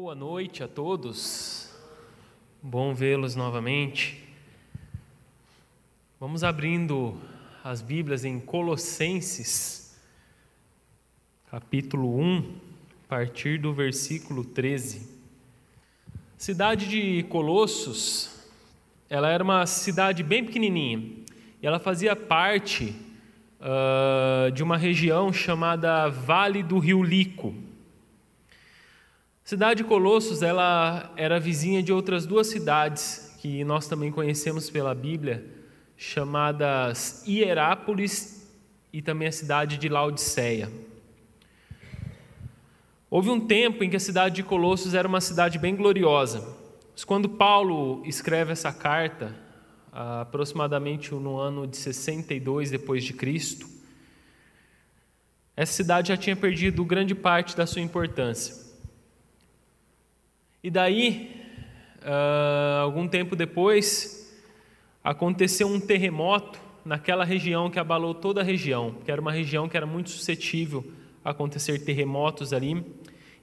Boa 0.00 0.14
noite 0.14 0.62
a 0.62 0.68
todos. 0.68 1.74
Bom 2.62 2.94
vê-los 2.94 3.34
novamente. 3.34 4.22
Vamos 6.20 6.44
abrindo 6.44 7.18
as 7.64 7.82
Bíblias 7.82 8.24
em 8.24 8.38
Colossenses, 8.38 9.98
capítulo 11.50 12.16
1, 12.16 12.38
a 12.38 13.08
partir 13.08 13.58
do 13.58 13.74
versículo 13.74 14.44
13. 14.44 15.08
A 16.14 16.18
cidade 16.38 16.88
de 16.88 17.24
Colossos, 17.24 18.46
ela 19.10 19.28
era 19.28 19.42
uma 19.42 19.66
cidade 19.66 20.22
bem 20.22 20.44
pequenininha 20.44 21.02
e 21.60 21.66
ela 21.66 21.80
fazia 21.80 22.14
parte 22.14 22.94
uh, 23.60 24.52
de 24.52 24.62
uma 24.62 24.76
região 24.76 25.32
chamada 25.32 26.08
Vale 26.08 26.62
do 26.62 26.78
Rio 26.78 27.02
Lico. 27.02 27.66
Cidade 29.48 29.82
de 29.82 29.88
Colossos 29.88 30.42
ela 30.42 31.10
era 31.16 31.40
vizinha 31.40 31.82
de 31.82 31.90
outras 31.90 32.26
duas 32.26 32.48
cidades 32.48 33.34
que 33.38 33.64
nós 33.64 33.88
também 33.88 34.12
conhecemos 34.12 34.68
pela 34.68 34.94
Bíblia, 34.94 35.42
chamadas 35.96 37.24
Hierápolis 37.26 38.46
e 38.92 39.00
também 39.00 39.26
a 39.26 39.32
cidade 39.32 39.78
de 39.78 39.88
Laodiceia. 39.88 40.70
Houve 43.08 43.30
um 43.30 43.40
tempo 43.40 43.82
em 43.82 43.88
que 43.88 43.96
a 43.96 44.00
cidade 44.00 44.34
de 44.34 44.42
Colossos 44.42 44.92
era 44.92 45.08
uma 45.08 45.18
cidade 45.18 45.58
bem 45.58 45.74
gloriosa. 45.74 46.46
Mas 46.92 47.02
quando 47.02 47.26
Paulo 47.26 48.02
escreve 48.04 48.52
essa 48.52 48.70
carta, 48.70 49.34
aproximadamente 49.90 51.14
no 51.14 51.38
ano 51.38 51.66
de 51.66 51.78
62 51.78 52.70
depois 52.70 53.02
de 53.02 53.14
Cristo, 53.14 53.66
essa 55.56 55.72
cidade 55.72 56.08
já 56.08 56.18
tinha 56.18 56.36
perdido 56.36 56.84
grande 56.84 57.14
parte 57.14 57.56
da 57.56 57.66
sua 57.66 57.80
importância. 57.80 58.67
E 60.68 60.70
daí, 60.70 61.30
uh, 62.02 62.82
algum 62.82 63.08
tempo 63.08 63.34
depois, 63.34 64.38
aconteceu 65.02 65.66
um 65.66 65.80
terremoto 65.80 66.60
naquela 66.84 67.24
região 67.24 67.70
que 67.70 67.78
abalou 67.78 68.14
toda 68.14 68.42
a 68.42 68.44
região, 68.44 68.96
que 69.02 69.10
era 69.10 69.18
uma 69.18 69.32
região 69.32 69.66
que 69.66 69.78
era 69.78 69.86
muito 69.86 70.10
suscetível 70.10 70.84
a 71.24 71.30
acontecer 71.30 71.86
terremotos 71.86 72.52
ali, 72.52 72.84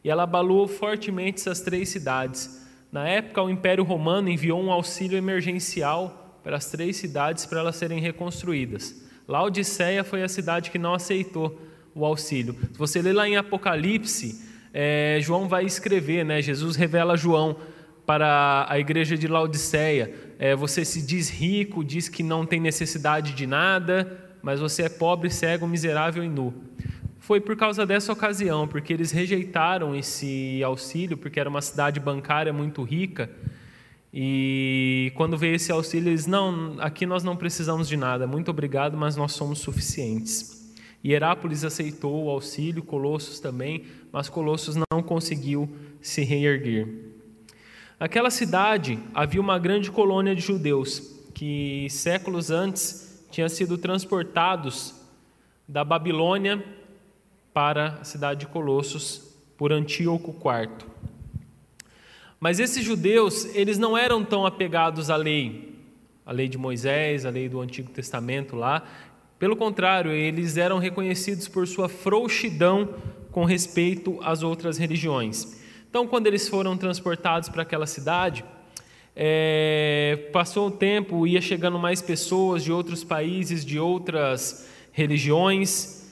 e 0.03 0.09
ela 0.11 0.21
abalou 0.21 0.67
fortemente 0.67 1.39
essas 1.39 1.61
três 1.61 1.89
cidades. 1.89 2.63
Na 2.91 3.09
época, 3.09 3.41
o 3.41 3.49
Império 3.49 3.83
Romano 3.83 4.29
enviou 4.29 4.61
um 4.61 4.71
auxílio 4.71 5.17
emergencial 5.17 6.39
para 6.43 6.57
as 6.57 6.69
três 6.69 6.95
cidades 6.95 7.43
para 7.47 7.59
elas 7.59 7.75
serem 7.75 7.99
reconstruídas. 7.99 9.03
Laodiceia 9.27 10.03
foi 10.03 10.21
a 10.21 10.29
cidade 10.29 10.69
que 10.69 10.77
não 10.77 10.93
aceitou 10.93 11.59
o 11.95 12.05
auxílio. 12.05 12.55
Se 12.71 12.77
você 12.77 13.01
ler 13.01 13.13
lá 13.13 13.27
em 13.27 13.35
Apocalipse, 13.35 14.53
é, 14.77 15.19
João 15.21 15.47
vai 15.47 15.63
escrever, 15.63 16.25
né? 16.25 16.41
Jesus 16.41 16.75
revela 16.75 17.15
João 17.15 17.55
para 18.05 18.65
a 18.67 18.77
igreja 18.77 19.17
de 19.17 19.25
Laodiceia: 19.25 20.13
é, 20.37 20.53
você 20.53 20.83
se 20.83 21.01
diz 21.01 21.29
rico, 21.29 21.81
diz 21.81 22.09
que 22.09 22.21
não 22.21 22.45
tem 22.45 22.59
necessidade 22.59 23.33
de 23.33 23.47
nada, 23.47 24.35
mas 24.41 24.59
você 24.59 24.83
é 24.83 24.89
pobre, 24.89 25.29
cego, 25.29 25.65
miserável 25.65 26.21
e 26.25 26.27
nu. 26.27 26.53
Foi 27.19 27.39
por 27.39 27.55
causa 27.55 27.85
dessa 27.85 28.11
ocasião, 28.11 28.67
porque 28.67 28.91
eles 28.91 29.11
rejeitaram 29.11 29.95
esse 29.95 30.61
auxílio, 30.61 31.15
porque 31.15 31.39
era 31.39 31.49
uma 31.49 31.61
cidade 31.61 31.97
bancária 32.01 32.51
muito 32.51 32.83
rica. 32.83 33.29
E 34.13 35.13
quando 35.15 35.37
veio 35.37 35.55
esse 35.55 35.71
auxílio, 35.71 36.09
eles: 36.09 36.27
não, 36.27 36.75
aqui 36.79 37.05
nós 37.05 37.23
não 37.23 37.37
precisamos 37.37 37.87
de 37.87 37.95
nada, 37.95 38.27
muito 38.27 38.51
obrigado, 38.51 38.97
mas 38.97 39.15
nós 39.15 39.31
somos 39.31 39.59
suficientes. 39.59 40.54
Hierápolis 41.05 41.63
aceitou 41.63 42.25
o 42.25 42.29
auxílio, 42.29 42.81
Colossos 42.81 43.39
também, 43.39 43.85
mas 44.11 44.27
Colossos 44.27 44.75
não 44.75 45.03
conseguiu 45.03 45.69
se 46.01 46.23
reerguer. 46.23 46.87
Naquela 47.99 48.31
cidade 48.31 48.97
havia 49.13 49.39
uma 49.39 49.59
grande 49.59 49.91
colônia 49.91 50.35
de 50.35 50.41
judeus 50.41 51.13
que 51.33 51.87
séculos 51.91 52.49
antes 52.49 53.23
tinham 53.29 53.47
sido 53.47 53.77
transportados 53.77 54.95
da 55.67 55.83
Babilônia 55.83 56.63
para 57.53 57.99
a 58.01 58.03
cidade 58.03 58.41
de 58.41 58.47
Colossos 58.47 59.35
por 59.57 59.71
Antíoco 59.71 60.31
IV. 60.31 60.87
Mas 62.39 62.59
esses 62.59 62.83
judeus, 62.83 63.45
eles 63.55 63.77
não 63.77 63.97
eram 63.97 64.23
tão 64.23 64.45
apegados 64.45 65.09
à 65.09 65.15
lei, 65.15 65.75
a 66.25 66.31
lei 66.31 66.47
de 66.47 66.57
Moisés, 66.57 67.25
a 67.25 67.29
lei 67.29 67.47
do 67.47 67.61
Antigo 67.61 67.91
Testamento 67.91 68.55
lá, 68.55 68.83
pelo 69.37 69.55
contrário, 69.55 70.11
eles 70.11 70.55
eram 70.55 70.77
reconhecidos 70.77 71.47
por 71.47 71.67
sua 71.67 71.89
frouxidão 71.89 72.93
com 73.31 73.43
respeito 73.43 74.17
às 74.21 74.43
outras 74.43 74.77
religiões. 74.77 75.61
Então, 75.89 76.07
quando 76.07 76.27
eles 76.27 76.47
foram 76.47 76.77
transportados 76.77 77.49
para 77.49 77.63
aquela 77.63 77.85
cidade, 77.85 78.45
é, 79.13 80.29
passou 80.31 80.67
o 80.67 80.71
tempo, 80.71 81.27
ia 81.27 81.41
chegando 81.41 81.77
mais 81.77 82.01
pessoas 82.01 82.63
de 82.63 82.71
outros 82.71 83.03
países, 83.03 83.65
de 83.65 83.77
outras 83.77 84.69
religiões, 84.93 86.05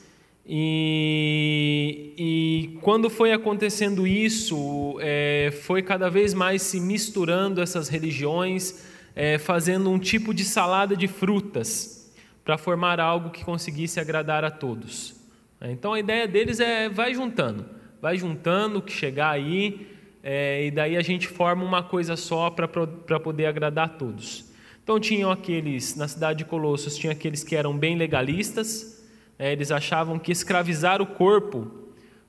e, 0.46 2.14
e 2.18 2.78
quando 2.82 3.10
foi 3.10 3.32
acontecendo 3.32 4.06
isso, 4.06 4.98
é, 5.00 5.54
foi 5.64 5.82
cada 5.82 6.10
vez 6.10 6.34
mais 6.34 6.62
se 6.62 6.82
misturando 6.82 7.62
essas 7.62 7.88
religiões, 7.88 8.84
é, 9.16 9.38
fazendo 9.38 9.90
um 9.90 9.98
tipo 9.98 10.34
de 10.34 10.44
salada 10.44 10.98
de 10.98 11.08
frutas 11.08 12.03
para 12.44 12.58
formar 12.58 13.00
algo 13.00 13.30
que 13.30 13.44
conseguisse 13.44 14.00
agradar 14.00 14.44
a 14.44 14.52
todos. 14.52 15.16
Então 15.62 15.94
a 15.94 16.00
ideia 16.00 16.28
deles 16.28 16.60
é 16.60 16.90
vai 16.90 17.14
juntando, 17.14 17.66
vai 18.02 18.18
juntando 18.18 18.80
o 18.80 18.82
que 18.82 18.92
chegar 18.92 19.30
aí, 19.30 19.88
é, 20.22 20.66
e 20.66 20.72
daí 20.72 20.98
a 20.98 21.02
gente 21.02 21.28
forma 21.28 21.64
uma 21.64 21.84
coisa 21.84 22.16
só 22.16 22.50
para 22.50 23.20
poder 23.20 23.46
agradar 23.46 23.86
a 23.86 23.90
todos. 23.90 24.52
Então 24.84 25.00
tinham 25.00 25.32
aqueles, 25.32 25.96
na 25.96 26.08
cidade 26.08 26.40
de 26.40 26.46
Colossos, 26.46 26.98
tinha 26.98 27.14
aqueles 27.14 27.44
que 27.44 27.56
eram 27.56 27.78
bem 27.78 27.96
legalistas, 27.96 29.02
é, 29.40 29.52
eles 29.54 29.72
achavam 29.72 30.20
que 30.20 30.32
escravizar 30.32 31.02
o 31.02 31.08
corpo 31.08 31.72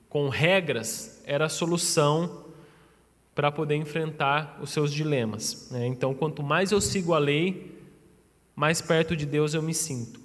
com 0.09 0.29
regras 0.29 1.21
era 1.25 1.45
a 1.45 1.49
solução 1.49 2.45
para 3.33 3.51
poder 3.51 3.75
enfrentar 3.75 4.57
os 4.61 4.69
seus 4.69 4.93
dilemas. 4.93 5.69
Né? 5.71 5.85
Então, 5.87 6.13
quanto 6.13 6.41
mais 6.41 6.71
eu 6.71 6.79
sigo 6.79 7.13
a 7.13 7.19
lei, 7.19 7.74
mais 8.55 8.81
perto 8.81 9.15
de 9.15 9.25
Deus 9.25 9.53
eu 9.53 9.61
me 9.61 9.73
sinto. 9.73 10.19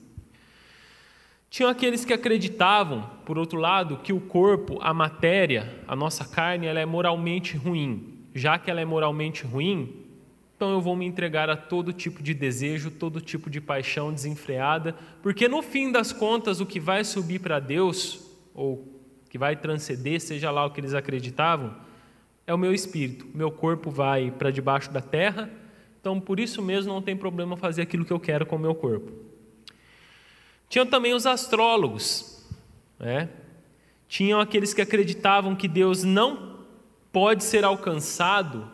Tinham 1.51 1.69
aqueles 1.69 2.05
que 2.05 2.13
acreditavam, 2.13 3.11
por 3.27 3.37
outro 3.37 3.59
lado, 3.59 3.97
que 3.99 4.13
o 4.13 4.21
corpo, 4.21 4.79
a 4.81 4.95
matéria, 4.95 5.83
a 5.89 5.97
nossa 5.97 6.25
carne, 6.25 6.67
ela 6.67 6.79
é 6.79 6.87
moralmente 6.87 7.57
ruim. 7.57 8.19
Já 8.33 8.57
que 8.57 8.71
ela 8.71 8.81
é 8.81 8.85
moralmente 8.85 9.45
ruim, 9.45 10.07
então 10.55 10.71
eu 10.71 10.81
vou 10.81 10.95
me 10.95 11.05
entregar 11.05 11.51
a 11.51 11.57
todo 11.57 11.93
tipo 11.93 12.23
de 12.23 12.33
desejo, 12.33 12.91
todo 12.91 13.21
tipo 13.21 13.51
de 13.51 13.61
paixão 13.61 14.13
desenfreada, 14.13 14.95
porque 15.21 15.49
no 15.49 15.61
fim 15.61 15.91
das 15.91 16.13
contas 16.13 16.61
o 16.61 16.67
que 16.67 16.79
vai 16.79 17.03
subir 17.03 17.41
para 17.41 17.59
Deus, 17.59 18.21
ou 18.55 19.03
que 19.29 19.37
vai 19.37 19.57
transcender, 19.57 20.21
seja 20.21 20.53
lá 20.53 20.65
o 20.65 20.71
que 20.71 20.79
eles 20.81 20.95
acreditavam, 20.95 21.75
é 22.47 22.55
o 22.55 22.59
meu 22.59 22.73
espírito. 22.73 23.27
Meu 23.35 23.51
corpo 23.51 23.91
vai 23.91 24.31
para 24.31 24.53
debaixo 24.53 24.93
da 24.93 25.01
terra 25.01 25.51
então, 26.01 26.19
por 26.19 26.41
isso 26.41 26.63
mesmo, 26.63 26.93
não 26.93 27.03
tem 27.03 27.17
problema 27.17 27.57
fazer 27.57 27.83
aquilo 27.83 28.05
que 28.05 28.13
eu 28.13 28.19
quero 28.19 28.47
com 28.47 28.57
o 28.57 28.59
meu 28.59 28.75
corpo. 28.75 29.13
Tinham 30.69 30.87
também 30.87 31.13
os 31.13 31.27
astrólogos, 31.27 32.47
né? 32.99 33.29
tinham 34.09 34.41
aqueles 34.41 34.75
que 34.75 34.81
acreditavam 34.81 35.55
que 35.55 35.69
Deus 35.69 36.03
não 36.03 36.65
pode 37.13 37.45
ser 37.45 37.65
alcançado 37.65 38.69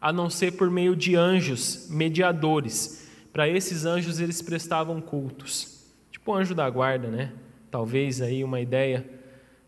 a 0.00 0.12
não 0.12 0.30
ser 0.30 0.52
por 0.52 0.70
meio 0.70 0.94
de 0.94 1.16
anjos 1.16 1.88
mediadores. 1.90 3.08
Para 3.32 3.48
esses 3.48 3.84
anjos 3.84 4.20
eles 4.20 4.40
prestavam 4.40 5.00
cultos, 5.00 5.84
tipo 6.12 6.30
o 6.30 6.34
anjo 6.34 6.54
da 6.54 6.68
guarda, 6.70 7.08
né? 7.08 7.32
Talvez 7.70 8.20
aí 8.20 8.44
uma 8.44 8.60
ideia 8.60 9.04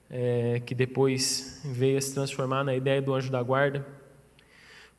é, 0.08 0.62
que 0.64 0.74
depois 0.74 1.60
veio 1.64 1.98
a 1.98 2.00
se 2.00 2.14
transformar 2.14 2.62
na 2.62 2.74
ideia 2.74 3.02
do 3.02 3.14
anjo 3.14 3.30
da 3.30 3.42
guarda. 3.42 3.84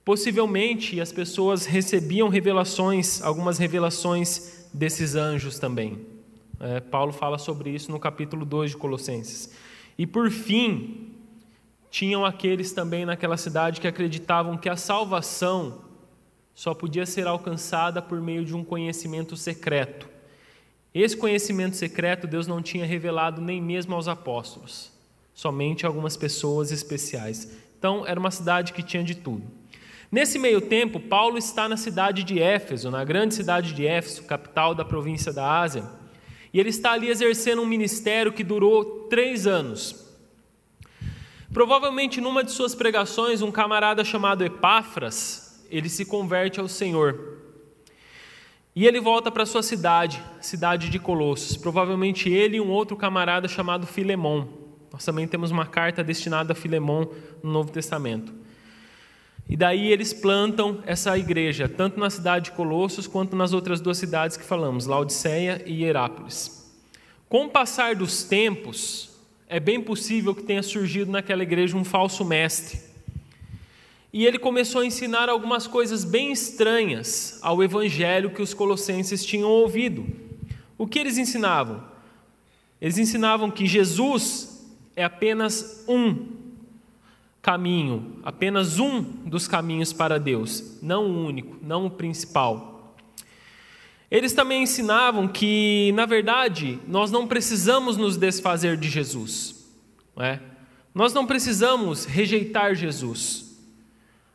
Possivelmente 0.03 0.99
as 0.99 1.11
pessoas 1.11 1.65
recebiam 1.65 2.27
revelações, 2.27 3.21
algumas 3.21 3.57
revelações 3.57 4.67
desses 4.73 5.15
anjos 5.15 5.59
também. 5.59 5.99
É, 6.59 6.79
Paulo 6.79 7.11
fala 7.11 7.37
sobre 7.37 7.69
isso 7.69 7.91
no 7.91 7.99
capítulo 7.99 8.45
2 8.45 8.71
de 8.71 8.77
Colossenses. 8.77 9.51
E 9.97 10.07
por 10.07 10.31
fim, 10.31 11.11
tinham 11.91 12.25
aqueles 12.25 12.71
também 12.71 13.05
naquela 13.05 13.37
cidade 13.37 13.81
que 13.81 13.87
acreditavam 13.87 14.57
que 14.57 14.69
a 14.69 14.75
salvação 14.75 15.81
só 16.55 16.73
podia 16.73 17.05
ser 17.05 17.27
alcançada 17.27 18.01
por 18.01 18.19
meio 18.21 18.45
de 18.45 18.55
um 18.55 18.63
conhecimento 18.63 19.35
secreto. 19.35 20.09
Esse 20.93 21.15
conhecimento 21.15 21.75
secreto 21.75 22.27
Deus 22.27 22.47
não 22.47 22.61
tinha 22.61 22.85
revelado 22.85 23.41
nem 23.41 23.61
mesmo 23.61 23.95
aos 23.95 24.07
apóstolos, 24.07 24.91
somente 25.33 25.85
a 25.85 25.89
algumas 25.89 26.17
pessoas 26.17 26.71
especiais. 26.71 27.51
Então, 27.77 28.05
era 28.05 28.19
uma 28.19 28.31
cidade 28.31 28.73
que 28.73 28.83
tinha 28.83 29.03
de 29.03 29.15
tudo. 29.15 29.60
Nesse 30.11 30.37
meio 30.37 30.59
tempo, 30.59 30.99
Paulo 30.99 31.37
está 31.37 31.69
na 31.69 31.77
cidade 31.77 32.23
de 32.25 32.37
Éfeso, 32.37 32.91
na 32.91 33.01
grande 33.05 33.33
cidade 33.33 33.73
de 33.73 33.87
Éfeso, 33.87 34.23
capital 34.23 34.75
da 34.75 34.83
província 34.83 35.31
da 35.31 35.59
Ásia, 35.61 35.85
e 36.53 36.59
ele 36.59 36.67
está 36.67 36.91
ali 36.91 37.07
exercendo 37.07 37.61
um 37.61 37.65
ministério 37.65 38.33
que 38.33 38.43
durou 38.43 39.07
três 39.07 39.47
anos. 39.47 40.05
Provavelmente 41.53 42.19
numa 42.19 42.43
de 42.43 42.51
suas 42.51 42.75
pregações, 42.75 43.41
um 43.41 43.51
camarada 43.51 44.03
chamado 44.03 44.43
Epáfras, 44.43 45.65
ele 45.69 45.87
se 45.87 46.03
converte 46.03 46.59
ao 46.59 46.67
Senhor. 46.67 47.39
E 48.75 48.85
ele 48.85 48.99
volta 48.99 49.31
para 49.31 49.45
sua 49.45 49.63
cidade, 49.63 50.21
cidade 50.41 50.89
de 50.89 50.99
Colossos. 50.99 51.55
Provavelmente 51.55 52.29
ele 52.29 52.57
e 52.57 52.61
um 52.61 52.69
outro 52.69 52.97
camarada 52.97 53.47
chamado 53.47 53.87
Filemon. 53.87 54.45
Nós 54.91 55.05
também 55.05 55.27
temos 55.27 55.51
uma 55.51 55.65
carta 55.65 56.03
destinada 56.03 56.51
a 56.51 56.55
Filemon 56.55 57.05
no 57.41 57.51
Novo 57.51 57.71
Testamento. 57.71 58.40
E 59.49 59.57
daí 59.57 59.91
eles 59.91 60.13
plantam 60.13 60.79
essa 60.85 61.17
igreja, 61.17 61.67
tanto 61.67 61.99
na 61.99 62.09
cidade 62.09 62.45
de 62.45 62.51
Colossos 62.51 63.07
quanto 63.07 63.35
nas 63.35 63.53
outras 63.53 63.81
duas 63.81 63.97
cidades 63.97 64.37
que 64.37 64.43
falamos, 64.43 64.85
Laodiceia 64.85 65.61
e 65.65 65.83
Herápolis. 65.83 66.71
Com 67.27 67.45
o 67.45 67.49
passar 67.49 67.95
dos 67.95 68.23
tempos, 68.23 69.09
é 69.47 69.59
bem 69.59 69.81
possível 69.81 70.33
que 70.33 70.43
tenha 70.43 70.63
surgido 70.63 71.11
naquela 71.11 71.43
igreja 71.43 71.75
um 71.75 71.83
falso 71.83 72.23
mestre. 72.23 72.79
E 74.13 74.25
ele 74.25 74.37
começou 74.37 74.81
a 74.81 74.85
ensinar 74.85 75.29
algumas 75.29 75.67
coisas 75.67 76.03
bem 76.03 76.31
estranhas 76.31 77.39
ao 77.41 77.63
evangelho 77.63 78.31
que 78.31 78.41
os 78.41 78.53
colossenses 78.53 79.25
tinham 79.25 79.49
ouvido. 79.49 80.05
O 80.77 80.85
que 80.85 80.99
eles 80.99 81.17
ensinavam? 81.17 81.83
Eles 82.81 82.97
ensinavam 82.97 83.51
que 83.51 83.65
Jesus 83.65 84.65
é 84.95 85.03
apenas 85.03 85.85
um 85.87 86.40
caminho, 87.41 88.19
apenas 88.23 88.77
um 88.79 89.01
dos 89.01 89.47
caminhos 89.47 89.91
para 89.91 90.19
Deus, 90.19 90.77
não 90.81 91.05
o 91.05 91.25
único, 91.25 91.57
não 91.61 91.87
o 91.87 91.91
principal. 91.91 92.95
Eles 94.09 94.33
também 94.33 94.63
ensinavam 94.63 95.27
que, 95.27 95.91
na 95.93 96.05
verdade, 96.05 96.77
nós 96.87 97.09
não 97.11 97.25
precisamos 97.25 97.95
nos 97.95 98.17
desfazer 98.17 98.75
de 98.77 98.89
Jesus. 98.89 99.65
Não 100.15 100.25
é? 100.25 100.41
Nós 100.93 101.13
não 101.13 101.25
precisamos 101.25 102.05
rejeitar 102.05 102.75
Jesus. 102.75 103.57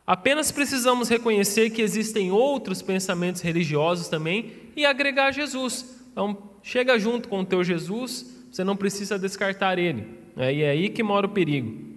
Apenas 0.05 0.51
precisamos 0.51 1.09
reconhecer 1.09 1.69
que 1.69 1.81
existem 1.81 2.31
outros 2.31 2.81
pensamentos 2.81 3.41
religiosos 3.41 4.07
também 4.07 4.53
e 4.75 4.85
agregar 4.85 5.31
Jesus. 5.31 6.01
Então, 6.11 6.49
chega 6.63 6.97
junto 6.97 7.29
com 7.29 7.41
o 7.41 7.45
teu 7.45 7.63
Jesus, 7.63 8.25
você 8.51 8.63
não 8.63 8.75
precisa 8.75 9.19
descartar 9.19 9.77
ele. 9.77 10.07
É, 10.35 10.51
e 10.51 10.63
é 10.63 10.69
aí 10.71 10.89
que 10.89 11.03
mora 11.03 11.27
o 11.27 11.29
perigo. 11.29 11.96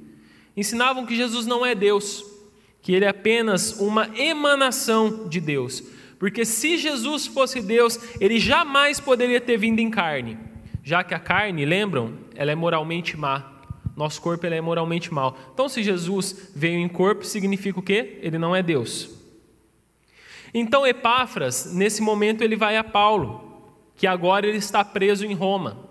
Ensinavam 0.56 1.06
que 1.06 1.16
Jesus 1.16 1.46
não 1.46 1.64
é 1.64 1.74
Deus, 1.74 2.24
que 2.82 2.92
ele 2.92 3.04
é 3.04 3.08
apenas 3.08 3.78
uma 3.80 4.10
emanação 4.18 5.28
de 5.28 5.40
Deus. 5.40 5.82
Porque 6.18 6.44
se 6.44 6.76
Jesus 6.76 7.26
fosse 7.26 7.60
Deus, 7.60 7.98
ele 8.20 8.38
jamais 8.38 9.00
poderia 9.00 9.40
ter 9.40 9.56
vindo 9.56 9.78
em 9.80 9.90
carne, 9.90 10.38
já 10.84 11.02
que 11.02 11.14
a 11.14 11.18
carne, 11.18 11.64
lembram, 11.64 12.14
ela 12.34 12.50
é 12.50 12.54
moralmente 12.54 13.16
má. 13.16 13.62
Nosso 13.96 14.20
corpo 14.20 14.46
é 14.46 14.60
moralmente 14.60 15.12
mau. 15.12 15.36
Então, 15.52 15.68
se 15.68 15.82
Jesus 15.82 16.50
veio 16.54 16.78
em 16.78 16.88
corpo, 16.88 17.24
significa 17.24 17.78
o 17.78 17.82
quê? 17.82 18.18
Ele 18.22 18.38
não 18.38 18.54
é 18.54 18.62
Deus. 18.62 19.10
Então, 20.52 20.86
Epáfras, 20.86 21.72
nesse 21.72 22.02
momento, 22.02 22.42
ele 22.42 22.56
vai 22.56 22.76
a 22.76 22.84
Paulo, 22.84 23.62
que 23.96 24.06
agora 24.06 24.46
ele 24.46 24.58
está 24.58 24.84
preso 24.84 25.24
em 25.24 25.34
Roma, 25.34 25.88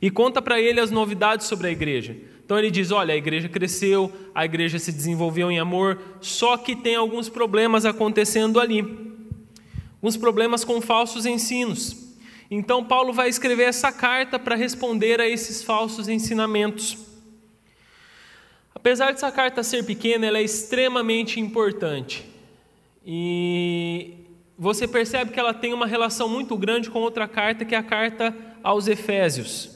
e 0.00 0.10
conta 0.10 0.40
para 0.40 0.60
ele 0.60 0.80
as 0.80 0.90
novidades 0.90 1.46
sobre 1.46 1.68
a 1.68 1.70
igreja. 1.70 2.16
Então 2.44 2.58
ele 2.58 2.70
diz: 2.70 2.90
olha, 2.90 3.14
a 3.14 3.16
igreja 3.16 3.48
cresceu, 3.48 4.12
a 4.34 4.44
igreja 4.44 4.78
se 4.78 4.92
desenvolveu 4.92 5.50
em 5.50 5.58
amor, 5.58 6.00
só 6.20 6.56
que 6.56 6.76
tem 6.76 6.94
alguns 6.94 7.28
problemas 7.28 7.84
acontecendo 7.84 8.60
ali. 8.60 8.80
Alguns 9.96 10.16
problemas 10.16 10.64
com 10.64 10.80
falsos 10.80 11.24
ensinos. 11.24 11.96
Então 12.50 12.84
Paulo 12.84 13.12
vai 13.12 13.28
escrever 13.28 13.64
essa 13.64 13.90
carta 13.90 14.38
para 14.38 14.54
responder 14.54 15.20
a 15.20 15.26
esses 15.26 15.62
falsos 15.62 16.08
ensinamentos. 16.08 16.98
Apesar 18.74 19.12
dessa 19.12 19.32
carta 19.32 19.62
ser 19.62 19.84
pequena, 19.86 20.26
ela 20.26 20.38
é 20.38 20.42
extremamente 20.42 21.40
importante. 21.40 22.22
E 23.06 24.12
você 24.58 24.86
percebe 24.86 25.32
que 25.32 25.40
ela 25.40 25.54
tem 25.54 25.72
uma 25.72 25.86
relação 25.86 26.28
muito 26.28 26.54
grande 26.56 26.90
com 26.90 27.00
outra 27.00 27.26
carta, 27.26 27.64
que 27.64 27.74
é 27.74 27.78
a 27.78 27.82
carta 27.82 28.36
aos 28.62 28.86
Efésios. 28.86 29.73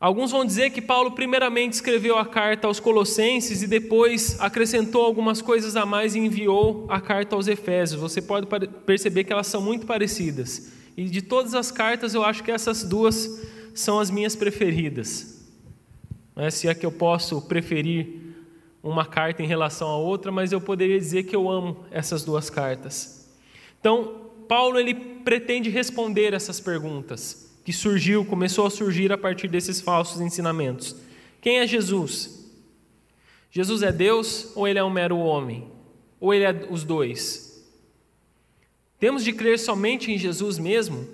Alguns 0.00 0.30
vão 0.30 0.44
dizer 0.44 0.70
que 0.70 0.80
Paulo, 0.80 1.10
primeiramente, 1.10 1.72
escreveu 1.72 2.16
a 2.16 2.24
carta 2.24 2.68
aos 2.68 2.78
Colossenses 2.78 3.62
e 3.62 3.66
depois 3.66 4.40
acrescentou 4.40 5.04
algumas 5.04 5.42
coisas 5.42 5.74
a 5.74 5.84
mais 5.84 6.14
e 6.14 6.20
enviou 6.20 6.86
a 6.88 7.00
carta 7.00 7.34
aos 7.34 7.48
Efésios. 7.48 8.00
Você 8.00 8.22
pode 8.22 8.46
perceber 8.86 9.24
que 9.24 9.32
elas 9.32 9.48
são 9.48 9.60
muito 9.60 9.86
parecidas. 9.86 10.72
E 10.96 11.06
de 11.06 11.20
todas 11.20 11.52
as 11.52 11.72
cartas, 11.72 12.14
eu 12.14 12.22
acho 12.22 12.44
que 12.44 12.50
essas 12.52 12.84
duas 12.84 13.44
são 13.74 13.98
as 13.98 14.08
minhas 14.08 14.36
preferidas. 14.36 15.44
É, 16.36 16.48
se 16.48 16.68
é 16.68 16.74
que 16.74 16.86
eu 16.86 16.92
posso 16.92 17.42
preferir 17.42 18.36
uma 18.80 19.04
carta 19.04 19.42
em 19.42 19.46
relação 19.46 19.88
a 19.88 19.96
outra, 19.96 20.30
mas 20.30 20.52
eu 20.52 20.60
poderia 20.60 20.98
dizer 20.98 21.24
que 21.24 21.34
eu 21.34 21.50
amo 21.50 21.84
essas 21.90 22.22
duas 22.24 22.48
cartas. 22.48 23.28
Então, 23.80 24.30
Paulo 24.48 24.78
ele 24.78 24.94
pretende 24.94 25.68
responder 25.68 26.34
essas 26.34 26.60
perguntas 26.60 27.47
que 27.68 27.72
surgiu, 27.74 28.24
começou 28.24 28.64
a 28.64 28.70
surgir 28.70 29.12
a 29.12 29.18
partir 29.18 29.46
desses 29.46 29.78
falsos 29.78 30.22
ensinamentos. 30.22 30.96
Quem 31.38 31.58
é 31.58 31.66
Jesus? 31.66 32.50
Jesus 33.50 33.82
é 33.82 33.92
Deus 33.92 34.50
ou 34.56 34.66
ele 34.66 34.78
é 34.78 34.82
um 34.82 34.88
mero 34.88 35.18
homem? 35.18 35.70
Ou 36.18 36.32
ele 36.32 36.44
é 36.44 36.66
os 36.70 36.82
dois? 36.82 37.62
Temos 38.98 39.22
de 39.22 39.34
crer 39.34 39.58
somente 39.58 40.10
em 40.10 40.16
Jesus 40.16 40.58
mesmo? 40.58 41.06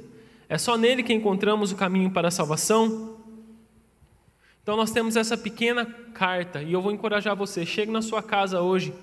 É 0.49 0.57
só 0.57 0.79
nele 0.79 1.03
que 1.03 1.13
encontramos 1.13 1.73
o 1.73 1.75
caminho 1.75 2.13
para 2.13 2.29
a 2.29 2.31
salvação? 2.31 3.19
Então 4.63 4.77
nós 4.77 4.93
temos 4.93 5.17
essa 5.17 5.37
pequena 5.37 5.85
carta 6.15 6.63
e 6.63 6.73
eu 6.73 6.81
vou 6.81 6.93
encorajar 6.93 7.35
você, 7.35 7.67
chegue 7.67 7.91
na 7.91 8.01
sua 8.01 8.23
casa 8.23 8.61
hoje, 8.61 8.95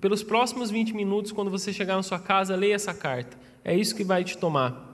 pelos 0.00 0.24
próximos 0.24 0.68
20 0.68 0.96
minutos, 0.96 1.30
quando 1.30 1.48
você 1.48 1.72
chegar 1.72 1.94
na 1.94 2.02
sua 2.02 2.18
casa, 2.18 2.56
leia 2.56 2.74
essa 2.74 2.92
carta. 2.92 3.38
É 3.64 3.72
isso 3.72 3.94
que 3.94 4.02
vai 4.02 4.24
te 4.24 4.36
tomar. 4.36 4.87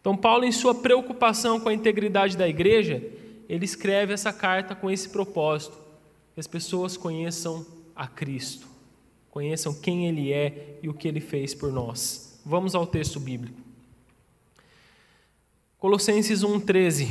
Então, 0.00 0.16
Paulo, 0.16 0.44
em 0.44 0.52
sua 0.52 0.74
preocupação 0.74 1.60
com 1.60 1.68
a 1.68 1.74
integridade 1.74 2.36
da 2.36 2.48
igreja, 2.48 3.02
ele 3.48 3.64
escreve 3.64 4.12
essa 4.12 4.32
carta 4.32 4.74
com 4.74 4.90
esse 4.90 5.08
propósito: 5.08 5.76
que 6.34 6.40
as 6.40 6.46
pessoas 6.46 6.96
conheçam 6.96 7.66
a 7.94 8.06
Cristo, 8.06 8.66
conheçam 9.30 9.74
quem 9.74 10.06
Ele 10.06 10.32
é 10.32 10.78
e 10.82 10.88
o 10.88 10.94
que 10.94 11.08
Ele 11.08 11.20
fez 11.20 11.54
por 11.54 11.72
nós. 11.72 12.40
Vamos 12.46 12.74
ao 12.74 12.86
texto 12.86 13.20
bíblico. 13.20 13.60
Colossenses 15.78 16.42
1,13: 16.42 17.08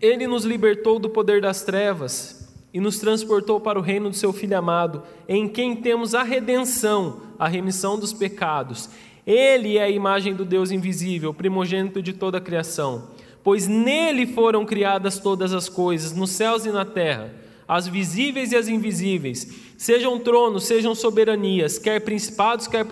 Ele 0.00 0.26
nos 0.26 0.44
libertou 0.44 0.98
do 0.98 1.10
poder 1.10 1.40
das 1.40 1.62
trevas 1.62 2.50
e 2.72 2.80
nos 2.80 2.98
transportou 2.98 3.60
para 3.60 3.78
o 3.78 3.82
reino 3.82 4.08
do 4.08 4.16
seu 4.16 4.32
Filho 4.32 4.56
amado, 4.56 5.02
em 5.28 5.46
quem 5.46 5.76
temos 5.76 6.14
a 6.14 6.22
redenção, 6.22 7.20
a 7.38 7.46
remissão 7.46 7.98
dos 7.98 8.12
pecados. 8.12 8.88
Ele 9.26 9.78
é 9.78 9.84
a 9.84 9.90
imagem 9.90 10.34
do 10.34 10.44
Deus 10.44 10.70
invisível, 10.70 11.32
primogênito 11.32 12.02
de 12.02 12.12
toda 12.12 12.38
a 12.38 12.40
criação, 12.40 13.10
pois 13.42 13.68
nele 13.68 14.26
foram 14.26 14.66
criadas 14.66 15.18
todas 15.18 15.52
as 15.52 15.68
coisas, 15.68 16.12
nos 16.12 16.30
céus 16.30 16.66
e 16.66 16.72
na 16.72 16.84
terra, 16.84 17.32
as 17.66 17.86
visíveis 17.86 18.52
e 18.52 18.56
as 18.56 18.68
invisíveis, 18.68 19.48
sejam 19.78 20.18
tronos, 20.18 20.64
sejam 20.64 20.94
soberanias, 20.94 21.78
quer 21.78 22.00
principados, 22.00 22.66
quer 22.66 22.84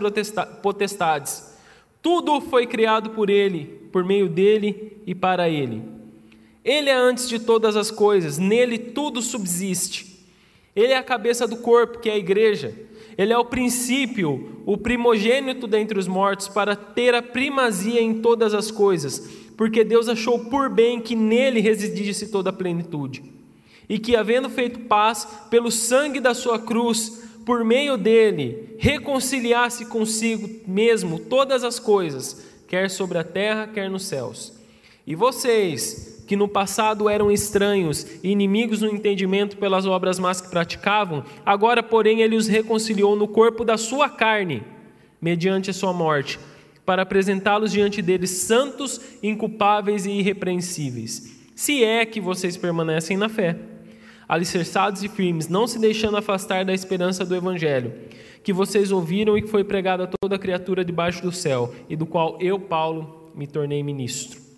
potestades. 0.63 1.51
Tudo 2.01 2.41
foi 2.41 2.67
criado 2.67 3.11
por 3.11 3.29
ele, 3.29 3.65
por 3.93 4.05
meio 4.05 4.29
dele 4.29 4.97
e 5.07 5.15
para 5.15 5.49
ele. 5.49 5.83
Ele 6.65 6.89
é 6.89 6.95
antes 6.95 7.29
de 7.29 7.39
todas 7.39 7.77
as 7.77 7.91
coisas, 7.91 8.39
nele 8.39 8.79
tudo 8.79 9.21
subsiste. 9.21 10.25
Ele 10.75 10.93
é 10.93 10.97
a 10.97 11.03
cabeça 11.03 11.47
do 11.47 11.57
corpo, 11.57 11.99
que 11.99 12.09
é 12.09 12.13
a 12.13 12.19
igreja. 12.19 12.73
Ele 13.21 13.35
é 13.35 13.39
o 13.39 13.45
princípio, 13.45 14.63
o 14.65 14.79
primogênito 14.79 15.67
dentre 15.67 15.99
os 15.99 16.09
mortos, 16.09 16.49
para 16.49 16.75
ter 16.75 17.15
a 17.15 17.21
primazia 17.21 18.01
em 18.01 18.23
todas 18.23 18.55
as 18.55 18.71
coisas, 18.71 19.29
porque 19.59 19.85
Deus 19.85 20.09
achou 20.09 20.47
por 20.47 20.71
bem 20.71 21.03
que 21.03 21.15
nele 21.15 21.61
residisse 21.61 22.29
toda 22.29 22.49
a 22.49 22.53
plenitude. 22.53 23.23
E 23.87 23.99
que, 23.99 24.17
havendo 24.17 24.49
feito 24.49 24.81
paz 24.81 25.29
pelo 25.51 25.71
sangue 25.71 26.19
da 26.19 26.33
sua 26.33 26.59
cruz, 26.59 27.23
por 27.45 27.63
meio 27.63 27.99
dele, 27.99 28.75
reconciliasse 28.79 29.85
consigo 29.85 30.49
mesmo 30.67 31.19
todas 31.19 31.63
as 31.63 31.79
coisas, 31.79 32.43
quer 32.67 32.89
sobre 32.89 33.19
a 33.19 33.25
terra, 33.25 33.67
quer 33.67 33.91
nos 33.91 34.07
céus. 34.07 34.55
E 35.07 35.15
vocês, 35.15 36.10
que 36.31 36.37
no 36.37 36.47
passado 36.47 37.09
eram 37.09 37.29
estranhos 37.29 38.07
e 38.23 38.31
inimigos 38.31 38.83
no 38.83 38.89
entendimento 38.89 39.57
pelas 39.57 39.85
obras 39.85 40.17
más 40.17 40.41
que 40.41 40.49
praticavam, 40.49 41.25
agora, 41.45 41.83
porém, 41.83 42.21
ele 42.21 42.37
os 42.37 42.47
reconciliou 42.47 43.17
no 43.17 43.27
corpo 43.27 43.65
da 43.65 43.77
sua 43.77 44.09
carne, 44.09 44.63
mediante 45.21 45.71
a 45.71 45.73
sua 45.73 45.93
morte, 45.93 46.39
para 46.87 47.03
apresentá-los 47.03 47.73
diante 47.73 48.01
deles 48.01 48.31
santos, 48.31 49.01
inculpáveis 49.21 50.07
e 50.07 50.13
irrepreensíveis. 50.13 51.37
Se 51.57 51.83
é 51.83 52.07
que 52.07 52.21
vocês 52.21 52.57
permanecem 52.57 53.17
na 53.17 53.29
fé, 53.29 53.57
alicerçados 54.29 55.03
e 55.03 55.09
firmes, 55.09 55.49
não 55.49 55.67
se 55.67 55.81
deixando 55.81 56.17
afastar 56.17 56.65
da 56.65 56.73
esperança 56.73 57.25
do 57.25 57.35
Evangelho, 57.35 57.93
que 58.45 58.53
vocês 58.53 58.93
ouviram 58.93 59.37
e 59.37 59.43
que 59.43 59.49
foi 59.49 59.65
pregado 59.65 60.05
a 60.05 60.07
toda 60.07 60.39
criatura 60.39 60.85
debaixo 60.85 61.23
do 61.23 61.33
céu, 61.33 61.75
e 61.89 61.97
do 61.97 62.07
qual 62.07 62.41
eu, 62.41 62.57
Paulo, 62.57 63.33
me 63.35 63.49
tornei 63.49 63.83
ministro. 63.83 64.50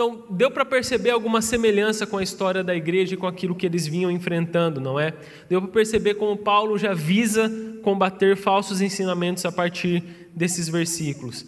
Então, 0.00 0.24
deu 0.30 0.50
para 0.50 0.64
perceber 0.64 1.10
alguma 1.10 1.42
semelhança 1.42 2.06
com 2.06 2.16
a 2.16 2.22
história 2.22 2.64
da 2.64 2.74
igreja 2.74 3.12
e 3.12 3.16
com 3.18 3.26
aquilo 3.26 3.54
que 3.54 3.66
eles 3.66 3.86
vinham 3.86 4.10
enfrentando, 4.10 4.80
não 4.80 4.98
é? 4.98 5.12
Deu 5.46 5.60
para 5.60 5.70
perceber 5.70 6.14
como 6.14 6.38
Paulo 6.38 6.78
já 6.78 6.94
visa 6.94 7.52
combater 7.82 8.34
falsos 8.34 8.80
ensinamentos 8.80 9.44
a 9.44 9.52
partir 9.52 10.02
desses 10.34 10.70
versículos. 10.70 11.44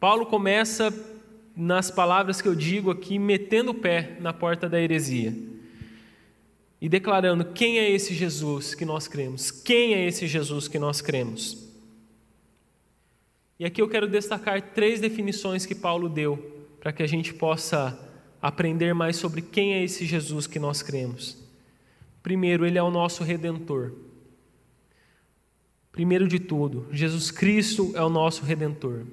Paulo 0.00 0.26
começa 0.26 0.92
nas 1.56 1.88
palavras 1.88 2.42
que 2.42 2.48
eu 2.48 2.54
digo 2.56 2.90
aqui, 2.90 3.16
metendo 3.16 3.70
o 3.70 3.74
pé 3.74 4.16
na 4.18 4.32
porta 4.32 4.68
da 4.68 4.80
heresia 4.80 5.32
e 6.80 6.88
declarando 6.88 7.44
quem 7.44 7.78
é 7.78 7.88
esse 7.88 8.12
Jesus 8.12 8.74
que 8.74 8.84
nós 8.84 9.06
cremos, 9.06 9.52
quem 9.52 9.94
é 9.94 10.04
esse 10.04 10.26
Jesus 10.26 10.66
que 10.66 10.80
nós 10.80 11.00
cremos. 11.00 11.72
E 13.56 13.64
aqui 13.64 13.80
eu 13.80 13.88
quero 13.88 14.08
destacar 14.08 14.60
três 14.74 14.98
definições 14.98 15.64
que 15.64 15.76
Paulo 15.76 16.08
deu 16.08 16.53
para 16.84 16.92
que 16.92 17.02
a 17.02 17.06
gente 17.06 17.32
possa 17.32 17.98
aprender 18.42 18.92
mais 18.92 19.16
sobre 19.16 19.40
quem 19.40 19.72
é 19.72 19.82
esse 19.82 20.04
Jesus 20.04 20.46
que 20.46 20.58
nós 20.58 20.82
cremos. 20.82 21.42
Primeiro, 22.22 22.66
ele 22.66 22.76
é 22.76 22.82
o 22.82 22.90
nosso 22.90 23.24
redentor. 23.24 23.94
Primeiro 25.90 26.28
de 26.28 26.38
tudo, 26.38 26.86
Jesus 26.92 27.30
Cristo 27.30 27.90
é 27.94 28.02
o 28.02 28.10
nosso 28.10 28.44
redentor. 28.44 29.06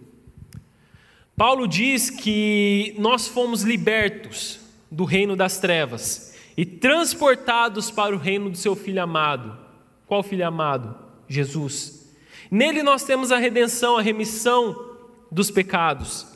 Paulo 1.34 1.66
diz 1.66 2.10
que 2.10 2.94
nós 3.00 3.30
fomos 3.30 3.62
libertos 3.64 4.60
do 4.92 5.06
reino 5.06 5.38
das 5.38 5.58
trevas 5.58 6.36
e 6.58 6.66
transportados 6.66 7.90
para 7.90 8.14
o 8.14 8.20
reino 8.20 8.50
do 8.50 8.58
seu 8.58 8.76
filho 8.76 9.02
amado. 9.02 9.58
Qual 10.06 10.22
filho 10.22 10.46
amado? 10.46 10.94
Jesus. 11.26 12.14
Nele 12.52 12.84
nós 12.84 13.06
temos 13.06 13.32
a 13.32 13.38
redenção, 13.38 13.98
a 13.98 14.02
remissão 14.02 14.98
dos 15.32 15.50
pecados. 15.50 16.31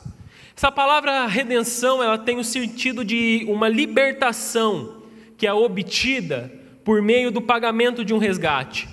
Essa 0.56 0.72
palavra 0.72 1.26
redenção, 1.26 2.02
ela 2.02 2.16
tem 2.16 2.38
o 2.38 2.44
sentido 2.44 3.04
de 3.04 3.44
uma 3.46 3.68
libertação 3.68 5.02
que 5.36 5.46
é 5.46 5.52
obtida 5.52 6.50
por 6.82 7.02
meio 7.02 7.30
do 7.30 7.42
pagamento 7.42 8.02
de 8.02 8.14
um 8.14 8.18
resgate. 8.18 8.88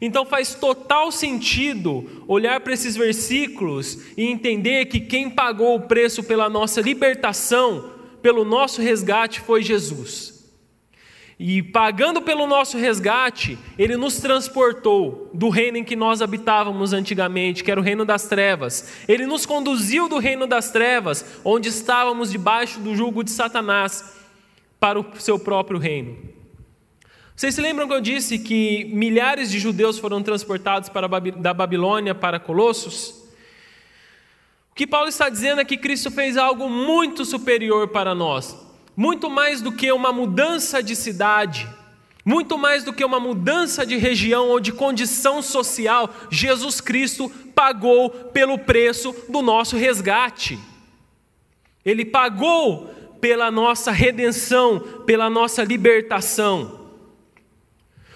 Então 0.00 0.24
faz 0.24 0.54
total 0.54 1.10
sentido 1.10 2.22
olhar 2.28 2.60
para 2.60 2.72
esses 2.72 2.94
versículos 2.94 3.98
e 4.16 4.24
entender 4.24 4.86
que 4.86 5.00
quem 5.00 5.28
pagou 5.28 5.74
o 5.74 5.80
preço 5.80 6.22
pela 6.22 6.48
nossa 6.48 6.80
libertação, 6.80 7.90
pelo 8.22 8.44
nosso 8.44 8.80
resgate, 8.80 9.40
foi 9.40 9.62
Jesus. 9.62 10.33
E 11.38 11.62
pagando 11.62 12.22
pelo 12.22 12.46
nosso 12.46 12.78
resgate, 12.78 13.58
Ele 13.76 13.96
nos 13.96 14.18
transportou 14.18 15.30
do 15.34 15.48
reino 15.48 15.78
em 15.78 15.84
que 15.84 15.96
nós 15.96 16.22
habitávamos 16.22 16.92
antigamente, 16.92 17.64
que 17.64 17.70
era 17.70 17.80
o 17.80 17.82
reino 17.82 18.04
das 18.04 18.28
trevas. 18.28 18.92
Ele 19.08 19.26
nos 19.26 19.44
conduziu 19.44 20.08
do 20.08 20.18
reino 20.18 20.46
das 20.46 20.70
trevas, 20.70 21.40
onde 21.44 21.68
estávamos 21.68 22.30
debaixo 22.30 22.78
do 22.78 22.94
jugo 22.94 23.24
de 23.24 23.32
Satanás, 23.32 24.14
para 24.78 25.00
o 25.00 25.06
seu 25.18 25.38
próprio 25.38 25.78
reino. 25.78 26.16
Vocês 27.34 27.56
se 27.56 27.60
lembram 27.60 27.88
que 27.88 27.94
eu 27.94 28.00
disse 28.00 28.38
que 28.38 28.84
milhares 28.92 29.50
de 29.50 29.58
judeus 29.58 29.98
foram 29.98 30.22
transportados 30.22 30.88
para, 30.88 31.08
da 31.08 31.52
Babilônia 31.52 32.14
para 32.14 32.38
Colossos? 32.38 33.24
O 34.70 34.74
que 34.76 34.86
Paulo 34.86 35.08
está 35.08 35.28
dizendo 35.28 35.60
é 35.60 35.64
que 35.64 35.76
Cristo 35.76 36.12
fez 36.12 36.36
algo 36.36 36.70
muito 36.70 37.24
superior 37.24 37.88
para 37.88 38.14
nós 38.14 38.63
muito 38.96 39.28
mais 39.28 39.60
do 39.60 39.72
que 39.72 39.90
uma 39.92 40.12
mudança 40.12 40.82
de 40.82 40.94
cidade, 40.94 41.68
muito 42.24 42.56
mais 42.56 42.84
do 42.84 42.92
que 42.92 43.04
uma 43.04 43.20
mudança 43.20 43.84
de 43.84 43.96
região 43.96 44.48
ou 44.48 44.58
de 44.58 44.72
condição 44.72 45.42
social, 45.42 46.12
Jesus 46.30 46.80
Cristo 46.80 47.28
pagou 47.54 48.10
pelo 48.10 48.58
preço 48.58 49.14
do 49.28 49.42
nosso 49.42 49.76
resgate. 49.76 50.58
Ele 51.84 52.04
pagou 52.04 52.86
pela 53.20 53.50
nossa 53.50 53.90
redenção, 53.90 54.80
pela 55.04 55.28
nossa 55.28 55.62
libertação. 55.62 56.80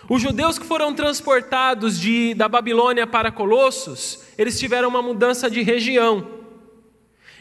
Os 0.08 0.22
judeus 0.22 0.58
que 0.58 0.64
foram 0.64 0.94
transportados 0.94 2.00
de, 2.00 2.32
da 2.32 2.48
Babilônia 2.48 3.06
para 3.06 3.30
Colossos, 3.30 4.22
eles 4.38 4.58
tiveram 4.58 4.88
uma 4.88 5.02
mudança 5.02 5.50
de 5.50 5.60
região. 5.60 6.37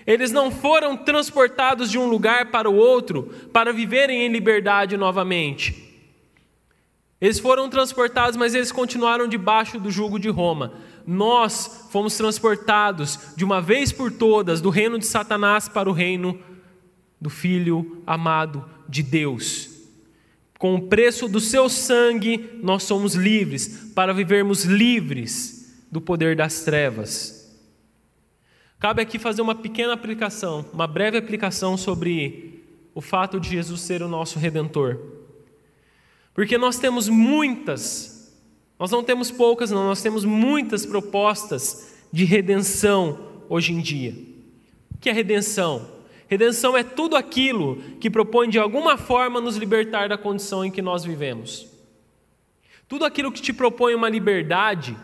Eles 0.07 0.31
não 0.31 0.49
foram 0.49 0.95
transportados 0.95 1.91
de 1.91 1.99
um 1.99 2.07
lugar 2.07 2.49
para 2.49 2.69
o 2.69 2.75
outro 2.75 3.23
para 3.51 3.73
viverem 3.73 4.23
em 4.23 4.31
liberdade 4.31 4.95
novamente. 4.95 5.83
Eles 7.19 7.39
foram 7.39 7.69
transportados, 7.69 8.37
mas 8.37 8.55
eles 8.55 8.71
continuaram 8.71 9.27
debaixo 9.27 9.77
do 9.77 9.91
jugo 9.91 10.17
de 10.17 10.29
Roma. 10.29 10.73
Nós 11.05 11.87
fomos 11.91 12.15
transportados 12.15 13.19
de 13.35 13.43
uma 13.43 13.61
vez 13.61 13.91
por 13.91 14.09
todas 14.09 14.61
do 14.61 14.69
reino 14.69 14.97
de 14.97 15.05
Satanás 15.05 15.67
para 15.67 15.89
o 15.89 15.93
reino 15.93 16.39
do 17.19 17.29
Filho 17.29 18.01
amado 18.07 18.63
de 18.87 19.03
Deus. 19.03 19.69
Com 20.57 20.75
o 20.75 20.87
preço 20.87 21.27
do 21.27 21.41
seu 21.41 21.67
sangue, 21.67 22.59
nós 22.63 22.83
somos 22.83 23.13
livres 23.13 23.91
para 23.93 24.13
vivermos 24.13 24.63
livres 24.63 25.85
do 25.91 25.99
poder 25.99 26.35
das 26.35 26.61
trevas. 26.61 27.36
Cabe 28.79 29.01
aqui 29.01 29.17
fazer 29.17 29.41
uma 29.41 29.55
pequena 29.55 29.93
aplicação, 29.93 30.63
uma 30.71 30.85
breve 30.85 31.17
aplicação 31.17 31.75
sobre 31.75 32.63
o 32.93 33.01
fato 33.01 33.39
de 33.39 33.49
Jesus 33.49 33.81
ser 33.81 34.03
o 34.03 34.07
nosso 34.07 34.37
redentor. 34.37 34.99
Porque 36.31 36.57
nós 36.57 36.77
temos 36.77 37.09
muitas, 37.09 38.37
nós 38.77 38.91
não 38.91 39.03
temos 39.03 39.31
poucas, 39.31 39.71
não, 39.71 39.87
nós 39.87 40.03
temos 40.03 40.23
muitas 40.23 40.85
propostas 40.85 41.95
de 42.13 42.23
redenção 42.23 43.17
hoje 43.49 43.73
em 43.73 43.81
dia. 43.81 44.13
O 44.93 44.99
que 44.99 45.09
é 45.09 45.13
redenção? 45.13 45.97
Redenção 46.27 46.77
é 46.77 46.83
tudo 46.83 47.15
aquilo 47.15 47.77
que 47.99 48.11
propõe 48.11 48.47
de 48.47 48.59
alguma 48.59 48.95
forma 48.95 49.41
nos 49.41 49.57
libertar 49.57 50.07
da 50.07 50.17
condição 50.17 50.63
em 50.63 50.69
que 50.69 50.83
nós 50.83 51.03
vivemos. 51.03 51.67
Tudo 52.87 53.05
aquilo 53.05 53.31
que 53.31 53.41
te 53.41 53.51
propõe 53.51 53.95
uma 53.95 54.09
liberdade 54.09 54.95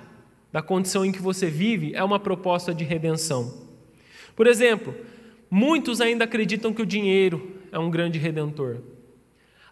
da 0.52 0.62
condição 0.62 1.04
em 1.04 1.12
que 1.12 1.22
você 1.22 1.48
vive 1.50 1.96
é 1.96 2.04
uma 2.04 2.20
proposta 2.20 2.74
de 2.76 2.84
redenção. 2.84 3.63
Por 4.36 4.48
exemplo, 4.48 4.96
muitos 5.50 6.02
ainda 6.02 6.24
acreditam 6.24 6.74
que 6.74 6.82
o 6.82 6.86
dinheiro 6.86 7.60
é 7.72 7.80
um 7.80 7.90
grande 7.90 8.18
redentor. 8.20 8.78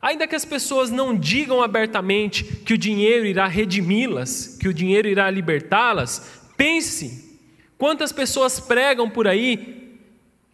Ainda 0.01 0.27
que 0.27 0.35
as 0.35 0.45
pessoas 0.45 0.89
não 0.89 1.15
digam 1.15 1.61
abertamente 1.61 2.43
que 2.43 2.73
o 2.73 2.77
dinheiro 2.77 3.25
irá 3.25 3.45
redimi-las, 3.45 4.57
que 4.59 4.67
o 4.67 4.73
dinheiro 4.73 5.07
irá 5.07 5.29
libertá-las, 5.29 6.49
pense 6.57 7.39
quantas 7.77 8.11
pessoas 8.11 8.59
pregam 8.59 9.09
por 9.09 9.27
aí 9.27 9.99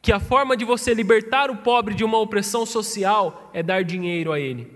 que 0.02 0.12
a 0.12 0.20
forma 0.20 0.56
de 0.56 0.64
você 0.64 0.94
libertar 0.94 1.50
o 1.50 1.58
pobre 1.58 1.94
de 1.94 2.04
uma 2.04 2.18
opressão 2.18 2.66
social 2.66 3.50
é 3.54 3.64
dar 3.64 3.84
dinheiro 3.84 4.32
a 4.32 4.40
ele. 4.40 4.72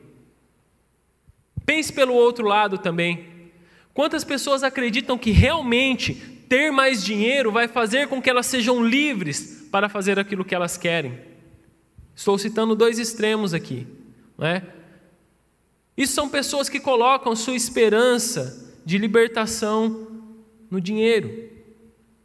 Pense 1.66 1.92
pelo 1.94 2.14
outro 2.14 2.46
lado 2.46 2.78
também. 2.78 3.52
Quantas 3.94 4.24
pessoas 4.24 4.64
acreditam 4.64 5.18
que 5.18 5.32
realmente 5.32 6.31
ter 6.52 6.70
mais 6.70 7.02
dinheiro 7.02 7.50
vai 7.50 7.66
fazer 7.66 8.10
com 8.10 8.22
que 8.22 8.30
elas 8.30 8.46
sejam 8.46 8.86
livres 8.86 9.70
para 9.72 9.88
fazer 9.88 10.20
aquilo 10.20 10.44
que 10.44 10.54
elas 10.54 10.76
querem. 10.76 11.18
Estou 12.14 12.38
citando 12.38 12.76
dois 12.76 13.00
extremos 13.00 13.54
aqui, 13.54 13.88
não 14.38 14.46
é? 14.46 14.62
Isso 15.96 16.12
são 16.12 16.28
pessoas 16.28 16.68
que 16.68 16.78
colocam 16.78 17.38
sua 17.38 17.56
esperança 17.56 18.70
de 18.86 18.98
libertação 18.98 20.10
no 20.70 20.82
dinheiro. 20.82 21.50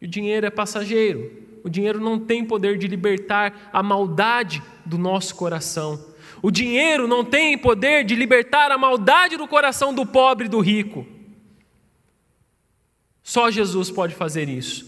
E 0.03 0.07
o 0.07 0.09
dinheiro 0.09 0.45
é 0.45 0.51
passageiro. 0.51 1.31
O 1.63 1.71
dinheiro 1.71 2.01
não 2.01 2.19
tem 2.19 2.45
poder 2.45 2.77
de 2.79 2.89
libertar 2.89 3.71
a 3.73 3.81
maldade 3.81 4.61
do 4.85 4.99
nosso 4.99 5.37
coração. 5.37 6.05
O 6.43 6.51
dinheiro 6.51 7.07
não 7.07 7.25
tem 7.25 7.57
poder 7.57 8.05
de 8.05 8.17
libertar 8.17 8.73
a 8.73 8.79
maldade 8.79 9.37
do 9.37 9.47
coração 9.47 9.95
do 9.95 10.05
pobre 10.05 10.47
e 10.47 10.51
do 10.51 10.59
rico. 10.59 11.07
Só 13.27 13.51
Jesus 13.51 13.91
pode 13.91 14.15
fazer 14.15 14.49
isso. 14.49 14.87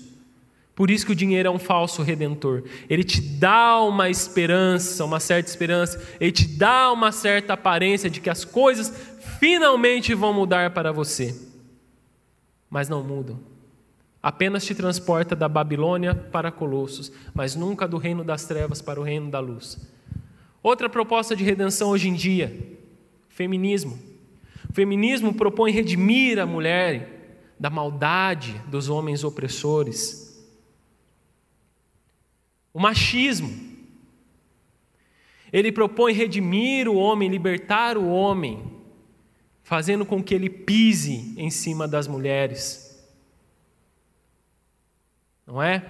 Por 0.73 0.93
isso 0.93 1.05
que 1.05 1.11
o 1.11 1.17
dinheiro 1.17 1.49
é 1.49 1.51
um 1.51 1.59
falso 1.59 2.05
redentor. 2.05 2.63
Ele 2.89 3.03
te 3.03 3.21
dá 3.21 3.81
uma 3.81 4.09
esperança, 4.09 5.05
uma 5.05 5.19
certa 5.19 5.51
esperança, 5.51 6.01
ele 6.21 6.31
te 6.31 6.47
dá 6.47 6.93
uma 6.93 7.11
certa 7.11 7.55
aparência 7.55 8.09
de 8.09 8.21
que 8.21 8.31
as 8.31 8.45
coisas 8.45 8.93
finalmente 9.41 10.15
vão 10.15 10.33
mudar 10.33 10.71
para 10.71 10.93
você. 10.93 11.35
Mas 12.71 12.89
não 12.89 13.03
mudam. 13.03 13.41
Apenas 14.23 14.65
te 14.65 14.73
transporta 14.73 15.35
da 15.35 15.49
Babilônia 15.49 16.15
para 16.15 16.53
Colossos, 16.53 17.11
mas 17.35 17.57
nunca 17.57 17.89
do 17.89 17.99
reino 17.99 18.23
das 18.23 18.45
trevas 18.45 18.81
para 18.81 19.01
o 19.01 19.03
reino 19.03 19.33
da 19.33 19.41
luz. 19.41 19.85
Outra 20.63 20.89
proposta 20.89 21.35
de 21.35 21.43
redenção 21.43 21.91
hoje 21.91 22.09
em 22.09 22.15
dia, 22.15 22.57
feminismo. 23.29 23.99
O 24.71 24.73
feminismo 24.73 25.35
propõe 25.35 25.73
redimir 25.73 26.39
a 26.39 26.47
mulher 26.47 27.18
da 27.59 27.69
maldade 27.69 28.53
dos 28.69 28.89
homens 28.89 29.25
opressores. 29.25 30.47
O 32.73 32.79
machismo. 32.79 33.67
Ele 35.53 35.73
propõe 35.73 36.13
redimir 36.13 36.89
o 36.89 36.95
homem, 36.95 37.29
libertar 37.29 37.97
o 37.97 38.09
homem, 38.09 38.63
fazendo 39.63 40.05
com 40.05 40.23
que 40.23 40.35
ele 40.35 40.51
pise 40.51 41.35
em 41.37 41.51
cima 41.51 41.89
das 41.89 42.07
mulheres. 42.07 42.89
Não 45.47 45.63
é? 45.63 45.85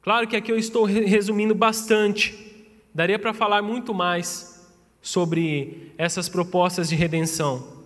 Claro 0.00 0.26
que 0.26 0.36
aqui 0.36 0.52
eu 0.52 0.58
estou 0.58 0.84
resumindo 0.84 1.54
bastante. 1.54 2.46
Daria 2.94 3.18
para 3.18 3.34
falar 3.34 3.60
muito 3.60 3.92
mais 3.92 4.66
sobre 5.02 5.92
essas 5.98 6.28
propostas 6.28 6.88
de 6.88 6.94
redenção. 6.94 7.77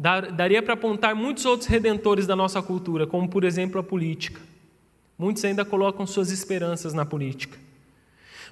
Daria 0.00 0.62
para 0.62 0.72
apontar 0.72 1.14
muitos 1.14 1.44
outros 1.44 1.68
redentores 1.68 2.26
da 2.26 2.34
nossa 2.34 2.62
cultura, 2.62 3.06
como 3.06 3.28
por 3.28 3.44
exemplo 3.44 3.78
a 3.78 3.82
política. 3.82 4.40
Muitos 5.18 5.44
ainda 5.44 5.62
colocam 5.62 6.06
suas 6.06 6.30
esperanças 6.30 6.94
na 6.94 7.04
política. 7.04 7.58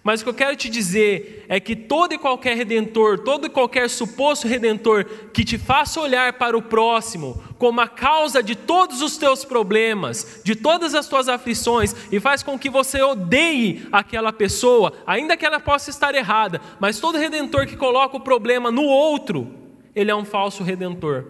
Mas 0.04 0.20
o 0.20 0.24
que 0.24 0.30
eu 0.30 0.34
quero 0.34 0.56
te 0.56 0.68
dizer 0.68 1.46
é 1.48 1.58
que 1.58 1.74
todo 1.74 2.12
e 2.12 2.18
qualquer 2.18 2.54
redentor, 2.54 3.20
todo 3.20 3.46
e 3.46 3.50
qualquer 3.50 3.88
suposto 3.88 4.46
redentor 4.46 5.06
que 5.32 5.42
te 5.42 5.56
faça 5.56 5.98
olhar 5.98 6.34
para 6.34 6.56
o 6.56 6.60
próximo 6.60 7.42
como 7.56 7.80
a 7.80 7.88
causa 7.88 8.42
de 8.42 8.54
todos 8.54 9.00
os 9.00 9.16
teus 9.16 9.42
problemas, 9.42 10.42
de 10.44 10.54
todas 10.54 10.94
as 10.94 11.08
tuas 11.08 11.30
aflições, 11.30 11.96
e 12.12 12.20
faz 12.20 12.42
com 12.42 12.58
que 12.58 12.68
você 12.68 13.02
odeie 13.02 13.88
aquela 13.90 14.32
pessoa, 14.32 14.92
ainda 15.06 15.36
que 15.36 15.46
ela 15.46 15.58
possa 15.58 15.88
estar 15.88 16.14
errada, 16.14 16.60
mas 16.78 17.00
todo 17.00 17.18
redentor 17.18 17.66
que 17.66 17.76
coloca 17.76 18.16
o 18.18 18.20
problema 18.20 18.70
no 18.70 18.84
outro, 18.84 19.57
ele 19.98 20.10
é 20.10 20.14
um 20.14 20.24
falso 20.24 20.62
redentor. 20.62 21.24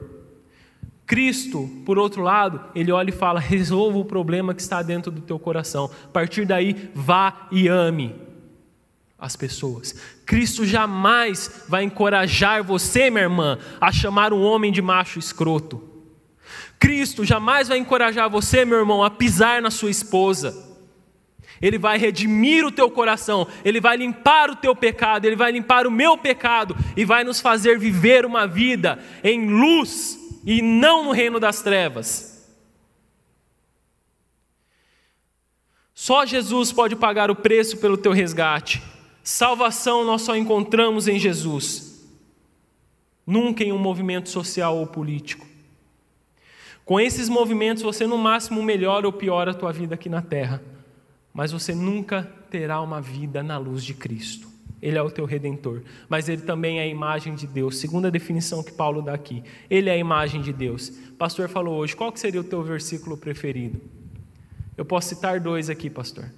Cristo, 1.07 1.69
por 1.87 1.99
outro 1.99 2.23
lado, 2.23 2.63
ele 2.75 2.93
olha 2.93 3.09
e 3.09 3.13
fala: 3.13 3.41
resolva 3.41 3.99
o 3.99 4.05
problema 4.05 4.55
que 4.55 4.61
está 4.61 4.83
dentro 4.83 5.11
do 5.11 5.23
teu 5.23 5.39
coração. 5.39 5.91
A 6.05 6.09
partir 6.09 6.45
daí, 6.45 6.91
vá 6.95 7.49
e 7.51 7.67
ame 7.67 8.15
as 9.19 9.35
pessoas. 9.35 9.95
Cristo 10.27 10.67
jamais 10.67 11.65
vai 11.67 11.83
encorajar 11.83 12.63
você, 12.63 13.11
minha 13.11 13.25
irmã, 13.25 13.59
a 13.81 13.91
chamar 13.91 14.33
um 14.35 14.43
homem 14.43 14.71
de 14.71 14.83
macho 14.83 15.19
escroto. 15.19 15.83
Cristo 16.79 17.25
jamais 17.25 17.69
vai 17.69 17.79
encorajar 17.79 18.29
você, 18.29 18.65
meu 18.65 18.79
irmão, 18.79 19.03
a 19.03 19.11
pisar 19.11 19.63
na 19.63 19.71
sua 19.71 19.91
esposa. 19.91 20.68
Ele 21.61 21.79
vai 21.79 21.99
redimir 21.99 22.65
o 22.65 22.71
teu 22.71 22.91
coração, 22.91 23.47
ele 23.65 23.81
vai 23.81 23.97
limpar 23.97 24.51
o 24.51 24.57
teu 24.57 24.75
pecado, 24.75 25.25
ele 25.25 25.37
vai 25.37 25.51
limpar 25.51 25.87
o 25.87 25.91
meu 25.91 26.17
pecado 26.17 26.77
e 26.97 27.05
vai 27.05 27.25
nos 27.25 27.41
fazer 27.41 27.79
viver 27.79 28.25
uma 28.25 28.47
vida 28.47 28.99
em 29.25 29.49
luz 29.49 30.19
e 30.45 30.63
não 30.63 31.05
no 31.05 31.13
reino 31.13 31.41
das 31.41 31.63
trevas. 31.63 32.39
Só 35.93 36.25
Jesus 36.25 36.71
pode 36.71 36.95
pagar 36.95 37.29
o 37.31 37.35
preço 37.35 37.79
pelo 37.79 37.97
teu 37.97 38.13
resgate. 38.13 38.81
Salvação 39.23 40.05
nós 40.05 40.23
só 40.23 40.37
encontramos 40.37 41.09
em 41.09 41.19
Jesus, 41.19 42.09
nunca 43.27 43.65
em 43.65 43.73
um 43.73 43.79
movimento 43.79 44.29
social 44.29 44.79
ou 44.79 44.87
político. 44.87 45.45
Com 46.85 46.99
esses 46.99 47.29
movimentos 47.29 47.83
você 47.83 48.07
no 48.07 48.17
máximo 48.17 48.63
melhora 48.63 49.07
ou 49.07 49.13
piora 49.13 49.51
a 49.51 49.55
tua 49.55 49.73
vida 49.73 49.97
aqui 49.97 50.09
na 50.09 50.23
terra, 50.23 50.63
mas 51.33 51.53
você 51.53 51.75
nunca 51.75 52.23
terá 52.51 52.81
uma 52.81 53.01
vida 53.01 53.43
na 53.43 53.59
luz 53.59 53.85
de 53.85 53.95
Cristo. 53.95 54.49
Ele 54.81 54.97
é 54.97 55.03
o 55.03 55.11
teu 55.11 55.25
redentor, 55.25 55.83
mas 56.09 56.29
ele 56.29 56.43
também 56.43 56.79
é 56.79 56.83
a 56.83 56.87
imagem 56.87 57.35
de 57.35 57.47
Deus, 57.47 57.79
segundo 57.79 58.07
a 58.07 58.11
definição 58.11 58.63
que 58.63 58.73
Paulo 58.73 59.03
dá 59.03 59.13
aqui. 59.13 59.43
Ele 59.69 59.91
é 59.91 59.93
a 59.93 59.97
imagem 59.97 60.41
de 60.41 60.53
Deus. 60.53 60.91
Pastor 61.19 61.49
falou 61.49 61.79
hoje, 61.79 61.97
qual 61.97 62.13
que 62.13 62.21
seria 62.21 62.41
o 62.41 62.45
teu 62.45 62.63
versículo 62.63 63.17
preferido? 63.17 63.81
Eu 64.77 64.85
posso 64.85 65.09
citar 65.09 65.41
dois 65.41 65.69
aqui, 65.69 65.91
pastor. 65.91 66.31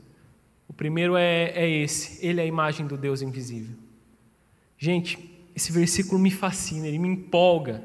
O 0.67 0.73
primeiro 0.73 1.17
é, 1.17 1.53
é 1.55 1.69
esse: 1.69 2.25
Ele 2.27 2.41
é 2.41 2.45
a 2.45 2.47
imagem 2.47 2.87
do 2.87 2.97
Deus 2.97 3.21
invisível. 3.21 3.77
Gente, 4.79 5.19
esse 5.55 5.71
versículo 5.71 6.19
me 6.19 6.31
fascina, 6.31 6.87
ele 6.87 6.99
me 6.99 7.09
empolga. 7.09 7.85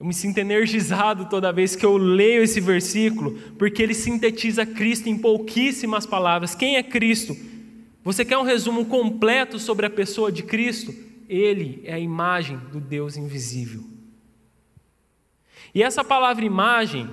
Eu 0.00 0.06
me 0.06 0.14
sinto 0.14 0.38
energizado 0.38 1.26
toda 1.26 1.52
vez 1.52 1.76
que 1.76 1.84
eu 1.84 1.98
leio 1.98 2.42
esse 2.42 2.58
versículo, 2.58 3.38
porque 3.58 3.82
ele 3.82 3.92
sintetiza 3.92 4.64
Cristo 4.64 5.10
em 5.10 5.18
pouquíssimas 5.18 6.06
palavras. 6.06 6.54
Quem 6.54 6.76
é 6.76 6.82
Cristo? 6.82 7.36
Você 8.02 8.24
quer 8.24 8.38
um 8.38 8.42
resumo 8.42 8.86
completo 8.86 9.58
sobre 9.58 9.84
a 9.84 9.90
pessoa 9.90 10.32
de 10.32 10.42
Cristo? 10.42 10.94
Ele 11.28 11.82
é 11.84 11.92
a 11.92 11.98
imagem 11.98 12.56
do 12.72 12.80
Deus 12.80 13.18
invisível. 13.18 13.84
E 15.74 15.82
essa 15.82 16.02
palavra 16.02 16.46
imagem, 16.46 17.06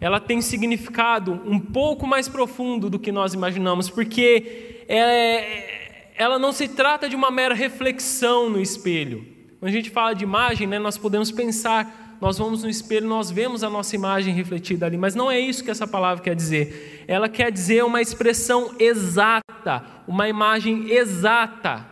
ela 0.00 0.18
tem 0.18 0.42
significado 0.42 1.40
um 1.46 1.60
pouco 1.60 2.08
mais 2.08 2.28
profundo 2.28 2.90
do 2.90 2.98
que 2.98 3.12
nós 3.12 3.34
imaginamos, 3.34 3.88
porque 3.88 4.84
é, 4.88 6.12
ela 6.16 6.40
não 6.40 6.50
se 6.52 6.66
trata 6.66 7.08
de 7.08 7.14
uma 7.14 7.30
mera 7.30 7.54
reflexão 7.54 8.50
no 8.50 8.60
espelho. 8.60 9.24
Quando 9.60 9.70
a 9.70 9.72
gente 9.72 9.90
fala 9.90 10.12
de 10.12 10.24
imagem, 10.24 10.66
né, 10.66 10.80
nós 10.80 10.98
podemos 10.98 11.30
pensar, 11.30 12.01
nós 12.22 12.38
vamos 12.38 12.62
no 12.62 12.70
espelho, 12.70 13.08
nós 13.08 13.32
vemos 13.32 13.64
a 13.64 13.68
nossa 13.68 13.96
imagem 13.96 14.32
refletida 14.32 14.86
ali, 14.86 14.96
mas 14.96 15.16
não 15.16 15.28
é 15.28 15.40
isso 15.40 15.64
que 15.64 15.72
essa 15.72 15.88
palavra 15.88 16.22
quer 16.22 16.36
dizer. 16.36 17.04
Ela 17.08 17.28
quer 17.28 17.50
dizer 17.50 17.82
uma 17.82 18.00
expressão 18.00 18.76
exata, 18.78 19.84
uma 20.06 20.28
imagem 20.28 20.88
exata 20.92 21.84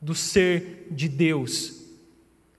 do 0.00 0.16
ser 0.16 0.88
de 0.90 1.08
Deus 1.08 1.80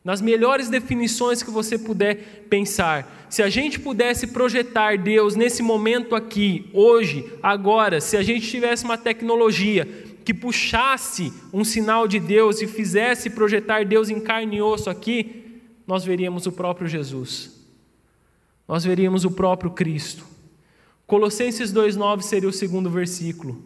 nas 0.01 0.21
melhores 0.21 0.69
definições 0.69 1.43
que 1.43 1.51
você 1.51 1.77
puder 1.77 2.45
pensar. 2.49 3.27
Se 3.29 3.43
a 3.43 3.49
gente 3.49 3.81
pudesse 3.81 4.27
projetar 4.27 4.97
Deus 4.97 5.35
nesse 5.35 5.61
momento 5.61 6.15
aqui, 6.15 6.69
hoje, 6.73 7.29
agora, 7.43 7.99
se 7.99 8.15
a 8.15 8.23
gente 8.23 8.49
tivesse 8.49 8.85
uma 8.85 8.97
tecnologia 8.97 9.85
que 10.23 10.33
puxasse 10.33 11.33
um 11.51 11.65
sinal 11.65 12.07
de 12.07 12.17
Deus 12.17 12.61
e 12.61 12.67
fizesse 12.67 13.29
projetar 13.29 13.83
Deus 13.83 14.09
em 14.09 14.21
carne 14.21 14.57
e 14.57 14.61
osso 14.61 14.89
aqui, 14.89 15.42
nós 15.85 16.03
veríamos 16.03 16.45
o 16.45 16.51
próprio 16.51 16.87
Jesus. 16.87 17.59
Nós 18.67 18.83
veríamos 18.83 19.25
o 19.25 19.31
próprio 19.31 19.71
Cristo. 19.71 20.25
Colossenses 21.05 21.71
2:9 21.71 22.21
seria 22.23 22.49
o 22.49 22.53
segundo 22.53 22.89
versículo. 22.89 23.63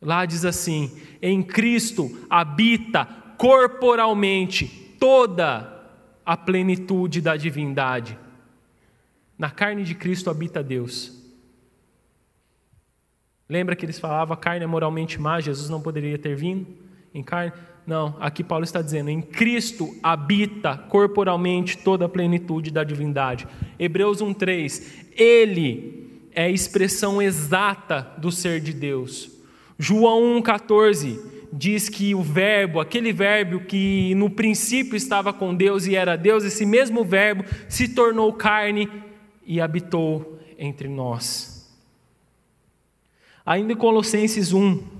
Lá 0.00 0.24
diz 0.24 0.44
assim: 0.44 0.96
Em 1.20 1.42
Cristo 1.42 2.18
habita 2.28 3.06
corporalmente 3.36 4.66
toda 4.98 5.74
a 6.24 6.36
plenitude 6.36 7.20
da 7.20 7.36
divindade. 7.36 8.18
Na 9.38 9.50
carne 9.50 9.84
de 9.84 9.94
Cristo 9.94 10.28
habita 10.28 10.62
Deus. 10.62 11.16
Lembra 13.48 13.74
que 13.74 13.86
eles 13.86 13.98
falavam 13.98 14.34
a 14.34 14.36
carne 14.36 14.64
é 14.64 14.66
moralmente 14.66 15.18
má, 15.18 15.40
Jesus 15.40 15.70
não 15.70 15.80
poderia 15.80 16.18
ter 16.18 16.36
vindo 16.36 16.66
em 17.14 17.22
carne? 17.22 17.52
Não, 17.88 18.14
aqui 18.20 18.44
Paulo 18.44 18.64
está 18.64 18.82
dizendo: 18.82 19.08
em 19.08 19.22
Cristo 19.22 19.96
habita 20.02 20.76
corporalmente 20.76 21.78
toda 21.78 22.04
a 22.04 22.08
plenitude 22.08 22.70
da 22.70 22.84
divindade. 22.84 23.48
Hebreus 23.78 24.18
1,3: 24.18 25.06
Ele 25.16 26.20
é 26.32 26.44
a 26.44 26.50
expressão 26.50 27.22
exata 27.22 28.06
do 28.18 28.30
ser 28.30 28.60
de 28.60 28.74
Deus. 28.74 29.30
João 29.78 30.38
1,14: 30.38 31.18
diz 31.50 31.88
que 31.88 32.14
o 32.14 32.20
Verbo, 32.20 32.78
aquele 32.78 33.10
Verbo 33.10 33.60
que 33.60 34.14
no 34.16 34.28
princípio 34.28 34.94
estava 34.94 35.32
com 35.32 35.54
Deus 35.54 35.86
e 35.86 35.96
era 35.96 36.14
Deus, 36.14 36.44
esse 36.44 36.66
mesmo 36.66 37.02
Verbo 37.02 37.42
se 37.70 37.88
tornou 37.88 38.34
carne 38.34 38.86
e 39.46 39.62
habitou 39.62 40.38
entre 40.58 40.88
nós. 40.88 41.74
Ainda 43.46 43.72
em 43.72 43.76
Colossenses 43.76 44.52
1, 44.52 44.97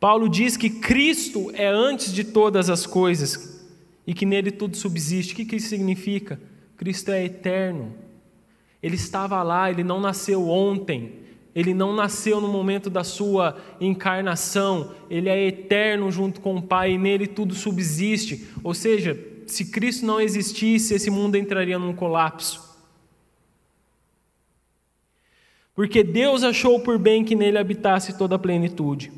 Paulo 0.00 0.30
diz 0.30 0.56
que 0.56 0.70
Cristo 0.70 1.50
é 1.52 1.66
antes 1.66 2.10
de 2.10 2.24
todas 2.24 2.70
as 2.70 2.86
coisas 2.86 3.62
e 4.06 4.14
que 4.14 4.24
nele 4.24 4.50
tudo 4.50 4.74
subsiste. 4.74 5.34
O 5.34 5.36
que 5.36 5.56
isso 5.56 5.68
significa? 5.68 6.40
Cristo 6.74 7.10
é 7.10 7.22
eterno. 7.22 7.92
Ele 8.82 8.96
estava 8.96 9.42
lá, 9.42 9.70
ele 9.70 9.84
não 9.84 10.00
nasceu 10.00 10.48
ontem, 10.48 11.12
ele 11.54 11.74
não 11.74 11.94
nasceu 11.94 12.40
no 12.40 12.48
momento 12.48 12.88
da 12.88 13.04
sua 13.04 13.58
encarnação, 13.78 14.94
ele 15.10 15.28
é 15.28 15.46
eterno 15.46 16.10
junto 16.10 16.40
com 16.40 16.56
o 16.56 16.62
Pai 16.62 16.92
e 16.92 16.98
nele 16.98 17.26
tudo 17.26 17.54
subsiste. 17.54 18.48
Ou 18.64 18.72
seja, 18.72 19.22
se 19.46 19.66
Cristo 19.66 20.06
não 20.06 20.18
existisse, 20.18 20.94
esse 20.94 21.10
mundo 21.10 21.36
entraria 21.36 21.78
num 21.78 21.92
colapso. 21.92 22.70
Porque 25.74 26.02
Deus 26.02 26.42
achou 26.42 26.80
por 26.80 26.98
bem 26.98 27.22
que 27.22 27.36
nele 27.36 27.58
habitasse 27.58 28.16
toda 28.16 28.36
a 28.36 28.38
plenitude. 28.38 29.12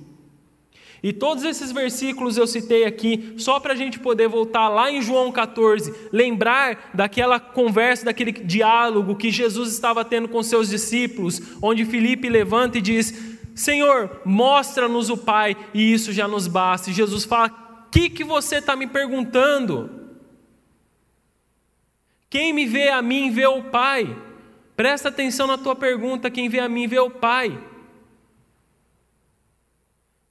E 1.03 1.13
todos 1.13 1.43
esses 1.43 1.73
versículos 1.73 2.37
eu 2.37 2.47
citei 2.47 2.85
aqui, 2.85 3.35
só 3.37 3.59
para 3.59 3.73
a 3.73 3.77
gente 3.77 3.99
poder 3.99 4.29
voltar 4.29 4.69
lá 4.69 4.89
em 4.89 5.03
João 5.03 5.33
14, 5.33 5.93
lembrar 6.13 6.93
daquela 6.95 7.41
conversa, 7.41 8.05
daquele 8.05 8.31
diálogo 8.31 9.17
que 9.17 9.31
Jesus 9.31 9.73
estava 9.73 10.05
tendo 10.05 10.29
com 10.29 10.41
seus 10.45 10.69
discípulos, 10.69 11.43
onde 11.61 11.85
Felipe 11.85 12.29
levanta 12.29 12.79
e 12.79 12.81
diz: 12.81 13.13
Senhor, 13.53 14.21
mostra-nos 14.25 15.11
o 15.11 15.17
Pai, 15.17 15.57
e 15.75 15.93
isso 15.93 16.13
já 16.13 16.29
nos 16.29 16.47
basta. 16.47 16.91
E 16.91 16.95
Jesus 16.95 17.25
fala: 17.25 17.49
O 17.49 17.91
que, 17.91 18.09
que 18.09 18.23
você 18.23 18.57
está 18.57 18.77
me 18.77 18.87
perguntando? 18.87 19.91
Quem 22.31 22.53
me 22.53 22.65
vê 22.65 22.91
a 22.91 23.03
mim 23.03 23.31
vê 23.31 23.47
o 23.47 23.65
Pai. 23.65 24.17
Presta 24.77 25.09
atenção 25.09 25.49
na 25.49 25.59
tua 25.59 25.75
pergunta: 25.75 26.31
quem 26.31 26.49
vê 26.49 26.61
a 26.61 26.69
mim 26.69 26.87
vê 26.87 27.01
o 27.01 27.11
Pai. 27.11 27.59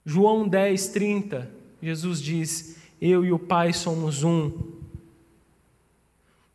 João 0.04 0.48
10, 0.48 0.88
30, 0.88 1.50
Jesus 1.80 2.20
diz: 2.20 2.76
Eu 3.00 3.24
e 3.24 3.32
o 3.32 3.38
Pai 3.38 3.72
somos 3.72 4.22
um. 4.22 4.46
O 4.48 4.76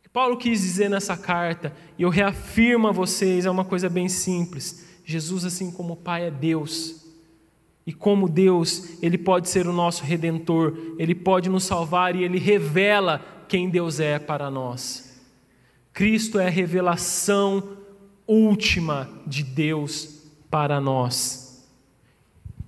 que 0.02 0.08
Paulo 0.08 0.36
quis 0.36 0.60
dizer 0.60 0.88
nessa 0.90 1.16
carta, 1.16 1.74
e 1.98 2.02
eu 2.02 2.10
reafirmo 2.10 2.88
a 2.88 2.92
vocês, 2.92 3.46
é 3.46 3.50
uma 3.50 3.64
coisa 3.64 3.88
bem 3.88 4.08
simples: 4.08 4.86
Jesus, 5.04 5.44
assim 5.44 5.70
como 5.70 5.94
o 5.94 5.96
Pai, 5.96 6.26
é 6.26 6.30
Deus. 6.30 7.06
e 7.86 7.92
como 7.92 8.28
Deus, 8.28 9.02
Ele 9.02 9.16
pode 9.16 9.48
ser 9.48 9.66
o 9.66 9.72
nosso 9.72 10.04
redentor, 10.04 10.76
Ele 10.98 11.14
pode 11.14 11.48
nos 11.48 11.64
salvar 11.64 12.14
e 12.14 12.22
Ele 12.22 12.38
revela 12.38 13.24
quem 13.48 13.70
Deus 13.70 13.98
é 13.98 14.18
para 14.18 14.50
nós. 14.50 15.18
Cristo 15.94 16.38
é 16.38 16.46
a 16.46 16.50
revelação 16.50 17.78
última 18.26 19.08
de 19.26 19.42
Deus 19.42 20.22
para 20.50 20.78
nós. 20.82 21.47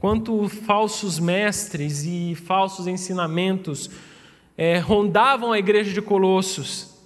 Quanto 0.01 0.49
falsos 0.49 1.19
mestres 1.19 2.05
e 2.07 2.35
falsos 2.35 2.87
ensinamentos 2.87 3.91
é, 4.57 4.79
rondavam 4.79 5.53
a 5.53 5.59
igreja 5.59 5.93
de 5.93 6.01
Colossos, 6.01 6.99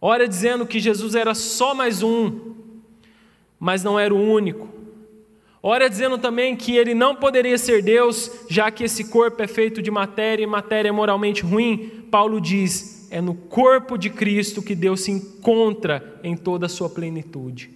ora 0.00 0.26
dizendo 0.26 0.66
que 0.66 0.80
Jesus 0.80 1.14
era 1.14 1.34
só 1.34 1.74
mais 1.74 2.02
um, 2.02 2.54
mas 3.58 3.84
não 3.84 4.00
era 4.00 4.14
o 4.14 4.18
único. 4.18 4.66
Ora 5.62 5.90
dizendo 5.90 6.16
também 6.16 6.56
que 6.56 6.74
ele 6.74 6.94
não 6.94 7.14
poderia 7.14 7.58
ser 7.58 7.82
Deus, 7.82 8.46
já 8.48 8.70
que 8.70 8.84
esse 8.84 9.10
corpo 9.10 9.42
é 9.42 9.46
feito 9.46 9.82
de 9.82 9.90
matéria 9.90 10.42
e 10.42 10.46
matéria 10.46 10.88
é 10.88 10.92
moralmente 10.92 11.42
ruim. 11.42 12.06
Paulo 12.10 12.40
diz: 12.40 13.08
é 13.10 13.20
no 13.20 13.34
corpo 13.34 13.98
de 13.98 14.08
Cristo 14.08 14.62
que 14.62 14.74
Deus 14.74 15.02
se 15.02 15.10
encontra 15.10 16.18
em 16.24 16.34
toda 16.34 16.64
a 16.64 16.68
sua 16.68 16.88
plenitude. 16.88 17.70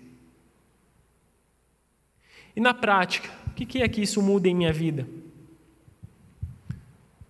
E 2.57 2.61
na 2.61 2.73
prática, 2.73 3.44
o 3.55 3.67
que 3.67 3.83
é 3.83 3.89
que 3.89 4.03
isso 4.03 4.21
muda 4.21 4.49
em 4.49 4.55
minha 4.55 4.73
vida? 4.73 5.07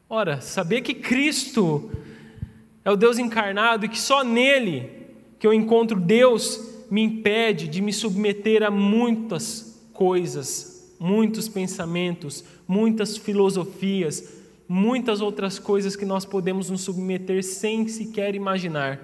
Ora, 0.09 0.41
saber 0.41 0.81
que 0.81 0.95
Cristo 0.95 1.91
é 2.85 2.91
o 2.91 2.97
Deus 2.97 3.19
encarnado 3.19 3.85
e 3.85 3.89
que 3.89 4.01
só 4.01 4.25
nele 4.25 4.91
que 5.39 5.47
eu 5.47 5.53
encontro 5.53 6.01
Deus 6.01 6.87
me 6.91 7.03
impede 7.03 7.69
de 7.69 7.83
me 7.83 7.93
submeter 7.93 8.63
a 8.63 8.71
muitas 8.71 9.89
coisas, 9.93 10.95
muitos 10.99 11.49
pensamentos, 11.49 12.45
muitas 12.67 13.17
filosofias, 13.17 14.33
muitas 14.69 15.21
outras 15.21 15.59
coisas 15.59 15.97
que 15.97 16.05
nós 16.05 16.25
podemos 16.25 16.71
nos 16.71 16.83
submeter 16.83 17.43
sem 17.43 17.87
sequer 17.89 18.35
imaginar. 18.35 19.01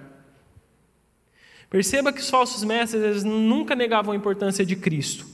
Perceba 1.68 2.12
que 2.12 2.20
os 2.20 2.28
falsos 2.28 2.64
mestres 2.64 3.22
nunca 3.22 3.74
negavam 3.74 4.12
a 4.12 4.16
importância 4.16 4.64
de 4.64 4.74
Cristo. 4.74 5.29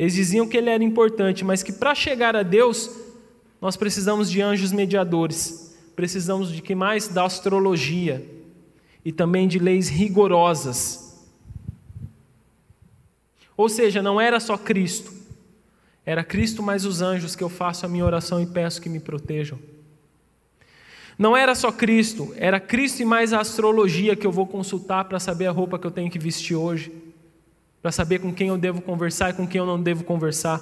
Eles 0.00 0.14
diziam 0.14 0.48
que 0.48 0.56
ele 0.56 0.70
era 0.70 0.82
importante, 0.82 1.44
mas 1.44 1.62
que 1.62 1.70
para 1.70 1.94
chegar 1.94 2.34
a 2.34 2.42
Deus, 2.42 2.90
nós 3.60 3.76
precisamos 3.76 4.30
de 4.30 4.40
anjos 4.40 4.72
mediadores, 4.72 5.76
precisamos 5.94 6.50
de 6.50 6.62
que 6.62 6.74
mais? 6.74 7.06
Da 7.08 7.26
astrologia. 7.26 8.26
E 9.04 9.12
também 9.12 9.46
de 9.46 9.58
leis 9.58 9.90
rigorosas. 9.90 11.20
Ou 13.54 13.68
seja, 13.68 14.00
não 14.00 14.18
era 14.18 14.40
só 14.40 14.56
Cristo, 14.56 15.12
era 16.06 16.24
Cristo 16.24 16.62
mais 16.62 16.86
os 16.86 17.02
anjos 17.02 17.36
que 17.36 17.44
eu 17.44 17.50
faço 17.50 17.84
a 17.84 17.88
minha 17.88 18.06
oração 18.06 18.40
e 18.40 18.46
peço 18.46 18.80
que 18.80 18.88
me 18.88 19.00
protejam. 19.00 19.58
Não 21.18 21.36
era 21.36 21.54
só 21.54 21.70
Cristo, 21.70 22.32
era 22.38 22.58
Cristo 22.58 23.02
e 23.02 23.04
mais 23.04 23.34
a 23.34 23.40
astrologia 23.40 24.16
que 24.16 24.26
eu 24.26 24.32
vou 24.32 24.46
consultar 24.46 25.04
para 25.04 25.20
saber 25.20 25.46
a 25.46 25.50
roupa 25.50 25.78
que 25.78 25.86
eu 25.86 25.90
tenho 25.90 26.10
que 26.10 26.18
vestir 26.18 26.56
hoje, 26.56 26.90
para 27.82 27.92
saber 27.92 28.20
com 28.20 28.32
quem 28.32 28.48
eu 28.48 28.58
devo 28.58 28.82
conversar 28.82 29.30
e 29.30 29.34
com 29.34 29.46
quem 29.46 29.58
eu 29.58 29.66
não 29.66 29.80
devo 29.82 30.04
conversar. 30.04 30.60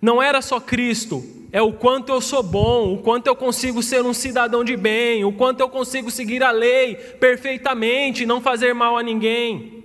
Não 0.00 0.20
era 0.20 0.42
só 0.42 0.58
Cristo, 0.58 1.22
é 1.52 1.62
o 1.62 1.72
quanto 1.72 2.10
eu 2.10 2.20
sou 2.20 2.42
bom, 2.42 2.92
o 2.92 2.98
quanto 2.98 3.28
eu 3.28 3.36
consigo 3.36 3.82
ser 3.82 4.04
um 4.04 4.12
cidadão 4.12 4.64
de 4.64 4.76
bem, 4.76 5.24
o 5.24 5.32
quanto 5.32 5.60
eu 5.60 5.68
consigo 5.68 6.10
seguir 6.10 6.42
a 6.42 6.50
lei 6.50 6.96
perfeitamente, 6.96 8.26
não 8.26 8.40
fazer 8.40 8.74
mal 8.74 8.98
a 8.98 9.02
ninguém. 9.02 9.84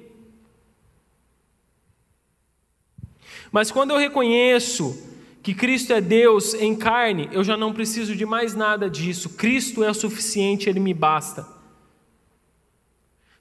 Mas 3.52 3.72
quando 3.72 3.92
eu 3.92 3.98
reconheço 3.98 5.08
que 5.44 5.54
Cristo 5.54 5.94
é 5.94 6.02
Deus 6.02 6.54
em 6.56 6.76
carne, 6.76 7.30
eu 7.32 7.44
já 7.44 7.56
não 7.56 7.72
preciso 7.72 8.16
de 8.16 8.26
mais 8.26 8.54
nada 8.56 8.90
disso. 8.90 9.30
Cristo 9.30 9.84
é 9.84 9.90
o 9.90 9.94
suficiente, 9.94 10.68
ele 10.68 10.80
me 10.80 10.94
basta. 10.94 11.57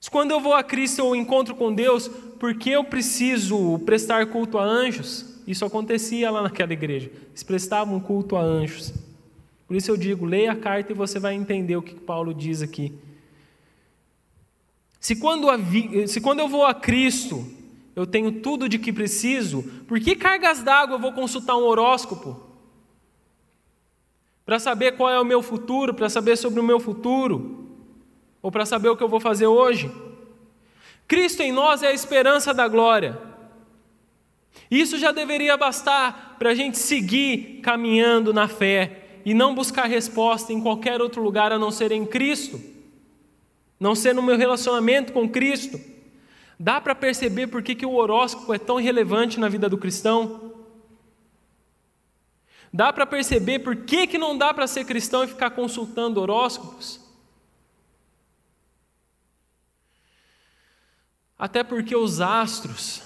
Mas 0.07 0.11
quando 0.13 0.31
eu 0.31 0.41
vou 0.41 0.55
a 0.55 0.63
Cristo, 0.63 1.01
eu 1.01 1.17
encontro 1.17 1.53
com 1.57 1.75
Deus, 1.75 2.07
por 2.39 2.55
que 2.55 2.71
eu 2.71 2.85
preciso 2.85 3.81
prestar 3.81 4.25
culto 4.27 4.57
a 4.57 4.63
anjos? 4.63 5.43
Isso 5.49 5.65
acontecia 5.65 6.31
lá 6.31 6.43
naquela 6.43 6.73
igreja. 6.73 7.11
Eles 7.31 7.43
prestavam 7.43 7.99
culto 7.99 8.37
a 8.37 8.41
anjos. 8.41 8.95
Por 9.67 9.77
isso 9.77 9.91
eu 9.91 9.97
digo, 9.97 10.25
leia 10.25 10.53
a 10.53 10.57
carta 10.57 10.93
e 10.93 10.95
você 10.95 11.19
vai 11.19 11.35
entender 11.35 11.77
o 11.77 11.83
que 11.83 11.97
Paulo 11.97 12.33
diz 12.33 12.63
aqui. 12.63 12.95
Se 15.01 15.17
quando, 15.17 15.49
se 16.07 16.21
quando 16.21 16.39
eu 16.39 16.47
vou 16.47 16.65
a 16.65 16.73
Cristo, 16.73 17.45
eu 17.97 18.07
tenho 18.07 18.31
tudo 18.31 18.69
de 18.69 18.79
que 18.79 18.93
preciso, 18.93 19.65
por 19.89 19.99
que 19.99 20.15
cargas 20.15 20.63
d'água 20.63 20.95
eu 20.95 21.01
vou 21.01 21.15
consultar 21.15 21.57
um 21.57 21.65
horóscopo? 21.65 22.41
Para 24.45 24.61
saber 24.61 24.97
qual 24.97 25.11
é 25.11 25.21
o 25.21 25.25
meu 25.25 25.43
futuro, 25.43 25.93
para 25.93 26.09
saber 26.09 26.37
sobre 26.37 26.61
o 26.61 26.65
meu 26.65 26.79
futuro, 26.79 27.56
ou 28.47 28.53
para 28.53 28.65
saber 28.65 28.89
o 28.89 28.97
que 28.97 29.03
eu 29.03 29.09
vou 29.09 29.19
fazer 29.19 29.49
hoje? 29.49 29.91
Cristo 31.09 31.43
em 31.43 31.51
nós 31.51 31.83
é 31.83 31.89
a 31.89 31.93
esperança 31.93 32.55
da 32.55 32.69
glória. 32.69 33.19
Isso 34.71 34.97
já 34.99 35.11
deveria 35.11 35.57
bastar 35.57 36.37
para 36.39 36.51
a 36.51 36.55
gente 36.55 36.79
seguir 36.79 37.61
caminhando 37.61 38.33
na 38.33 38.47
fé 38.47 39.21
e 39.25 39.35
não 39.35 39.53
buscar 39.53 39.87
resposta 39.87 40.53
em 40.53 40.61
qualquer 40.61 41.03
outro 41.03 41.21
lugar 41.21 41.51
a 41.51 41.59
não 41.59 41.73
ser 41.73 41.91
em 41.91 42.07
Cristo, 42.07 42.61
não 43.81 43.97
ser 43.97 44.15
no 44.15 44.23
meu 44.23 44.37
relacionamento 44.37 45.13
com 45.13 45.29
Cristo. 45.29 45.81
Dá 46.57 46.81
para 46.81 46.95
perceber 46.95 47.49
por 47.49 47.65
que, 47.65 47.75
que 47.75 47.85
o 47.85 47.95
horóscopo 47.97 48.55
é 48.55 48.61
tão 48.61 48.77
relevante 48.77 49.41
na 49.41 49.49
vida 49.49 49.69
do 49.69 49.77
cristão? 49.77 50.53
Dá 52.73 52.93
para 52.93 53.07
perceber 53.07 53.59
por 53.59 53.75
que, 53.75 54.07
que 54.07 54.17
não 54.17 54.39
dá 54.39 54.55
para 54.55 54.69
ser 54.69 54.85
cristão 54.85 55.25
e 55.25 55.27
ficar 55.27 55.51
consultando 55.51 56.21
horóscopos? 56.21 57.06
Até 61.39 61.63
porque 61.63 61.95
os 61.95 62.21
astros, 62.21 63.03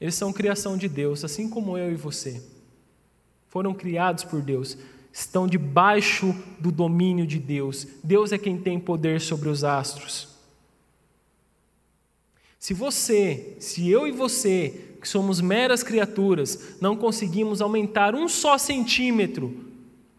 eles 0.00 0.14
são 0.14 0.32
criação 0.32 0.76
de 0.76 0.88
Deus, 0.88 1.24
assim 1.24 1.48
como 1.48 1.78
eu 1.78 1.90
e 1.90 1.96
você. 1.96 2.42
Foram 3.48 3.72
criados 3.72 4.24
por 4.24 4.42
Deus, 4.42 4.76
estão 5.12 5.46
debaixo 5.46 6.34
do 6.58 6.70
domínio 6.70 7.26
de 7.26 7.38
Deus. 7.38 7.86
Deus 8.02 8.32
é 8.32 8.38
quem 8.38 8.58
tem 8.58 8.78
poder 8.78 9.20
sobre 9.20 9.48
os 9.48 9.64
astros. 9.64 10.28
Se 12.58 12.72
você, 12.72 13.56
se 13.58 13.90
eu 13.90 14.06
e 14.06 14.12
você, 14.12 14.96
que 15.00 15.08
somos 15.08 15.40
meras 15.40 15.82
criaturas, 15.82 16.76
não 16.80 16.96
conseguimos 16.96 17.60
aumentar 17.60 18.14
um 18.14 18.28
só 18.28 18.56
centímetro 18.56 19.71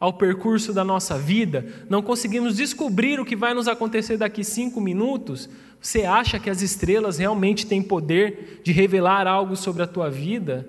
ao 0.03 0.11
percurso 0.11 0.73
da 0.73 0.83
nossa 0.83 1.17
vida, 1.17 1.65
não 1.89 2.01
conseguimos 2.01 2.57
descobrir 2.57 3.21
o 3.21 3.25
que 3.25 3.37
vai 3.37 3.53
nos 3.53 3.69
acontecer 3.69 4.17
daqui 4.17 4.43
cinco 4.43 4.81
minutos, 4.81 5.49
você 5.79 6.03
acha 6.03 6.37
que 6.37 6.49
as 6.49 6.61
estrelas 6.61 7.19
realmente 7.19 7.65
têm 7.65 7.81
poder 7.81 8.59
de 8.65 8.73
revelar 8.73 9.27
algo 9.27 9.55
sobre 9.55 9.81
a 9.81 9.87
tua 9.87 10.09
vida? 10.09 10.67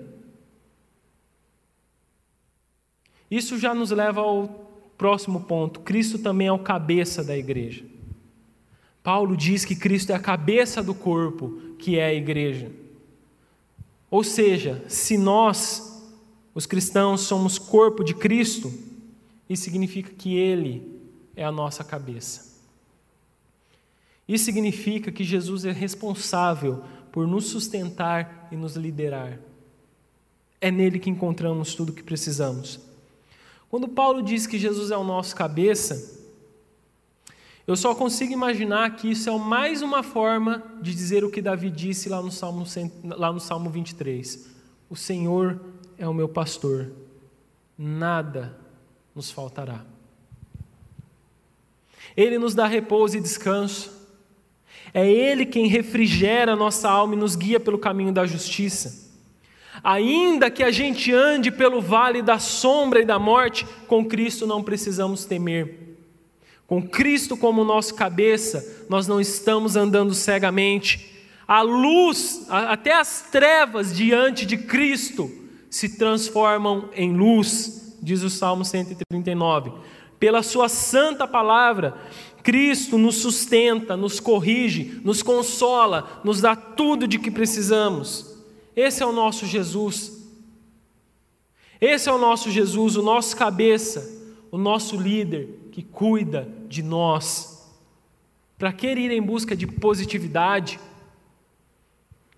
Isso 3.29 3.59
já 3.59 3.73
nos 3.73 3.91
leva 3.91 4.21
ao 4.21 4.71
próximo 4.97 5.41
ponto. 5.41 5.81
Cristo 5.81 6.17
também 6.17 6.47
é 6.47 6.51
o 6.53 6.57
cabeça 6.57 7.21
da 7.21 7.37
igreja. 7.37 7.83
Paulo 9.03 9.35
diz 9.35 9.65
que 9.65 9.75
Cristo 9.75 10.13
é 10.13 10.15
a 10.15 10.19
cabeça 10.19 10.81
do 10.81 10.93
corpo, 10.93 11.59
que 11.77 11.99
é 11.99 12.05
a 12.05 12.13
igreja. 12.13 12.71
Ou 14.09 14.23
seja, 14.23 14.81
se 14.87 15.17
nós, 15.17 16.07
os 16.53 16.65
cristãos, 16.65 17.19
somos 17.19 17.59
corpo 17.59 18.01
de 18.01 18.13
Cristo, 18.13 18.94
isso 19.49 19.63
significa 19.63 20.11
que 20.11 20.35
Ele 20.35 20.99
é 21.35 21.43
a 21.43 21.51
nossa 21.51 21.83
cabeça. 21.83 22.55
Isso 24.27 24.45
significa 24.45 25.11
que 25.11 25.23
Jesus 25.23 25.65
é 25.65 25.71
responsável 25.71 26.83
por 27.11 27.27
nos 27.27 27.45
sustentar 27.45 28.47
e 28.51 28.55
nos 28.55 28.75
liderar. 28.75 29.39
É 30.59 30.71
nele 30.71 30.97
que 30.97 31.09
encontramos 31.09 31.75
tudo 31.75 31.89
o 31.89 31.93
que 31.93 32.01
precisamos. 32.01 32.79
Quando 33.69 33.87
Paulo 33.87 34.23
diz 34.23 34.47
que 34.47 34.57
Jesus 34.57 34.89
é 34.89 34.97
o 34.97 35.03
nosso 35.03 35.35
cabeça, 35.35 36.15
eu 37.67 37.75
só 37.75 37.93
consigo 37.93 38.33
imaginar 38.33 38.95
que 38.95 39.11
isso 39.11 39.29
é 39.29 39.37
mais 39.37 39.81
uma 39.81 40.01
forma 40.01 40.63
de 40.81 40.93
dizer 40.93 41.23
o 41.23 41.29
que 41.29 41.41
Davi 41.41 41.69
disse 41.69 42.09
lá 42.09 42.21
no 42.21 42.31
Salmo, 42.31 42.65
lá 43.03 43.31
no 43.31 43.39
Salmo 43.39 43.69
23. 43.69 44.47
O 44.89 44.95
Senhor 44.95 45.61
é 45.97 46.07
o 46.07 46.13
meu 46.13 46.29
pastor, 46.29 46.91
nada 47.77 48.64
nos 49.15 49.31
faltará. 49.31 49.85
Ele 52.15 52.37
nos 52.37 52.53
dá 52.53 52.67
repouso 52.67 53.17
e 53.17 53.21
descanso. 53.21 53.93
É 54.93 55.09
Ele 55.09 55.45
quem 55.45 55.67
refrigera 55.67 56.53
a 56.53 56.55
nossa 56.55 56.89
alma 56.89 57.15
e 57.15 57.17
nos 57.17 57.35
guia 57.35 57.59
pelo 57.59 57.77
caminho 57.77 58.11
da 58.11 58.25
justiça. 58.25 59.05
Ainda 59.83 60.49
que 60.49 60.63
a 60.63 60.71
gente 60.71 61.11
ande 61.13 61.51
pelo 61.51 61.81
vale 61.81 62.21
da 62.21 62.39
sombra 62.39 63.01
e 63.01 63.05
da 63.05 63.19
morte, 63.19 63.65
com 63.87 64.05
Cristo 64.05 64.45
não 64.45 64.63
precisamos 64.63 65.25
temer 65.25 65.85
com 66.67 66.81
Cristo 66.81 67.37
como 67.37 67.63
nosso 67.63 67.93
cabeça, 67.93 68.85
nós 68.89 69.07
não 69.07 69.21
estamos 69.21 69.75
andando 69.75 70.13
cegamente. 70.13 71.13
A 71.47 71.61
luz, 71.61 72.45
até 72.49 72.93
as 72.93 73.21
trevas 73.31 73.95
diante 73.95 74.45
de 74.45 74.57
Cristo, 74.57 75.31
se 75.69 75.97
transformam 75.97 76.89
em 76.95 77.13
luz, 77.15 77.84
diz 78.05 78.21
o 78.21 78.29
Salmo 78.29 78.63
139. 78.63 79.71
Pela 80.19 80.43
Sua 80.43 80.69
santa 80.69 81.27
palavra, 81.27 81.97
Cristo 82.43 82.97
nos 82.97 83.15
sustenta, 83.15 83.97
nos 83.97 84.19
corrige, 84.19 85.01
nos 85.03 85.23
consola, 85.23 86.21
nos 86.23 86.39
dá 86.39 86.55
tudo 86.55 87.07
de 87.07 87.17
que 87.17 87.31
precisamos. 87.31 88.37
Esse 88.75 89.01
é 89.01 89.05
o 89.05 89.11
nosso 89.11 89.45
Jesus. 89.45 90.23
Esse 91.81 92.07
é 92.07 92.11
o 92.11 92.17
nosso 92.17 92.49
Jesus, 92.51 92.95
o 92.95 93.01
nosso 93.01 93.35
cabeça, 93.35 94.09
o 94.51 94.57
nosso 94.57 94.95
líder 94.95 95.69
que 95.71 95.81
cuida 95.81 96.47
de 96.69 96.81
nós. 96.83 97.67
Para 98.57 98.71
que 98.71 98.87
ir 98.87 99.11
em 99.11 99.21
busca 99.21 99.55
de 99.55 99.67
positividade, 99.67 100.79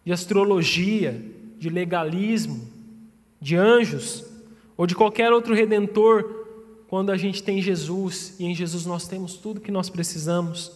de 0.04 0.12
astrologia, 0.12 1.22
de 1.60 1.70
legalismo, 1.70 2.68
de 3.40 3.56
anjos 3.56 4.27
ou 4.78 4.86
de 4.86 4.96
qualquer 4.96 5.34
outro 5.34 5.56
redentor 5.56 6.46
quando 6.88 7.12
a 7.12 7.18
gente 7.18 7.44
tem 7.44 7.62
Jesus 7.62 8.40
e 8.40 8.46
em 8.46 8.54
Jesus 8.56 8.86
nós 8.86 9.08
temos 9.08 9.36
tudo 9.36 9.60
que 9.60 9.72
nós 9.72 9.90
precisamos. 9.90 10.72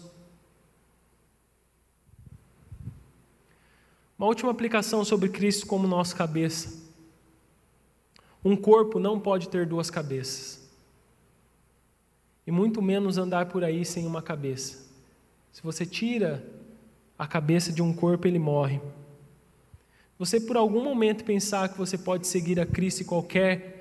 Uma 4.17 4.27
última 4.27 4.51
aplicação 4.51 5.05
sobre 5.05 5.29
Cristo 5.29 5.65
como 5.65 5.87
nossa 5.87 6.15
cabeça. 6.15 6.81
Um 8.43 8.55
corpo 8.55 8.99
não 8.99 9.19
pode 9.19 9.49
ter 9.49 9.65
duas 9.65 9.89
cabeças. 9.89 10.61
E 12.45 12.51
muito 12.51 12.81
menos 12.81 13.17
andar 13.17 13.47
por 13.47 13.63
aí 13.63 13.85
sem 13.85 14.05
uma 14.05 14.21
cabeça. 14.21 14.89
Se 15.51 15.61
você 15.61 15.85
tira 15.85 16.43
a 17.17 17.27
cabeça 17.27 17.71
de 17.71 17.81
um 17.81 17.93
corpo, 17.93 18.27
ele 18.27 18.39
morre. 18.39 18.81
Você 20.17 20.39
por 20.39 20.57
algum 20.57 20.83
momento 20.83 21.23
pensar 21.23 21.69
que 21.69 21.77
você 21.77 21.97
pode 21.97 22.27
seguir 22.27 22.59
a 22.59 22.65
Cristo 22.65 23.01
e 23.01 23.05
qualquer 23.05 23.80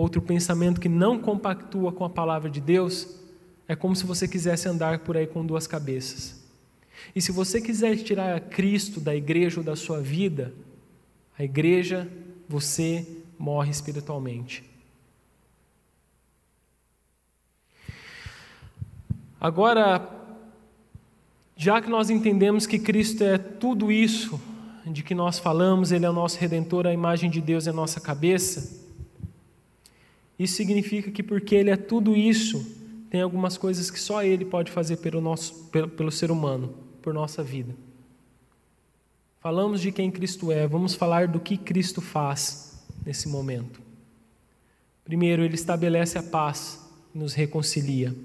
outro 0.00 0.22
pensamento 0.22 0.80
que 0.80 0.88
não 0.88 1.18
compactua 1.18 1.92
com 1.92 2.04
a 2.04 2.10
palavra 2.10 2.50
de 2.50 2.60
Deus, 2.60 3.20
é 3.68 3.76
como 3.76 3.94
se 3.94 4.04
você 4.04 4.26
quisesse 4.26 4.68
andar 4.68 5.00
por 5.00 5.16
aí 5.16 5.26
com 5.26 5.44
duas 5.44 5.66
cabeças. 5.66 6.40
E 7.14 7.20
se 7.20 7.32
você 7.32 7.60
quiser 7.60 7.96
tirar 7.96 8.40
Cristo 8.40 9.00
da 9.00 9.14
igreja 9.14 9.60
ou 9.60 9.64
da 9.64 9.76
sua 9.76 10.00
vida, 10.00 10.52
a 11.38 11.44
igreja, 11.44 12.08
você 12.48 13.06
morre 13.38 13.70
espiritualmente. 13.70 14.64
Agora, 19.40 20.06
já 21.56 21.80
que 21.80 21.88
nós 21.88 22.10
entendemos 22.10 22.66
que 22.66 22.78
Cristo 22.78 23.24
é 23.24 23.38
tudo 23.38 23.90
isso 23.90 24.40
de 24.86 25.02
que 25.02 25.14
nós 25.14 25.38
falamos, 25.38 25.92
Ele 25.92 26.04
é 26.04 26.10
o 26.10 26.12
nosso 26.12 26.38
redentor, 26.38 26.86
a 26.86 26.92
imagem 26.92 27.30
de 27.30 27.40
Deus 27.40 27.66
é 27.66 27.70
a 27.70 27.72
nossa 27.72 28.00
cabeça, 28.00 28.79
isso 30.40 30.54
significa 30.54 31.10
que 31.10 31.22
porque 31.22 31.54
Ele 31.54 31.68
é 31.68 31.76
tudo 31.76 32.16
isso, 32.16 32.66
tem 33.10 33.20
algumas 33.20 33.58
coisas 33.58 33.90
que 33.90 34.00
só 34.00 34.24
Ele 34.24 34.42
pode 34.42 34.72
fazer 34.72 34.96
pelo, 34.96 35.20
nosso, 35.20 35.66
pelo, 35.66 35.86
pelo 35.86 36.10
ser 36.10 36.30
humano, 36.30 36.72
por 37.02 37.12
nossa 37.12 37.42
vida. 37.42 37.76
Falamos 39.38 39.82
de 39.82 39.92
quem 39.92 40.10
Cristo 40.10 40.50
é, 40.50 40.66
vamos 40.66 40.94
falar 40.94 41.28
do 41.28 41.38
que 41.38 41.58
Cristo 41.58 42.00
faz 42.00 42.82
nesse 43.04 43.28
momento. 43.28 43.82
Primeiro, 45.04 45.44
Ele 45.44 45.56
estabelece 45.56 46.16
a 46.16 46.22
paz 46.22 46.88
e 47.14 47.18
nos 47.18 47.34
reconcilia. 47.34 48.16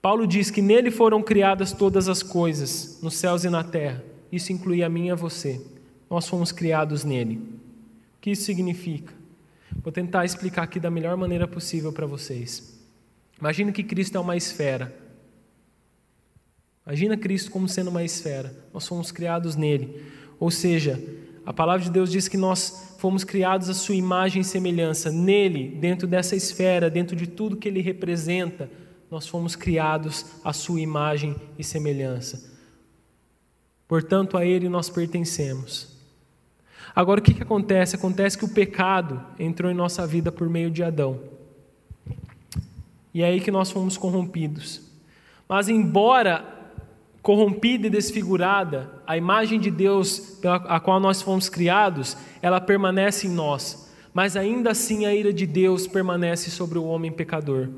Paulo 0.00 0.26
diz 0.26 0.50
que 0.50 0.62
nele 0.62 0.90
foram 0.90 1.22
criadas 1.22 1.70
todas 1.70 2.08
as 2.08 2.22
coisas, 2.22 2.98
nos 3.02 3.14
céus 3.14 3.44
e 3.44 3.50
na 3.50 3.62
terra. 3.62 4.02
Isso 4.32 4.54
inclui 4.54 4.82
a 4.82 4.88
mim 4.88 5.08
e 5.08 5.10
a 5.10 5.14
você. 5.14 5.60
Nós 6.08 6.26
fomos 6.26 6.50
criados 6.50 7.04
nele. 7.04 7.36
O 7.36 8.20
que 8.22 8.30
isso 8.30 8.44
significa? 8.44 9.12
Vou 9.82 9.92
tentar 9.92 10.24
explicar 10.24 10.62
aqui 10.62 10.78
da 10.78 10.90
melhor 10.90 11.16
maneira 11.16 11.46
possível 11.46 11.92
para 11.92 12.06
vocês. 12.06 12.76
Imagina 13.38 13.72
que 13.72 13.82
Cristo 13.82 14.16
é 14.16 14.20
uma 14.20 14.36
esfera. 14.36 14.94
Imagina 16.86 17.16
Cristo 17.16 17.50
como 17.50 17.68
sendo 17.68 17.90
uma 17.90 18.04
esfera. 18.04 18.54
Nós 18.72 18.86
fomos 18.86 19.10
criados 19.10 19.56
nele. 19.56 20.02
Ou 20.38 20.50
seja, 20.50 21.02
a 21.44 21.52
palavra 21.52 21.84
de 21.84 21.90
Deus 21.90 22.10
diz 22.10 22.28
que 22.28 22.36
nós 22.36 22.96
fomos 22.98 23.24
criados 23.24 23.68
à 23.68 23.74
sua 23.74 23.94
imagem 23.94 24.42
e 24.42 24.44
semelhança. 24.44 25.10
Nele, 25.10 25.68
dentro 25.68 26.06
dessa 26.06 26.36
esfera, 26.36 26.88
dentro 26.90 27.16
de 27.16 27.26
tudo 27.26 27.56
que 27.56 27.68
ele 27.68 27.80
representa, 27.80 28.70
nós 29.10 29.26
fomos 29.26 29.54
criados 29.54 30.26
à 30.44 30.52
sua 30.52 30.80
imagem 30.80 31.36
e 31.58 31.64
semelhança. 31.64 32.54
Portanto, 33.86 34.36
a 34.36 34.44
ele 34.44 34.68
nós 34.68 34.90
pertencemos. 34.90 35.95
Agora, 36.96 37.20
o 37.20 37.22
que, 37.22 37.34
que 37.34 37.42
acontece? 37.42 37.94
Acontece 37.94 38.38
que 38.38 38.46
o 38.46 38.48
pecado 38.48 39.22
entrou 39.38 39.70
em 39.70 39.74
nossa 39.74 40.06
vida 40.06 40.32
por 40.32 40.48
meio 40.48 40.70
de 40.70 40.82
Adão. 40.82 41.20
E 43.12 43.20
é 43.20 43.26
aí 43.26 43.38
que 43.38 43.50
nós 43.50 43.70
fomos 43.70 43.98
corrompidos. 43.98 44.80
Mas, 45.46 45.68
embora 45.68 46.56
corrompida 47.20 47.88
e 47.88 47.90
desfigurada, 47.90 48.90
a 49.06 49.14
imagem 49.14 49.60
de 49.60 49.70
Deus 49.70 50.38
pela 50.40 50.56
a 50.56 50.80
qual 50.80 50.98
nós 50.98 51.20
fomos 51.20 51.50
criados, 51.50 52.16
ela 52.40 52.62
permanece 52.62 53.26
em 53.26 53.30
nós. 53.30 53.92
Mas 54.14 54.34
ainda 54.34 54.70
assim 54.70 55.04
a 55.04 55.14
ira 55.14 55.34
de 55.34 55.44
Deus 55.44 55.86
permanece 55.86 56.50
sobre 56.50 56.78
o 56.78 56.84
homem 56.84 57.12
pecador. 57.12 57.68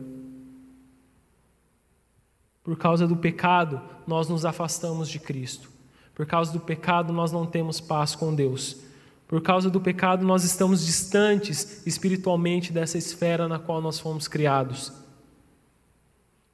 Por 2.62 2.76
causa 2.76 3.04
do 3.04 3.16
pecado, 3.16 3.80
nós 4.06 4.28
nos 4.28 4.44
afastamos 4.44 5.08
de 5.08 5.18
Cristo. 5.18 5.68
Por 6.14 6.24
causa 6.24 6.52
do 6.52 6.60
pecado, 6.60 7.12
nós 7.12 7.32
não 7.32 7.46
temos 7.46 7.80
paz 7.80 8.14
com 8.14 8.32
Deus. 8.32 8.86
Por 9.28 9.42
causa 9.42 9.68
do 9.68 9.78
pecado, 9.78 10.26
nós 10.26 10.42
estamos 10.42 10.86
distantes 10.86 11.86
espiritualmente 11.86 12.72
dessa 12.72 12.96
esfera 12.96 13.46
na 13.46 13.58
qual 13.58 13.82
nós 13.82 14.00
fomos 14.00 14.26
criados. 14.26 14.90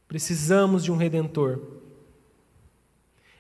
Precisamos 0.08 0.82
de 0.82 0.90
um 0.90 0.96
redentor. 0.96 1.60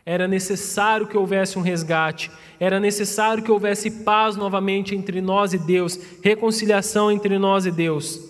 Era 0.06 0.28
necessário 0.28 1.08
que 1.08 1.16
houvesse 1.16 1.58
um 1.58 1.62
resgate, 1.62 2.30
era 2.60 2.78
necessário 2.78 3.42
que 3.42 3.50
houvesse 3.50 3.90
paz 4.04 4.36
novamente 4.36 4.94
entre 4.94 5.20
nós 5.20 5.52
e 5.52 5.58
Deus, 5.58 5.98
reconciliação 6.22 7.10
entre 7.10 7.36
nós 7.36 7.66
e 7.66 7.72
Deus. 7.72 8.20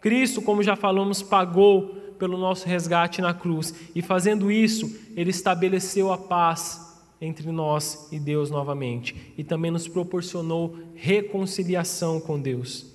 Cristo, 0.00 0.40
como 0.40 0.62
já 0.62 0.76
falamos, 0.76 1.20
pagou 1.20 1.88
pelo 2.18 2.38
nosso 2.38 2.68
resgate 2.68 3.20
na 3.20 3.34
cruz, 3.34 3.74
e 3.94 4.02
fazendo 4.02 4.52
isso, 4.52 4.94
ele 5.16 5.30
estabeleceu 5.30 6.12
a 6.12 6.18
paz 6.18 6.89
entre 7.20 7.52
nós 7.52 8.08
e 8.10 8.18
Deus 8.18 8.50
novamente 8.50 9.34
e 9.36 9.44
também 9.44 9.70
nos 9.70 9.86
proporcionou 9.86 10.76
reconciliação 10.94 12.20
com 12.20 12.40
Deus. 12.40 12.86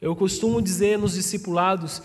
Eu 0.00 0.16
costumo 0.16 0.60
dizer 0.60 0.98
nos 0.98 1.14
discipulados, 1.14 2.02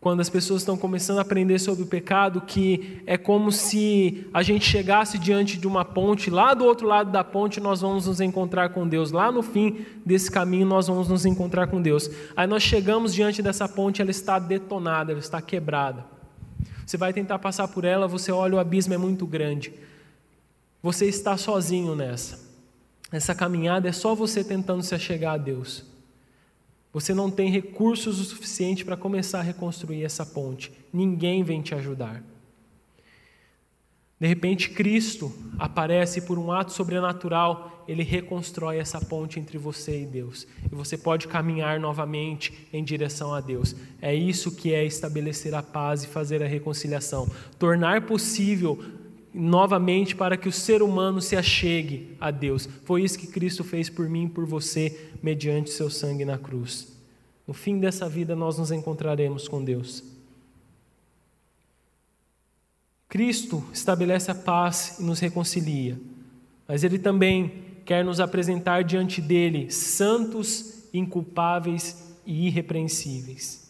quando 0.00 0.20
as 0.20 0.28
pessoas 0.28 0.62
estão 0.62 0.76
começando 0.76 1.18
a 1.18 1.22
aprender 1.22 1.58
sobre 1.58 1.82
o 1.82 1.86
pecado, 1.86 2.40
que 2.42 3.02
é 3.04 3.16
como 3.16 3.50
se 3.50 4.26
a 4.32 4.42
gente 4.42 4.64
chegasse 4.64 5.18
diante 5.18 5.58
de 5.58 5.66
uma 5.66 5.84
ponte, 5.84 6.30
lá 6.30 6.54
do 6.54 6.64
outro 6.64 6.86
lado 6.86 7.10
da 7.10 7.24
ponte 7.24 7.60
nós 7.60 7.80
vamos 7.80 8.06
nos 8.06 8.20
encontrar 8.20 8.68
com 8.68 8.86
Deus, 8.86 9.10
lá 9.10 9.32
no 9.32 9.42
fim 9.42 9.84
desse 10.06 10.30
caminho 10.30 10.66
nós 10.66 10.86
vamos 10.86 11.08
nos 11.08 11.26
encontrar 11.26 11.66
com 11.66 11.82
Deus. 11.82 12.10
Aí 12.36 12.46
nós 12.46 12.62
chegamos 12.62 13.12
diante 13.12 13.42
dessa 13.42 13.68
ponte, 13.68 14.00
ela 14.00 14.10
está 14.10 14.38
detonada, 14.38 15.12
ela 15.12 15.20
está 15.20 15.42
quebrada. 15.42 16.04
Você 16.86 16.96
vai 16.96 17.12
tentar 17.12 17.38
passar 17.38 17.68
por 17.68 17.84
ela, 17.84 18.06
você 18.06 18.30
olha, 18.30 18.54
o 18.54 18.58
abismo 18.58 18.94
é 18.94 18.98
muito 18.98 19.26
grande. 19.26 19.72
Você 20.82 21.06
está 21.06 21.36
sozinho 21.36 21.94
nessa. 21.94 22.48
Essa 23.10 23.34
caminhada 23.34 23.88
é 23.88 23.92
só 23.92 24.14
você 24.14 24.44
tentando 24.44 24.82
se 24.82 24.94
achegar 24.94 25.34
a 25.34 25.38
Deus. 25.38 25.84
Você 26.92 27.12
não 27.12 27.30
tem 27.30 27.50
recursos 27.50 28.18
o 28.20 28.24
suficiente 28.24 28.84
para 28.84 28.96
começar 28.96 29.40
a 29.40 29.42
reconstruir 29.42 30.04
essa 30.04 30.24
ponte. 30.24 30.72
Ninguém 30.92 31.42
vem 31.42 31.60
te 31.62 31.74
ajudar. 31.74 32.22
De 34.20 34.26
repente, 34.26 34.70
Cristo 34.70 35.32
aparece 35.58 36.22
por 36.22 36.38
um 36.38 36.50
ato 36.50 36.72
sobrenatural, 36.72 37.84
ele 37.86 38.02
reconstrói 38.02 38.78
essa 38.78 39.00
ponte 39.00 39.38
entre 39.38 39.56
você 39.56 40.02
e 40.02 40.06
Deus. 40.06 40.44
E 40.64 40.74
você 40.74 40.98
pode 40.98 41.28
caminhar 41.28 41.78
novamente 41.78 42.66
em 42.72 42.82
direção 42.82 43.32
a 43.32 43.40
Deus. 43.40 43.76
É 44.02 44.12
isso 44.12 44.56
que 44.56 44.74
é 44.74 44.84
estabelecer 44.84 45.54
a 45.54 45.62
paz 45.62 46.02
e 46.02 46.08
fazer 46.08 46.42
a 46.42 46.48
reconciliação. 46.48 47.30
Tornar 47.60 48.06
possível 48.06 48.82
novamente 49.38 50.16
para 50.16 50.36
que 50.36 50.48
o 50.48 50.52
ser 50.52 50.82
humano 50.82 51.20
se 51.22 51.36
achegue 51.36 52.16
a 52.20 52.30
Deus. 52.30 52.68
Foi 52.84 53.04
isso 53.04 53.18
que 53.18 53.28
Cristo 53.28 53.62
fez 53.62 53.88
por 53.88 54.08
mim 54.08 54.24
e 54.24 54.28
por 54.28 54.44
você, 54.44 55.12
mediante 55.22 55.70
seu 55.70 55.88
sangue 55.88 56.24
na 56.24 56.36
cruz. 56.36 56.88
No 57.46 57.54
fim 57.54 57.78
dessa 57.78 58.08
vida, 58.08 58.34
nós 58.34 58.58
nos 58.58 58.72
encontraremos 58.72 59.46
com 59.46 59.62
Deus. 59.62 60.02
Cristo 63.08 63.64
estabelece 63.72 64.30
a 64.30 64.34
paz 64.34 64.98
e 64.98 65.04
nos 65.04 65.20
reconcilia, 65.20 65.98
mas 66.66 66.82
Ele 66.82 66.98
também 66.98 67.64
quer 67.84 68.04
nos 68.04 68.20
apresentar 68.20 68.82
diante 68.82 69.20
dele 69.20 69.70
santos, 69.70 70.84
inculpáveis 70.92 72.12
e 72.26 72.48
irrepreensíveis. 72.48 73.67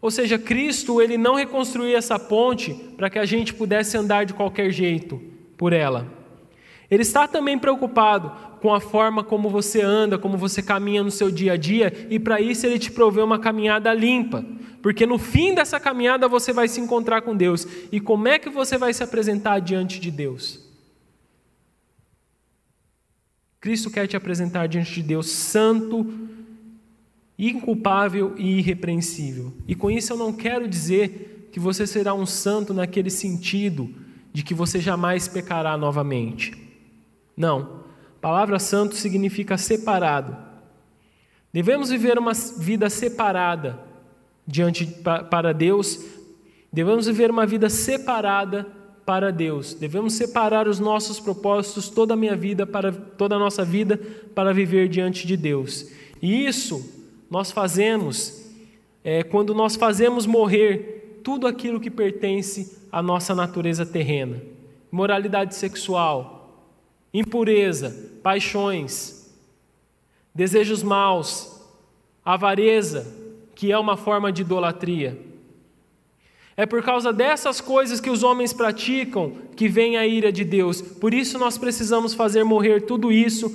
Ou 0.00 0.10
seja, 0.10 0.38
Cristo 0.38 1.00
ele 1.00 1.18
não 1.18 1.34
reconstruiu 1.34 1.96
essa 1.96 2.18
ponte 2.18 2.74
para 2.96 3.10
que 3.10 3.18
a 3.18 3.26
gente 3.26 3.52
pudesse 3.52 3.96
andar 3.96 4.24
de 4.24 4.32
qualquer 4.32 4.70
jeito 4.70 5.20
por 5.56 5.72
ela. 5.72 6.06
Ele 6.90 7.02
está 7.02 7.28
também 7.28 7.58
preocupado 7.58 8.32
com 8.60 8.74
a 8.74 8.80
forma 8.80 9.22
como 9.22 9.48
você 9.48 9.80
anda, 9.80 10.18
como 10.18 10.36
você 10.36 10.62
caminha 10.62 11.02
no 11.02 11.10
seu 11.10 11.30
dia 11.30 11.52
a 11.52 11.56
dia, 11.56 12.08
e 12.10 12.18
para 12.18 12.40
isso 12.40 12.66
ele 12.66 12.78
te 12.78 12.90
provê 12.90 13.20
uma 13.20 13.38
caminhada 13.38 13.92
limpa, 13.94 14.44
porque 14.82 15.06
no 15.06 15.18
fim 15.18 15.54
dessa 15.54 15.78
caminhada 15.78 16.26
você 16.28 16.52
vai 16.52 16.66
se 16.66 16.80
encontrar 16.80 17.22
com 17.22 17.36
Deus. 17.36 17.66
E 17.92 18.00
como 18.00 18.26
é 18.26 18.38
que 18.38 18.50
você 18.50 18.76
vai 18.76 18.92
se 18.92 19.02
apresentar 19.02 19.60
diante 19.60 20.00
de 20.00 20.10
Deus? 20.10 20.68
Cristo 23.60 23.90
quer 23.90 24.06
te 24.06 24.16
apresentar 24.16 24.66
diante 24.66 24.94
de 24.94 25.02
Deus 25.02 25.28
santo, 25.28 26.06
inculpável 27.48 28.34
e 28.36 28.58
irrepreensível. 28.58 29.52
E 29.66 29.74
com 29.74 29.90
isso 29.90 30.12
eu 30.12 30.16
não 30.16 30.32
quero 30.32 30.68
dizer 30.68 31.48
que 31.50 31.58
você 31.58 31.86
será 31.86 32.12
um 32.12 32.26
santo 32.26 32.74
naquele 32.74 33.10
sentido 33.10 33.88
de 34.32 34.42
que 34.42 34.54
você 34.54 34.78
jamais 34.78 35.26
pecará 35.26 35.76
novamente. 35.76 36.52
Não. 37.36 37.80
A 38.16 38.20
palavra 38.20 38.58
santo 38.58 38.94
significa 38.94 39.56
separado. 39.56 40.36
Devemos 41.52 41.90
viver 41.90 42.18
uma 42.18 42.32
vida 42.32 42.90
separada 42.90 43.80
diante 44.46 44.86
para 45.30 45.52
Deus. 45.54 45.98
Devemos 46.72 47.06
viver 47.06 47.30
uma 47.30 47.46
vida 47.46 47.70
separada 47.70 48.66
para 49.04 49.32
Deus. 49.32 49.74
Devemos 49.74 50.12
separar 50.12 50.68
os 50.68 50.78
nossos 50.78 51.18
propósitos, 51.18 51.88
toda 51.88 52.14
a 52.14 52.16
minha 52.16 52.36
vida, 52.36 52.66
para 52.66 52.92
toda 52.92 53.34
a 53.34 53.38
nossa 53.38 53.64
vida, 53.64 53.98
para 54.34 54.52
viver 54.52 54.88
diante 54.88 55.26
de 55.26 55.36
Deus. 55.36 55.90
E 56.22 56.46
isso 56.46 56.99
nós 57.30 57.50
fazemos 57.50 58.50
é, 59.02 59.22
quando 59.22 59.54
nós 59.54 59.76
fazemos 59.76 60.26
morrer 60.26 61.20
tudo 61.22 61.46
aquilo 61.46 61.80
que 61.80 61.90
pertence 61.90 62.86
à 62.90 63.00
nossa 63.02 63.34
natureza 63.34 63.86
terrena: 63.86 64.42
moralidade 64.90 65.54
sexual, 65.54 66.66
impureza, 67.14 68.18
paixões, 68.22 69.32
desejos 70.34 70.82
maus, 70.82 71.62
avareza, 72.24 73.06
que 73.54 73.70
é 73.70 73.78
uma 73.78 73.96
forma 73.96 74.32
de 74.32 74.42
idolatria 74.42 75.30
é 76.60 76.66
por 76.66 76.82
causa 76.82 77.10
dessas 77.10 77.58
coisas 77.58 78.02
que 78.02 78.10
os 78.10 78.22
homens 78.22 78.52
praticam 78.52 79.32
que 79.56 79.66
vem 79.66 79.96
a 79.96 80.06
ira 80.06 80.30
de 80.30 80.44
Deus. 80.44 80.82
Por 80.82 81.14
isso 81.14 81.38
nós 81.38 81.56
precisamos 81.56 82.12
fazer 82.12 82.44
morrer 82.44 82.82
tudo 82.82 83.10
isso 83.10 83.48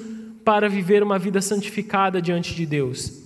para 0.43 0.67
viver 0.67 1.03
uma 1.03 1.19
vida 1.19 1.39
santificada 1.39 2.19
diante 2.19 2.55
de 2.55 2.65
Deus. 2.65 3.24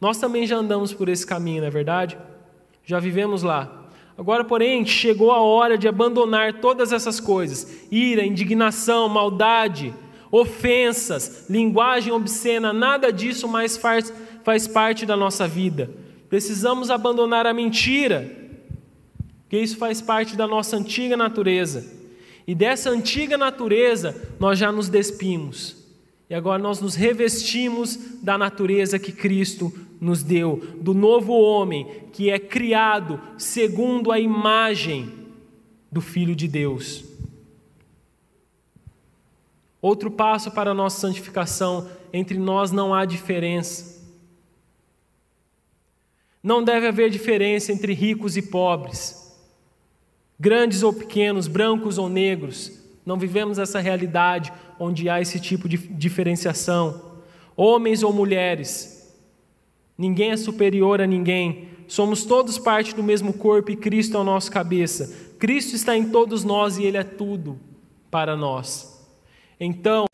Nós 0.00 0.18
também 0.18 0.46
já 0.46 0.56
andamos 0.56 0.92
por 0.92 1.08
esse 1.08 1.26
caminho, 1.26 1.60
não 1.60 1.68
é 1.68 1.70
verdade? 1.70 2.18
Já 2.84 3.00
vivemos 3.00 3.42
lá. 3.42 3.84
Agora, 4.18 4.44
porém, 4.44 4.84
chegou 4.84 5.30
a 5.30 5.40
hora 5.40 5.76
de 5.76 5.88
abandonar 5.88 6.60
todas 6.60 6.92
essas 6.92 7.20
coisas: 7.20 7.86
ira, 7.90 8.24
indignação, 8.24 9.08
maldade, 9.08 9.92
ofensas, 10.30 11.46
linguagem 11.48 12.12
obscena, 12.12 12.72
nada 12.72 13.12
disso 13.12 13.46
mais 13.46 13.76
faz, 13.76 14.12
faz 14.42 14.66
parte 14.66 15.04
da 15.04 15.16
nossa 15.16 15.46
vida. 15.46 15.90
Precisamos 16.28 16.90
abandonar 16.90 17.46
a 17.46 17.54
mentira, 17.54 18.30
porque 19.42 19.58
isso 19.58 19.76
faz 19.76 20.00
parte 20.00 20.36
da 20.36 20.46
nossa 20.46 20.76
antiga 20.76 21.16
natureza. 21.16 21.94
E 22.46 22.54
dessa 22.54 22.90
antiga 22.90 23.36
natureza 23.36 24.14
nós 24.38 24.58
já 24.58 24.70
nos 24.70 24.88
despimos. 24.88 25.84
E 26.28 26.34
agora 26.34 26.60
nós 26.60 26.80
nos 26.80 26.94
revestimos 26.94 27.96
da 28.22 28.36
natureza 28.36 28.98
que 28.98 29.12
Cristo 29.12 29.72
nos 30.00 30.22
deu, 30.22 30.62
do 30.80 30.92
novo 30.92 31.32
homem 31.32 32.04
que 32.12 32.30
é 32.30 32.38
criado 32.38 33.20
segundo 33.38 34.12
a 34.12 34.18
imagem 34.18 35.12
do 35.90 36.00
Filho 36.00 36.34
de 36.34 36.46
Deus. 36.48 37.04
Outro 39.80 40.10
passo 40.10 40.50
para 40.50 40.70
a 40.70 40.74
nossa 40.74 41.00
santificação: 41.00 41.88
entre 42.12 42.38
nós 42.38 42.70
não 42.72 42.94
há 42.94 43.04
diferença. 43.04 43.96
Não 46.42 46.62
deve 46.62 46.86
haver 46.86 47.10
diferença 47.10 47.72
entre 47.72 47.92
ricos 47.92 48.36
e 48.36 48.42
pobres 48.42 49.26
grandes 50.38 50.82
ou 50.82 50.92
pequenos, 50.92 51.48
brancos 51.48 51.98
ou 51.98 52.08
negros. 52.08 52.72
Não 53.04 53.18
vivemos 53.18 53.58
essa 53.58 53.80
realidade 53.80 54.52
onde 54.78 55.08
há 55.08 55.20
esse 55.20 55.40
tipo 55.40 55.68
de 55.68 55.76
diferenciação. 55.76 57.16
Homens 57.56 58.02
ou 58.02 58.12
mulheres, 58.12 58.95
ninguém 59.96 60.30
é 60.30 60.36
superior 60.36 61.00
a 61.00 61.06
ninguém. 61.06 61.68
Somos 61.88 62.24
todos 62.24 62.58
parte 62.58 62.94
do 62.94 63.02
mesmo 63.02 63.32
corpo 63.32 63.70
e 63.70 63.76
Cristo 63.76 64.16
é 64.16 64.20
o 64.20 64.24
nosso 64.24 64.50
cabeça. 64.50 65.32
Cristo 65.38 65.74
está 65.74 65.96
em 65.96 66.10
todos 66.10 66.44
nós 66.44 66.78
e 66.78 66.84
Ele 66.84 66.96
é 66.96 67.04
tudo 67.04 67.58
para 68.10 68.36
nós. 68.36 69.04
Então, 69.58 70.06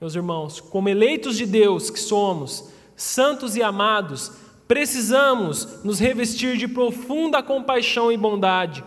meus 0.00 0.14
irmãos, 0.14 0.60
como 0.60 0.88
eleitos 0.88 1.36
de 1.36 1.46
Deus 1.46 1.90
que 1.90 1.98
somos, 1.98 2.70
santos 2.96 3.56
e 3.56 3.62
amados, 3.62 4.32
precisamos 4.68 5.82
nos 5.82 5.98
revestir 5.98 6.56
de 6.56 6.68
profunda 6.68 7.42
compaixão 7.42 8.12
e 8.12 8.16
bondade 8.16 8.84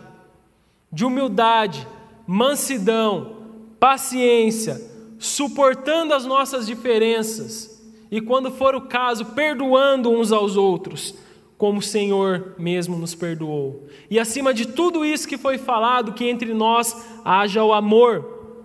de 0.96 1.04
humildade, 1.04 1.86
mansidão, 2.26 3.36
paciência, 3.78 4.82
suportando 5.20 6.14
as 6.14 6.26
nossas 6.26 6.66
diferenças 6.66 7.75
e, 8.16 8.22
quando 8.22 8.50
for 8.50 8.74
o 8.74 8.84
caso, 8.84 9.26
perdoando 9.34 10.10
uns 10.10 10.32
aos 10.32 10.56
outros, 10.56 11.16
como 11.58 11.80
o 11.80 11.84
Senhor 11.84 12.56
mesmo 12.58 12.98
nos 12.98 13.14
perdoou. 13.14 13.90
E 14.10 14.18
acima 14.18 14.54
de 14.54 14.70
tudo 14.70 15.04
isso 15.04 15.28
que 15.28 15.38
foi 15.38 15.58
falado, 15.58 16.14
que 16.14 16.24
entre 16.24 16.54
nós 16.54 16.96
haja 17.26 17.62
o 17.62 17.74
amor. 17.74 18.64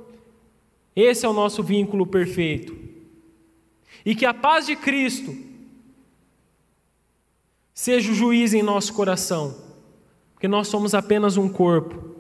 Esse 0.95 1.27
é 1.27 1.29
o 1.29 1.33
nosso 1.33 1.65
vínculo 1.65 2.07
perfeito. 2.07 2.79
E 4.07 4.15
que 4.15 4.25
a 4.25 4.33
paz 4.33 4.67
de 4.67 4.77
Cristo 4.77 5.37
seja 7.75 8.13
o 8.13 8.15
juiz 8.15 8.55
em 8.55 8.63
nosso 8.63 8.95
coração, 8.95 9.57
porque 10.33 10.47
nós 10.47 10.69
somos 10.69 10.95
apenas 10.95 11.37
um 11.37 11.49
corpo 11.49 12.15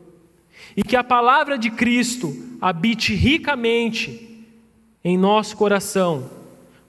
e 0.76 0.82
que 0.82 0.96
a 0.96 1.04
palavra 1.04 1.56
de 1.56 1.70
Cristo 1.70 2.36
habite 2.60 3.14
ricamente 3.14 4.44
em 5.04 5.16
nosso 5.16 5.56
coração, 5.56 6.39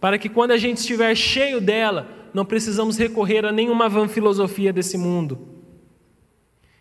para 0.02 0.18
que 0.18 0.28
quando 0.28 0.50
a 0.50 0.58
gente 0.58 0.78
estiver 0.78 1.16
cheio 1.16 1.62
dela, 1.62 2.10
não 2.34 2.44
precisamos 2.44 2.98
recorrer 2.98 3.46
a 3.46 3.52
nenhuma 3.52 3.88
vã 3.88 4.08
filosofia 4.08 4.74
desse 4.74 4.98
mundo. 4.98 5.48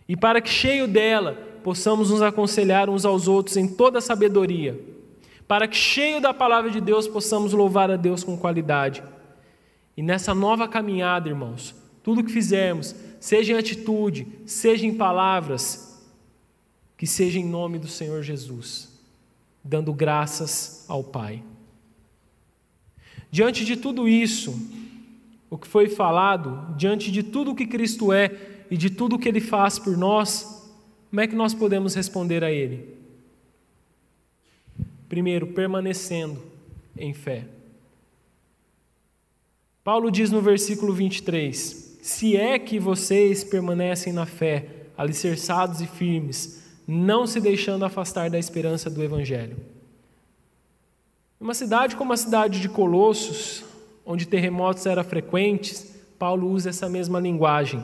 E 0.09 0.17
para 0.17 0.41
que 0.41 0.49
cheio 0.49 0.89
dela, 0.89 1.35
possamos 1.63 2.11
nos 2.11 2.23
aconselhar 2.23 2.89
uns 2.89 3.05
aos 3.05 3.29
outros 3.29 3.59
em 3.59 3.69
toda 3.69 4.01
sabedoria, 4.01 4.81
para 5.47 5.69
que 5.69 5.77
cheio 5.77 6.19
da 6.19 6.33
palavra 6.33 6.71
de 6.71 6.81
Deus 6.81 7.07
possamos 7.07 7.53
louvar 7.53 7.91
a 7.91 7.97
Deus 7.97 8.25
com 8.25 8.39
qualidade. 8.39 9.03
E 9.95 10.03
nessa 10.03 10.35
nova 10.35 10.67
caminhada, 10.67 11.29
irmãos, 11.29 11.75
tudo 12.03 12.25
que 12.25 12.33
fizermos, 12.33 12.97
seja 13.21 13.53
em 13.53 13.57
atitude, 13.57 14.27
seja 14.47 14.87
em 14.87 14.95
palavras, 14.95 16.03
que 16.97 17.07
seja 17.07 17.39
em 17.39 17.45
nome 17.45 17.79
do 17.79 17.87
Senhor 17.87 18.23
Jesus, 18.23 18.99
dando 19.63 19.93
graças 19.93 20.87
ao 20.89 21.05
Pai. 21.05 21.43
Diante 23.31 23.65
de 23.65 23.77
tudo 23.77 24.09
isso, 24.09 24.59
o 25.49 25.57
que 25.57 25.67
foi 25.67 25.89
falado, 25.89 26.75
diante 26.77 27.11
de 27.11 27.23
tudo 27.23 27.53
o 27.53 27.55
que 27.55 27.67
Cristo 27.67 28.13
é 28.13 28.31
e 28.71 28.77
de 28.77 28.91
tudo 28.91 29.17
o 29.17 29.19
que 29.19 29.29
Ele 29.29 29.41
faz 29.41 29.79
por 29.79 29.97
nós, 29.97 30.69
como 31.11 31.21
é 31.21 31.27
que 31.27 31.35
nós 31.35 31.55
podemos 31.55 31.95
responder 31.95 32.43
a 32.43 32.51
Ele? 32.51 32.95
Primeiro, 35.09 35.49
permanecendo 35.49 36.41
em 36.97 37.13
fé. 37.13 37.47
Paulo 39.83 40.11
diz 40.11 40.31
no 40.31 40.41
versículo 40.41 40.93
23: 40.93 41.99
Se 42.01 42.37
é 42.37 42.59
que 42.59 42.79
vocês 42.79 43.43
permanecem 43.43 44.13
na 44.13 44.27
fé, 44.27 44.67
alicerçados 44.97 45.81
e 45.81 45.87
firmes, 45.87 46.63
não 46.87 47.27
se 47.27 47.41
deixando 47.41 47.85
afastar 47.85 48.31
da 48.31 48.39
esperança 48.39 48.89
do 48.89 49.03
Evangelho. 49.03 49.57
Uma 51.41 51.55
cidade 51.55 51.97
como 51.97 52.13
a 52.13 52.17
cidade 52.17 52.61
de 52.61 52.69
Colossos, 52.69 53.65
onde 54.05 54.27
terremotos 54.27 54.85
eram 54.85 55.03
frequentes, 55.03 55.97
Paulo 56.19 56.49
usa 56.51 56.69
essa 56.69 56.89
mesma 56.89 57.19
linguagem 57.19 57.83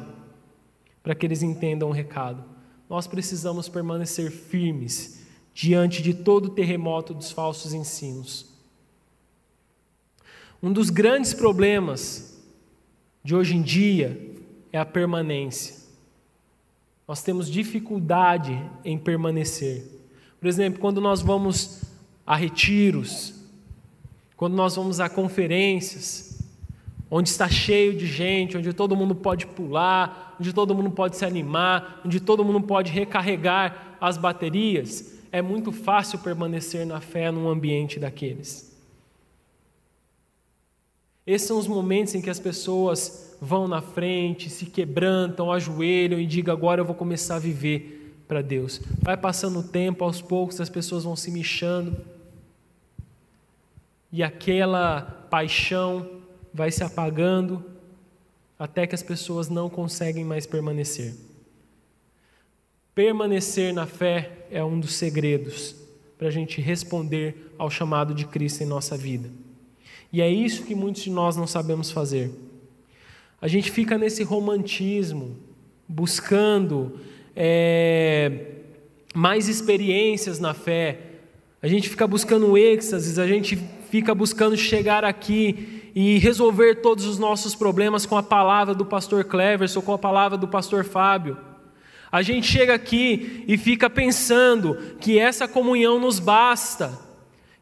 para 1.03 1.15
que 1.15 1.25
eles 1.25 1.43
entendam 1.43 1.89
o 1.89 1.93
recado. 1.93 2.45
Nós 2.89 3.07
precisamos 3.07 3.69
permanecer 3.69 4.31
firmes 4.31 5.27
diante 5.55 6.03
de 6.03 6.13
todo 6.13 6.47
o 6.47 6.51
terremoto 6.51 7.15
dos 7.15 7.31
falsos 7.33 7.73
ensinos. 7.73 8.55
Um 10.63 10.73
dos 10.73 10.91
grandes 10.91 11.33
problemas 11.33 12.39
de 13.25 13.35
hoje 13.35 13.57
em 13.57 13.63
dia 13.63 14.35
é 14.73 14.79
a 14.79 14.85
permanência 14.85 15.87
nós 17.07 17.23
temos 17.23 17.49
dificuldade 17.51 18.61
em 18.85 18.99
permanecer. 18.99 19.85
Por 20.41 20.49
exemplo, 20.49 20.81
quando 20.81 21.01
nós 21.01 21.23
vamos 21.23 21.83
a 22.27 22.35
retiros, 22.35 23.35
quando 24.37 24.55
nós 24.55 24.77
vamos 24.77 25.01
a 25.01 25.09
conferências, 25.09 26.39
onde 27.11 27.29
está 27.29 27.49
cheio 27.49 27.97
de 27.97 28.07
gente, 28.07 28.57
onde 28.57 28.73
todo 28.73 28.97
mundo 28.97 29.15
pode 29.15 29.47
pular, 29.47 30.37
onde 30.39 30.53
todo 30.53 30.75
mundo 30.75 30.91
pode 30.91 31.17
se 31.17 31.25
animar, 31.25 32.03
onde 32.05 32.21
todo 32.21 32.45
mundo 32.45 32.61
pode 32.61 32.93
recarregar 32.93 33.97
as 34.01 34.19
baterias, 34.19 35.15
é 35.33 35.41
muito 35.41 35.73
fácil 35.73 36.19
permanecer 36.19 36.85
na 36.87 37.01
fé 37.01 37.31
num 37.31 37.49
ambiente 37.49 37.99
daqueles. 37.99 38.77
Esses 41.27 41.49
são 41.49 41.59
os 41.59 41.67
momentos 41.67 42.15
em 42.15 42.21
que 42.21 42.31
as 42.31 42.39
pessoas 42.39 43.37
vão 43.41 43.67
na 43.67 43.81
frente, 43.81 44.49
se 44.49 44.67
quebrantam, 44.67 45.51
ajoelham 45.51 46.21
e 46.21 46.27
digam: 46.27 46.55
agora 46.55 46.81
eu 46.81 46.85
vou 46.85 46.95
começar 46.95 47.37
a 47.37 47.41
viver 47.41 48.23
para 48.29 48.43
Deus. 48.43 48.81
Vai 49.03 49.17
passando 49.17 49.59
o 49.59 49.63
tempo, 49.63 50.05
aos 50.05 50.21
poucos 50.21 50.61
as 50.61 50.71
pessoas 50.71 51.03
vão 51.03 51.17
se 51.17 51.31
mexendo 51.31 51.97
e 54.13 54.23
aquela 54.23 55.03
paixão 55.31 56.21
vai 56.53 56.71
se 56.71 56.83
apagando 56.83 57.65
até 58.59 58.87
que 58.87 58.95
as 58.95 59.03
pessoas 59.03 59.49
não 59.49 59.69
conseguem 59.69 60.25
mais 60.25 60.47
permanecer. 60.47 61.15
Permanecer 62.95 63.75
na 63.75 63.87
fé 63.87 64.47
é 64.51 64.65
um 64.65 64.81
dos 64.81 64.95
segredos 64.95 65.77
para 66.17 66.29
a 66.29 66.31
gente 66.31 66.61
responder 66.61 67.53
ao 67.59 67.69
chamado 67.69 68.15
de 68.15 68.25
Cristo 68.25 68.63
em 68.63 68.67
nossa 68.67 68.97
vida. 68.97 69.29
E 70.13 70.23
é 70.23 70.31
isso 70.31 70.65
que 70.65 70.75
muitos 70.75 71.03
de 71.03 71.11
nós 71.11 71.37
não 71.37 71.47
sabemos 71.47 71.91
fazer. 71.91 72.31
A 73.41 73.49
gente 73.49 73.71
fica 73.71 73.99
nesse 73.99 74.23
romantismo, 74.23 75.37
buscando 75.87 76.99
é, 77.35 78.47
mais 79.15 79.47
experiências 79.47 80.39
na 80.39 80.55
fé. 80.55 80.99
A 81.61 81.69
gente 81.69 81.89
fica 81.89 82.07
buscando 82.07 82.57
êxtases, 82.57 83.19
a 83.19 83.27
gente 83.27 83.57
fica 83.91 84.15
buscando 84.15 84.57
chegar 84.57 85.05
aqui 85.05 85.91
e 85.95 86.19
resolver 86.19 86.77
todos 86.77 87.07
os 87.07 87.19
nossos 87.19 87.55
problemas 87.55 88.05
com 88.05 88.17
a 88.17 88.23
palavra 88.23 88.75
do 88.75 88.85
pastor 88.85 89.25
Cleverson, 89.25 89.81
com 89.81 89.93
a 89.93 89.99
palavra 89.99 90.37
do 90.37 90.47
pastor 90.47 90.85
Fábio. 90.85 91.39
A 92.11 92.23
gente 92.23 92.47
chega 92.47 92.75
aqui 92.75 93.45
e 93.49 93.57
fica 93.57 93.91
pensando 93.91 94.77
que 95.01 95.19
essa 95.19 95.49
comunhão 95.49 95.99
nos 95.99 96.19
basta, 96.19 96.99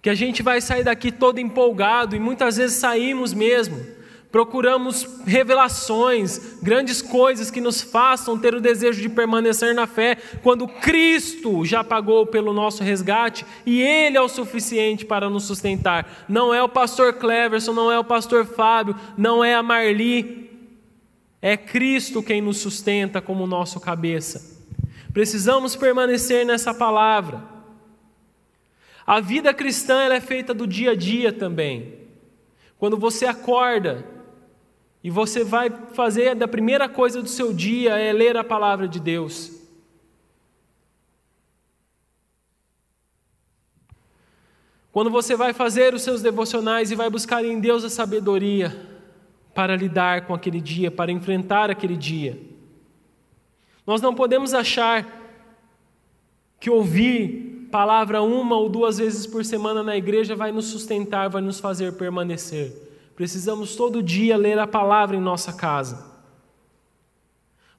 que 0.03 0.11
a 0.11 0.15
gente 0.15 0.43
vai 0.43 0.61
sair 0.61 0.85
daqui 0.85 1.11
todo 1.11 1.39
empolgado 1.39 2.15
e 2.15 2.21
muitas 2.21 2.57
vezes 2.57 2.77
saímos 2.77 3.33
mesmo. 3.33 3.81
Procuramos 4.35 5.07
revelações, 5.25 6.59
grandes 6.61 7.01
coisas 7.01 7.53
que 7.53 7.61
nos 7.61 7.81
façam 7.81 8.37
ter 8.37 8.53
o 8.53 8.61
desejo 8.61 9.01
de 9.01 9.09
permanecer 9.09 9.73
na 9.77 9.87
fé, 9.87 10.17
quando 10.43 10.67
Cristo 10.67 11.65
já 11.65 11.85
pagou 11.85 12.27
pelo 12.27 12.53
nosso 12.53 12.83
resgate 12.83 13.47
e 13.65 13.81
Ele 13.81 14.17
é 14.17 14.21
o 14.21 14.29
suficiente 14.29 15.05
para 15.05 15.31
nos 15.31 15.45
sustentar. 15.45 16.27
Não 16.29 16.53
é 16.53 16.61
o 16.61 16.69
pastor 16.69 17.13
Cleverson, 17.13 17.73
não 17.73 17.93
é 17.93 17.97
o 17.97 18.03
pastor 18.03 18.45
Fábio, 18.45 18.97
não 19.17 19.45
é 19.45 19.55
a 19.55 19.63
Marli, 19.63 20.51
é 21.41 21.57
Cristo 21.57 22.21
quem 22.21 22.41
nos 22.41 22.57
sustenta 22.57 23.21
como 23.21 23.47
nosso 23.47 23.79
cabeça. 23.79 24.59
Precisamos 25.13 25.77
permanecer 25.77 26.45
nessa 26.45 26.75
palavra. 26.75 27.41
A 29.07 29.21
vida 29.21 29.55
cristã 29.55 30.13
é 30.13 30.21
feita 30.21 30.53
do 30.53 30.67
dia 30.67 30.91
a 30.91 30.97
dia 30.97 31.33
também. 31.33 32.01
Quando 32.77 32.99
você 32.99 33.27
acorda 33.27 34.13
e 35.05 35.11
você 35.11 35.45
vai 35.45 35.71
fazer 35.93 36.35
da 36.35 36.49
primeira 36.49 36.89
coisa 36.89 37.21
do 37.23 37.29
seu 37.29 37.53
dia 37.53 37.99
é 37.99 38.11
ler 38.11 38.39
a 38.39 38.43
palavra 38.43 38.89
de 38.89 38.99
Deus. 38.99 39.53
Quando 44.91 45.11
você 45.11 45.37
vai 45.37 45.53
fazer 45.53 45.93
os 45.93 46.03
seus 46.03 46.23
devocionais 46.23 46.91
e 46.91 46.95
vai 46.95 47.11
buscar 47.11 47.45
em 47.45 47.61
Deus 47.61 47.85
a 47.85 47.91
sabedoria, 47.91 48.93
para 49.55 49.77
lidar 49.77 50.27
com 50.27 50.35
aquele 50.35 50.61
dia, 50.61 50.91
para 50.91 51.13
enfrentar 51.13 51.71
aquele 51.71 51.97
dia. 51.97 52.39
Nós 53.87 54.01
não 54.01 54.15
podemos 54.15 54.53
achar 54.53 55.23
que 56.59 56.69
ouvir 56.69 57.69
palavra 57.71 58.23
uma 58.23 58.57
ou 58.57 58.69
duas 58.69 58.99
vezes 58.99 59.27
por 59.27 59.45
semana 59.45 59.83
na 59.83 59.97
igreja 59.97 60.35
vai 60.35 60.51
nos 60.51 60.67
sustentar, 60.67 61.29
vai 61.29 61.43
nos 61.43 61.61
fazer 61.61 61.93
permanecer. 61.93 62.84
Precisamos 63.17 63.77
todo 63.77 64.03
dia 64.03 64.37
ler 64.37 64.59
a 64.59 64.67
palavra 64.67 65.17
em 65.17 65.21
nossa 65.21 65.53
casa. 65.53 66.15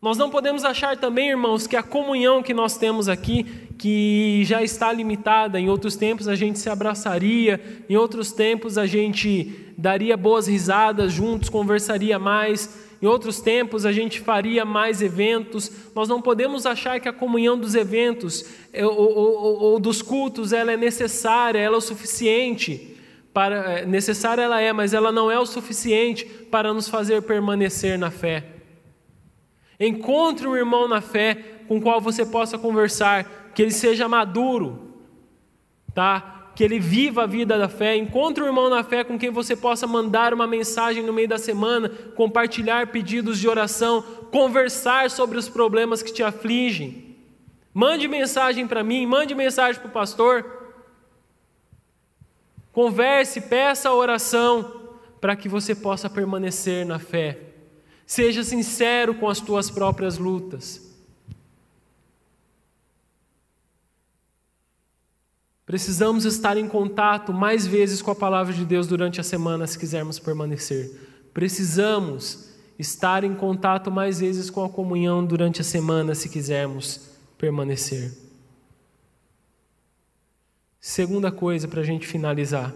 Nós 0.02 0.18
não 0.18 0.30
podemos 0.30 0.64
achar 0.64 0.96
também, 0.98 1.30
irmãos, 1.30 1.66
que 1.66 1.76
a 1.76 1.82
comunhão 1.82 2.44
que 2.44 2.54
nós 2.54 2.78
temos 2.78 3.10
aqui, 3.10 3.44
que 3.78 4.44
já 4.46 4.62
está 4.62 4.94
limitada, 4.94 5.60
em 5.60 5.68
outros 5.68 5.96
tempos 5.96 6.28
a 6.28 6.36
gente 6.36 6.60
se 6.60 6.70
abraçaria, 6.70 7.60
em 7.90 7.98
outros 7.98 8.32
tempos 8.32 8.78
a 8.78 8.86
gente 8.86 9.74
daria 9.78 10.16
boas 10.16 10.48
risadas 10.48 11.12
juntos, 11.12 11.50
conversaria 11.50 12.20
mais, 12.20 12.86
em 13.02 13.08
outros 13.08 13.42
tempos 13.42 13.86
a 13.86 13.92
gente 13.92 14.20
faria 14.20 14.64
mais 14.64 15.02
eventos. 15.02 15.72
Nós 15.96 16.08
não 16.08 16.22
podemos 16.22 16.66
achar 16.66 17.00
que 17.00 17.10
a 17.10 17.14
comunhão 17.14 17.58
dos 17.58 17.76
eventos 17.76 18.46
é, 18.72 18.86
ou, 18.86 18.96
ou, 18.96 19.60
ou 19.60 19.80
dos 19.80 20.02
cultos 20.02 20.54
ela 20.54 20.72
é 20.72 20.78
necessária, 20.78 21.60
ela 21.60 21.76
é 21.76 21.78
o 21.78 21.82
suficiente. 21.82 22.95
Para, 23.36 23.80
é, 23.80 23.86
necessária 23.86 24.44
ela 24.44 24.62
é, 24.62 24.72
mas 24.72 24.94
ela 24.94 25.12
não 25.12 25.30
é 25.30 25.38
o 25.38 25.46
suficiente 25.46 26.24
para 26.24 26.74
nos 26.74 26.88
fazer 26.88 27.22
permanecer 27.24 28.00
na 28.00 28.10
fé. 28.10 28.46
Encontre 29.78 30.48
um 30.48 30.56
irmão 30.56 30.88
na 30.88 31.02
fé 31.02 31.36
com 31.68 31.82
qual 31.82 32.00
você 32.00 32.26
possa 32.26 32.58
conversar, 32.58 33.52
que 33.54 33.62
ele 33.62 33.72
seja 33.72 34.08
maduro, 34.08 35.04
tá? 35.94 36.54
Que 36.56 36.64
ele 36.64 36.80
viva 36.80 37.24
a 37.24 37.28
vida 37.28 37.58
da 37.58 37.68
fé. 37.68 37.98
Encontre 37.98 38.42
um 38.42 38.48
irmão 38.48 38.70
na 38.70 38.86
fé 38.86 39.04
com 39.04 39.20
quem 39.20 39.32
você 39.32 39.54
possa 39.54 39.86
mandar 39.86 40.34
uma 40.34 40.48
mensagem 40.48 41.04
no 41.04 41.12
meio 41.12 41.28
da 41.28 41.38
semana, 41.38 41.90
compartilhar 41.90 42.88
pedidos 42.88 43.38
de 43.38 43.50
oração, 43.50 44.02
conversar 44.32 45.12
sobre 45.12 45.38
os 45.38 45.50
problemas 45.50 46.02
que 46.02 46.14
te 46.14 46.24
afligem. 46.24 47.18
Mande 47.74 48.08
mensagem 48.08 48.66
para 48.66 48.82
mim, 48.82 49.06
mande 49.06 49.36
mensagem 49.36 49.82
para 49.82 49.90
o 49.90 49.94
pastor. 49.94 50.55
Converse, 52.76 53.40
peça 53.40 53.88
a 53.88 53.96
oração 53.96 54.90
para 55.22 55.34
que 55.34 55.48
você 55.48 55.74
possa 55.74 56.10
permanecer 56.10 56.86
na 56.86 57.00
fé. 57.00 57.40
Seja 58.06 58.44
sincero 58.44 59.16
com 59.16 59.30
as 59.30 59.40
tuas 59.40 59.72
próprias 59.72 60.18
lutas. 60.18 60.82
Precisamos 65.66 66.26
estar 66.26 66.58
em 66.58 66.68
contato 66.68 67.32
mais 67.32 67.66
vezes 67.66 68.02
com 68.02 68.12
a 68.12 68.16
palavra 68.16 68.54
de 68.54 68.66
Deus 68.66 68.88
durante 68.88 69.22
a 69.22 69.24
semana 69.24 69.66
se 69.66 69.80
quisermos 69.80 70.20
permanecer. 70.20 70.92
Precisamos 71.34 72.50
estar 72.78 73.24
em 73.24 73.34
contato 73.34 73.90
mais 73.90 74.20
vezes 74.20 74.50
com 74.50 74.66
a 74.66 74.70
comunhão 74.70 75.26
durante 75.26 75.62
a 75.62 75.64
semana 75.64 76.14
se 76.14 76.28
quisermos 76.28 77.10
permanecer. 77.38 78.25
Segunda 80.88 81.32
coisa 81.32 81.68
para 81.68 81.82
a 81.82 81.84
gente 81.84 82.06
finalizar: 82.06 82.72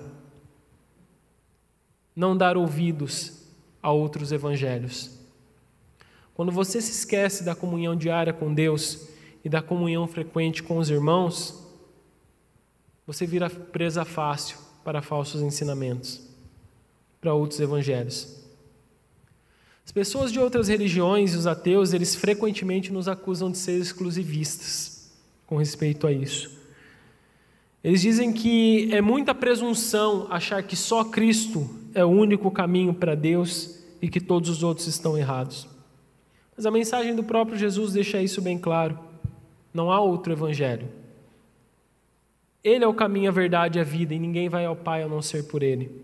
não 2.15 2.35
dar 2.35 2.57
ouvidos 2.57 3.33
a 3.83 3.91
outros 3.91 4.31
evangelhos. 4.31 5.11
Quando 6.33 6.51
você 6.51 6.81
se 6.81 6.89
esquece 6.89 7.43
da 7.43 7.53
comunhão 7.53 7.95
diária 7.95 8.33
com 8.33 8.51
Deus 8.51 9.07
e 9.45 9.47
da 9.47 9.61
comunhão 9.61 10.07
frequente 10.07 10.63
com 10.63 10.79
os 10.79 10.89
irmãos, 10.89 11.63
você 13.05 13.27
vira 13.27 13.47
presa 13.47 14.03
fácil 14.03 14.57
para 14.83 15.03
falsos 15.03 15.43
ensinamentos, 15.43 16.19
para 17.21 17.35
outros 17.35 17.59
evangelhos. 17.59 18.43
As 19.85 19.91
pessoas 19.91 20.31
de 20.31 20.39
outras 20.39 20.67
religiões 20.67 21.35
e 21.35 21.37
os 21.37 21.45
ateus, 21.45 21.93
eles 21.93 22.15
frequentemente 22.15 22.91
nos 22.91 23.07
acusam 23.07 23.51
de 23.51 23.59
ser 23.59 23.79
exclusivistas 23.79 25.11
com 25.45 25.57
respeito 25.57 26.07
a 26.07 26.11
isso. 26.11 26.58
Eles 27.83 28.01
dizem 28.01 28.33
que 28.33 28.93
é 28.93 29.01
muita 29.01 29.33
presunção 29.33 30.27
achar 30.29 30.61
que 30.63 30.75
só 30.75 31.03
Cristo 31.03 31.69
é 31.93 32.03
o 32.03 32.09
único 32.09 32.51
caminho 32.51 32.93
para 32.93 33.15
Deus 33.15 33.79
e 34.01 34.09
que 34.09 34.19
todos 34.19 34.49
os 34.49 34.63
outros 34.63 34.87
estão 34.87 35.17
errados. 35.17 35.67
Mas 36.55 36.65
a 36.65 36.71
mensagem 36.71 37.15
do 37.15 37.23
próprio 37.23 37.57
Jesus 37.57 37.93
deixa 37.93 38.21
isso 38.21 38.41
bem 38.41 38.57
claro. 38.57 38.99
Não 39.73 39.91
há 39.91 40.01
outro 40.01 40.33
evangelho. 40.33 40.89
Ele 42.61 42.83
é 42.83 42.87
o 42.87 42.93
caminho, 42.93 43.29
a 43.29 43.33
verdade 43.33 43.77
e 43.77 43.81
a 43.81 43.85
vida, 43.85 44.13
e 44.13 44.19
ninguém 44.19 44.49
vai 44.49 44.65
ao 44.65 44.75
Pai 44.75 45.03
a 45.03 45.07
não 45.07 45.21
ser 45.21 45.47
por 45.47 45.63
Ele. 45.63 46.03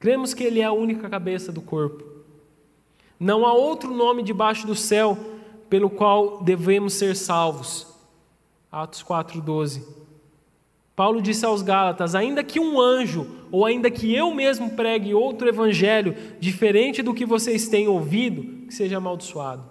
Cremos 0.00 0.32
que 0.32 0.42
Ele 0.42 0.60
é 0.60 0.64
a 0.64 0.72
única 0.72 1.08
cabeça 1.10 1.52
do 1.52 1.60
corpo. 1.60 2.02
Não 3.20 3.46
há 3.46 3.52
outro 3.52 3.94
nome 3.94 4.22
debaixo 4.22 4.66
do 4.66 4.74
céu 4.74 5.18
pelo 5.68 5.90
qual 5.90 6.42
devemos 6.42 6.94
ser 6.94 7.14
salvos. 7.14 7.86
Atos 8.70 9.04
4,12. 9.04 10.01
Paulo 10.94 11.22
disse 11.22 11.44
aos 11.44 11.62
Gálatas: 11.62 12.14
ainda 12.14 12.44
que 12.44 12.60
um 12.60 12.80
anjo, 12.80 13.26
ou 13.50 13.64
ainda 13.64 13.90
que 13.90 14.14
eu 14.14 14.34
mesmo 14.34 14.70
pregue 14.70 15.14
outro 15.14 15.48
evangelho 15.48 16.14
diferente 16.38 17.02
do 17.02 17.14
que 17.14 17.24
vocês 17.24 17.68
têm 17.68 17.88
ouvido, 17.88 18.66
que 18.66 18.74
seja 18.74 18.98
amaldiçoado. 18.98 19.64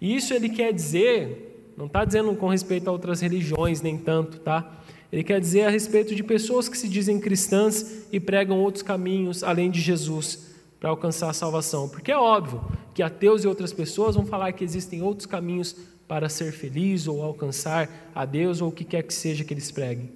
E 0.00 0.14
isso 0.14 0.34
ele 0.34 0.50
quer 0.50 0.72
dizer, 0.72 1.72
não 1.76 1.86
está 1.86 2.04
dizendo 2.04 2.34
com 2.36 2.48
respeito 2.48 2.88
a 2.88 2.92
outras 2.92 3.20
religiões, 3.20 3.80
nem 3.80 3.96
tanto, 3.96 4.38
tá? 4.38 4.70
Ele 5.10 5.24
quer 5.24 5.40
dizer 5.40 5.62
a 5.62 5.70
respeito 5.70 6.14
de 6.14 6.22
pessoas 6.22 6.68
que 6.68 6.76
se 6.76 6.88
dizem 6.88 7.20
cristãs 7.20 8.06
e 8.12 8.18
pregam 8.18 8.60
outros 8.60 8.82
caminhos 8.82 9.42
além 9.44 9.70
de 9.70 9.80
Jesus 9.80 10.54
para 10.80 10.90
alcançar 10.90 11.30
a 11.30 11.32
salvação. 11.32 11.88
Porque 11.88 12.12
é 12.12 12.18
óbvio 12.18 12.60
que 12.92 13.02
ateus 13.02 13.44
e 13.44 13.48
outras 13.48 13.72
pessoas 13.72 14.16
vão 14.16 14.26
falar 14.26 14.52
que 14.52 14.64
existem 14.64 15.00
outros 15.00 15.24
caminhos 15.24 15.76
para 16.06 16.28
ser 16.28 16.52
feliz 16.52 17.06
ou 17.06 17.22
alcançar 17.22 17.88
a 18.14 18.24
Deus 18.24 18.60
ou 18.60 18.68
o 18.68 18.72
que 18.72 18.84
quer 18.84 19.02
que 19.02 19.14
seja 19.14 19.44
que 19.44 19.54
eles 19.54 19.70
preguem. 19.70 20.10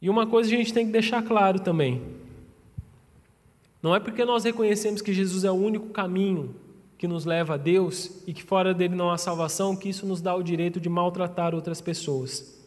E 0.00 0.08
uma 0.08 0.26
coisa 0.26 0.48
a 0.48 0.56
gente 0.56 0.72
tem 0.72 0.86
que 0.86 0.92
deixar 0.92 1.22
claro 1.22 1.60
também: 1.60 2.02
não 3.82 3.94
é 3.94 4.00
porque 4.00 4.24
nós 4.24 4.44
reconhecemos 4.44 5.02
que 5.02 5.12
Jesus 5.12 5.44
é 5.44 5.50
o 5.50 5.54
único 5.54 5.88
caminho 5.88 6.54
que 6.96 7.08
nos 7.08 7.24
leva 7.24 7.54
a 7.54 7.56
Deus 7.56 8.22
e 8.26 8.32
que 8.34 8.42
fora 8.42 8.74
dele 8.74 8.94
não 8.94 9.10
há 9.10 9.16
salvação, 9.16 9.74
que 9.74 9.88
isso 9.88 10.06
nos 10.06 10.20
dá 10.20 10.34
o 10.34 10.42
direito 10.42 10.78
de 10.78 10.88
maltratar 10.88 11.54
outras 11.54 11.80
pessoas, 11.80 12.60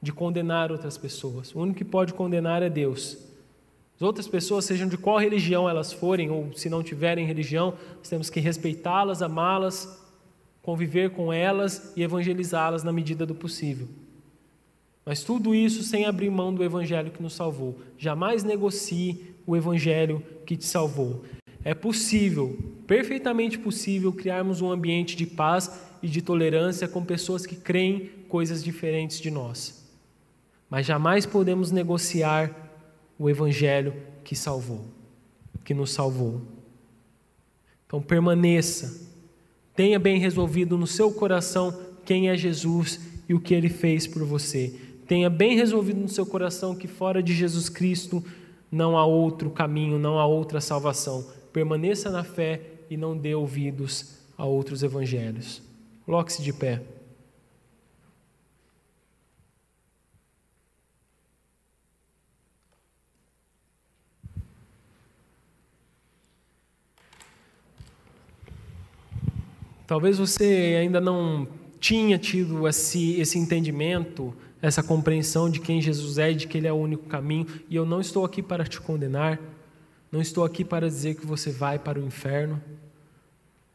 de 0.00 0.12
condenar 0.12 0.70
outras 0.70 0.96
pessoas. 0.96 1.52
O 1.54 1.60
único 1.60 1.78
que 1.78 1.84
pode 1.84 2.14
condenar 2.14 2.62
é 2.62 2.70
Deus. 2.70 3.25
As 3.96 4.02
outras 4.02 4.28
pessoas, 4.28 4.66
sejam 4.66 4.86
de 4.86 4.98
qual 4.98 5.18
religião 5.18 5.68
elas 5.68 5.90
forem, 5.90 6.30
ou 6.30 6.52
se 6.54 6.68
não 6.68 6.82
tiverem 6.82 7.26
religião, 7.26 7.74
nós 7.96 8.08
temos 8.08 8.28
que 8.28 8.40
respeitá-las, 8.40 9.22
amá-las, 9.22 10.04
conviver 10.60 11.10
com 11.10 11.32
elas 11.32 11.92
e 11.96 12.02
evangelizá-las 12.02 12.84
na 12.84 12.92
medida 12.92 13.24
do 13.24 13.34
possível. 13.34 13.88
Mas 15.04 15.22
tudo 15.22 15.54
isso 15.54 15.82
sem 15.82 16.04
abrir 16.04 16.28
mão 16.28 16.52
do 16.52 16.64
Evangelho 16.64 17.12
que 17.12 17.22
nos 17.22 17.34
salvou. 17.34 17.78
Jamais 17.96 18.42
negocie 18.42 19.34
o 19.46 19.56
Evangelho 19.56 20.20
que 20.44 20.56
te 20.56 20.66
salvou. 20.66 21.24
É 21.64 21.72
possível, 21.74 22.58
perfeitamente 22.86 23.56
possível, 23.58 24.12
criarmos 24.12 24.60
um 24.60 24.70
ambiente 24.70 25.16
de 25.16 25.24
paz 25.24 25.70
e 26.02 26.08
de 26.08 26.20
tolerância 26.20 26.88
com 26.88 27.04
pessoas 27.04 27.46
que 27.46 27.56
creem 27.56 28.10
coisas 28.28 28.62
diferentes 28.62 29.20
de 29.20 29.30
nós. 29.30 29.88
Mas 30.68 30.84
jamais 30.84 31.24
podemos 31.24 31.70
negociar 31.70 32.65
o 33.18 33.28
Evangelho 33.30 33.94
que 34.24 34.34
salvou, 34.34 34.84
que 35.64 35.74
nos 35.74 35.92
salvou. 35.92 36.42
Então 37.86 38.00
permaneça, 38.02 39.08
tenha 39.74 39.98
bem 39.98 40.18
resolvido 40.18 40.76
no 40.76 40.86
seu 40.86 41.12
coração 41.12 41.76
quem 42.04 42.28
é 42.28 42.36
Jesus 42.36 43.00
e 43.28 43.34
o 43.34 43.40
que 43.40 43.54
ele 43.54 43.68
fez 43.68 44.06
por 44.06 44.24
você. 44.24 44.74
Tenha 45.06 45.30
bem 45.30 45.56
resolvido 45.56 46.00
no 46.00 46.08
seu 46.08 46.26
coração 46.26 46.74
que 46.74 46.88
fora 46.88 47.22
de 47.22 47.32
Jesus 47.32 47.68
Cristo 47.68 48.24
não 48.70 48.98
há 48.98 49.04
outro 49.04 49.50
caminho, 49.50 49.98
não 49.98 50.18
há 50.18 50.26
outra 50.26 50.60
salvação 50.60 51.24
permaneça 51.56 52.10
na 52.10 52.22
fé 52.22 52.60
e 52.90 52.98
não 52.98 53.16
dê 53.16 53.34
ouvidos 53.34 54.18
a 54.36 54.44
outros 54.44 54.82
evangelhos. 54.82 55.62
Coloque-se 56.04 56.42
de 56.42 56.52
pé. 56.52 56.82
Talvez 69.86 70.18
você 70.18 70.76
ainda 70.80 71.00
não 71.00 71.46
tinha 71.78 72.18
tido 72.18 72.66
esse, 72.66 73.20
esse 73.20 73.38
entendimento, 73.38 74.34
essa 74.60 74.82
compreensão 74.82 75.48
de 75.48 75.60
quem 75.60 75.80
Jesus 75.80 76.18
é 76.18 76.32
e 76.32 76.34
de 76.34 76.48
que 76.48 76.58
Ele 76.58 76.66
é 76.66 76.72
o 76.72 76.76
único 76.76 77.04
caminho, 77.04 77.46
e 77.70 77.76
eu 77.76 77.86
não 77.86 78.00
estou 78.00 78.24
aqui 78.24 78.42
para 78.42 78.64
te 78.64 78.80
condenar. 78.80 79.38
Não 80.10 80.20
estou 80.20 80.44
aqui 80.44 80.64
para 80.64 80.88
dizer 80.88 81.14
que 81.16 81.26
você 81.26 81.50
vai 81.50 81.78
para 81.78 82.00
o 82.00 82.04
inferno. 82.04 82.60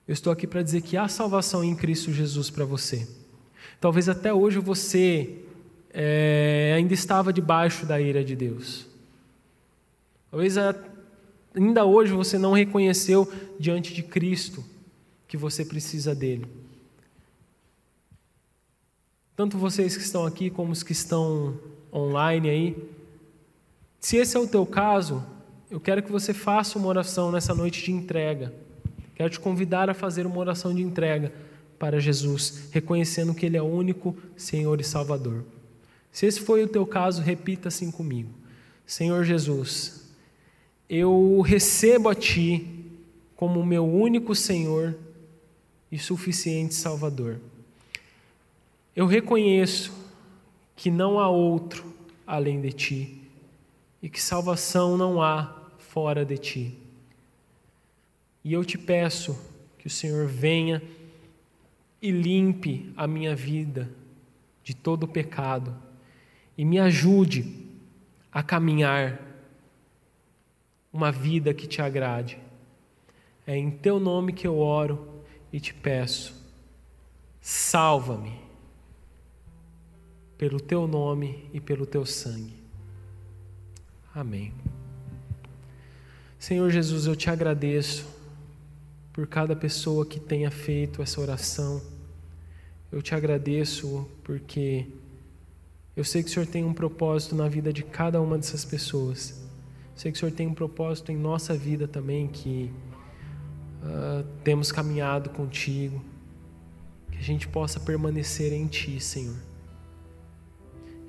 Eu 0.07 0.13
estou 0.13 0.33
aqui 0.33 0.47
para 0.47 0.61
dizer 0.61 0.81
que 0.81 0.97
há 0.97 1.07
salvação 1.07 1.63
em 1.63 1.75
Cristo 1.75 2.11
Jesus 2.11 2.49
para 2.49 2.65
você. 2.65 3.07
Talvez 3.79 4.09
até 4.09 4.33
hoje 4.33 4.59
você 4.59 5.37
é, 5.93 6.73
ainda 6.75 6.93
estava 6.93 7.31
debaixo 7.31 7.85
da 7.85 7.99
ira 8.01 8.23
de 8.23 8.35
Deus. 8.35 8.87
Talvez 10.29 10.55
ainda 11.53 11.85
hoje 11.85 12.13
você 12.13 12.37
não 12.37 12.53
reconheceu 12.53 13.31
diante 13.59 13.93
de 13.93 14.03
Cristo 14.03 14.63
que 15.31 15.37
você 15.37 15.63
precisa 15.63 16.13
dele. 16.13 16.45
Tanto 19.33 19.57
vocês 19.57 19.95
que 19.95 20.03
estão 20.03 20.25
aqui 20.25 20.49
como 20.49 20.73
os 20.73 20.83
que 20.83 20.91
estão 20.91 21.57
online 21.93 22.49
aí. 22.49 22.89
Se 23.97 24.17
esse 24.17 24.35
é 24.35 24.39
o 24.41 24.45
teu 24.45 24.65
caso, 24.65 25.23
eu 25.69 25.79
quero 25.79 26.03
que 26.03 26.11
você 26.11 26.33
faça 26.33 26.77
uma 26.77 26.89
oração 26.89 27.31
nessa 27.31 27.55
noite 27.55 27.81
de 27.81 27.93
entrega. 27.93 28.53
Quero 29.15 29.29
te 29.29 29.39
convidar 29.39 29.89
a 29.89 29.93
fazer 29.93 30.25
uma 30.25 30.37
oração 30.37 30.75
de 30.75 30.81
entrega 30.81 31.31
para 31.79 31.97
Jesus, 31.97 32.67
reconhecendo 32.69 33.33
que 33.33 33.45
Ele 33.45 33.55
é 33.55 33.61
o 33.61 33.73
único 33.73 34.13
Senhor 34.35 34.81
e 34.81 34.83
Salvador. 34.83 35.45
Se 36.11 36.25
esse 36.25 36.41
foi 36.41 36.61
o 36.61 36.67
teu 36.67 36.85
caso, 36.85 37.21
repita 37.21 37.69
assim 37.69 37.89
comigo: 37.89 38.31
Senhor 38.85 39.23
Jesus, 39.23 40.13
eu 40.89 41.39
recebo 41.39 42.09
a 42.09 42.15
Ti 42.15 42.67
como 43.33 43.65
meu 43.65 43.85
único 43.87 44.35
Senhor 44.35 44.93
e 45.91 45.99
suficiente 45.99 46.73
Salvador. 46.73 47.39
Eu 48.95 49.05
reconheço 49.05 49.91
que 50.75 50.89
não 50.89 51.19
há 51.19 51.29
outro 51.29 51.93
além 52.25 52.61
de 52.61 52.71
Ti 52.71 53.21
e 54.01 54.09
que 54.09 54.21
salvação 54.21 54.97
não 54.97 55.21
há 55.21 55.61
fora 55.77 56.25
de 56.25 56.37
ti. 56.37 56.77
E 58.43 58.53
eu 58.53 58.65
te 58.65 58.77
peço 58.77 59.37
que 59.77 59.87
o 59.87 59.89
Senhor 59.89 60.25
venha 60.27 60.81
e 62.01 62.09
limpe 62.09 62.91
a 62.97 63.05
minha 63.05 63.35
vida 63.35 63.91
de 64.63 64.73
todo 64.73 65.07
pecado 65.07 65.75
e 66.57 66.65
me 66.65 66.79
ajude 66.79 67.67
a 68.31 68.41
caminhar 68.41 69.19
uma 70.91 71.11
vida 71.11 71.53
que 71.53 71.67
te 71.67 71.81
agrade. 71.81 72.37
É 73.45 73.55
em 73.55 73.69
teu 73.69 73.99
nome 73.99 74.33
que 74.33 74.47
eu 74.47 74.57
oro 74.57 75.20
e 75.51 75.59
te 75.59 75.73
peço. 75.73 76.33
Salva-me 77.41 78.39
pelo 80.37 80.59
teu 80.59 80.87
nome 80.87 81.49
e 81.53 81.59
pelo 81.59 81.85
teu 81.85 82.05
sangue. 82.05 82.55
Amém. 84.13 84.53
Senhor 86.37 86.69
Jesus, 86.71 87.05
eu 87.05 87.15
te 87.15 87.29
agradeço 87.29 88.05
por 89.13 89.27
cada 89.27 89.55
pessoa 89.55 90.05
que 90.05 90.19
tenha 90.19 90.49
feito 90.49 91.01
essa 91.01 91.21
oração. 91.21 91.81
Eu 92.91 93.01
te 93.01 93.13
agradeço 93.13 94.09
porque 94.23 94.87
eu 95.95 96.03
sei 96.03 96.23
que 96.23 96.29
o 96.29 96.33
Senhor 96.33 96.45
tem 96.47 96.63
um 96.63 96.73
propósito 96.73 97.35
na 97.35 97.47
vida 97.47 97.71
de 97.71 97.83
cada 97.83 98.21
uma 98.21 98.37
dessas 98.37 98.65
pessoas. 98.65 99.31
Eu 99.31 99.97
sei 99.97 100.11
que 100.11 100.17
o 100.17 100.19
Senhor 100.19 100.31
tem 100.31 100.47
um 100.47 100.53
propósito 100.53 101.11
em 101.11 101.17
nossa 101.17 101.53
vida 101.53 101.87
também, 101.87 102.27
que 102.27 102.71
uh, 103.81 104.23
temos 104.43 104.71
caminhado 104.71 105.29
contigo. 105.29 106.03
Que 107.11 107.17
a 107.17 107.21
gente 107.21 107.47
possa 107.47 107.79
permanecer 107.79 108.53
em 108.53 108.67
Ti, 108.67 108.99
Senhor. 108.99 109.37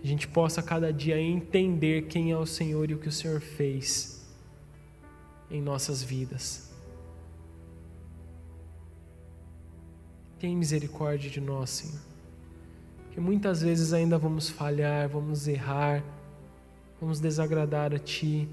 A 0.02 0.06
gente 0.06 0.26
possa 0.26 0.60
cada 0.60 0.92
dia 0.92 1.20
entender 1.20 2.06
quem 2.06 2.32
é 2.32 2.36
o 2.36 2.44
Senhor 2.44 2.90
e 2.90 2.94
o 2.94 2.98
que 2.98 3.08
o 3.08 3.12
Senhor 3.12 3.40
fez 3.40 4.20
em 5.48 5.62
nossas 5.62 6.02
vidas. 6.02 6.72
Tem 10.40 10.56
misericórdia 10.56 11.30
de 11.30 11.40
nós, 11.40 11.70
Senhor. 11.70 12.00
Que 13.12 13.20
muitas 13.20 13.62
vezes 13.62 13.92
ainda 13.92 14.18
vamos 14.18 14.48
falhar, 14.48 15.08
vamos 15.08 15.46
errar, 15.46 16.02
vamos 17.00 17.20
desagradar 17.20 17.94
a 17.94 17.98
Ti. 17.98 18.48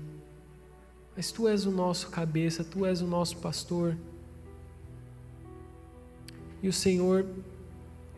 Mas 1.17 1.31
Tu 1.31 1.47
és 1.47 1.65
o 1.65 1.71
nosso 1.71 2.09
cabeça, 2.09 2.63
Tu 2.63 2.85
és 2.85 3.01
o 3.01 3.07
nosso 3.07 3.37
pastor. 3.37 3.97
E 6.61 6.67
o 6.67 6.73
Senhor 6.73 7.25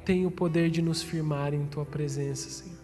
tem 0.04 0.26
o 0.26 0.32
poder 0.32 0.70
de 0.70 0.82
nos 0.82 1.02
firmar 1.02 1.54
em 1.54 1.66
Tua 1.68 1.86
presença, 1.86 2.50
Senhor. 2.50 2.82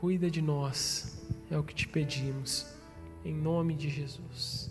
Cuida 0.00 0.30
de 0.30 0.40
nós, 0.40 1.20
é 1.50 1.58
o 1.58 1.62
que 1.62 1.74
te 1.74 1.88
pedimos. 1.88 2.66
Em 3.24 3.34
nome 3.34 3.74
de 3.74 3.90
Jesus. 3.90 4.67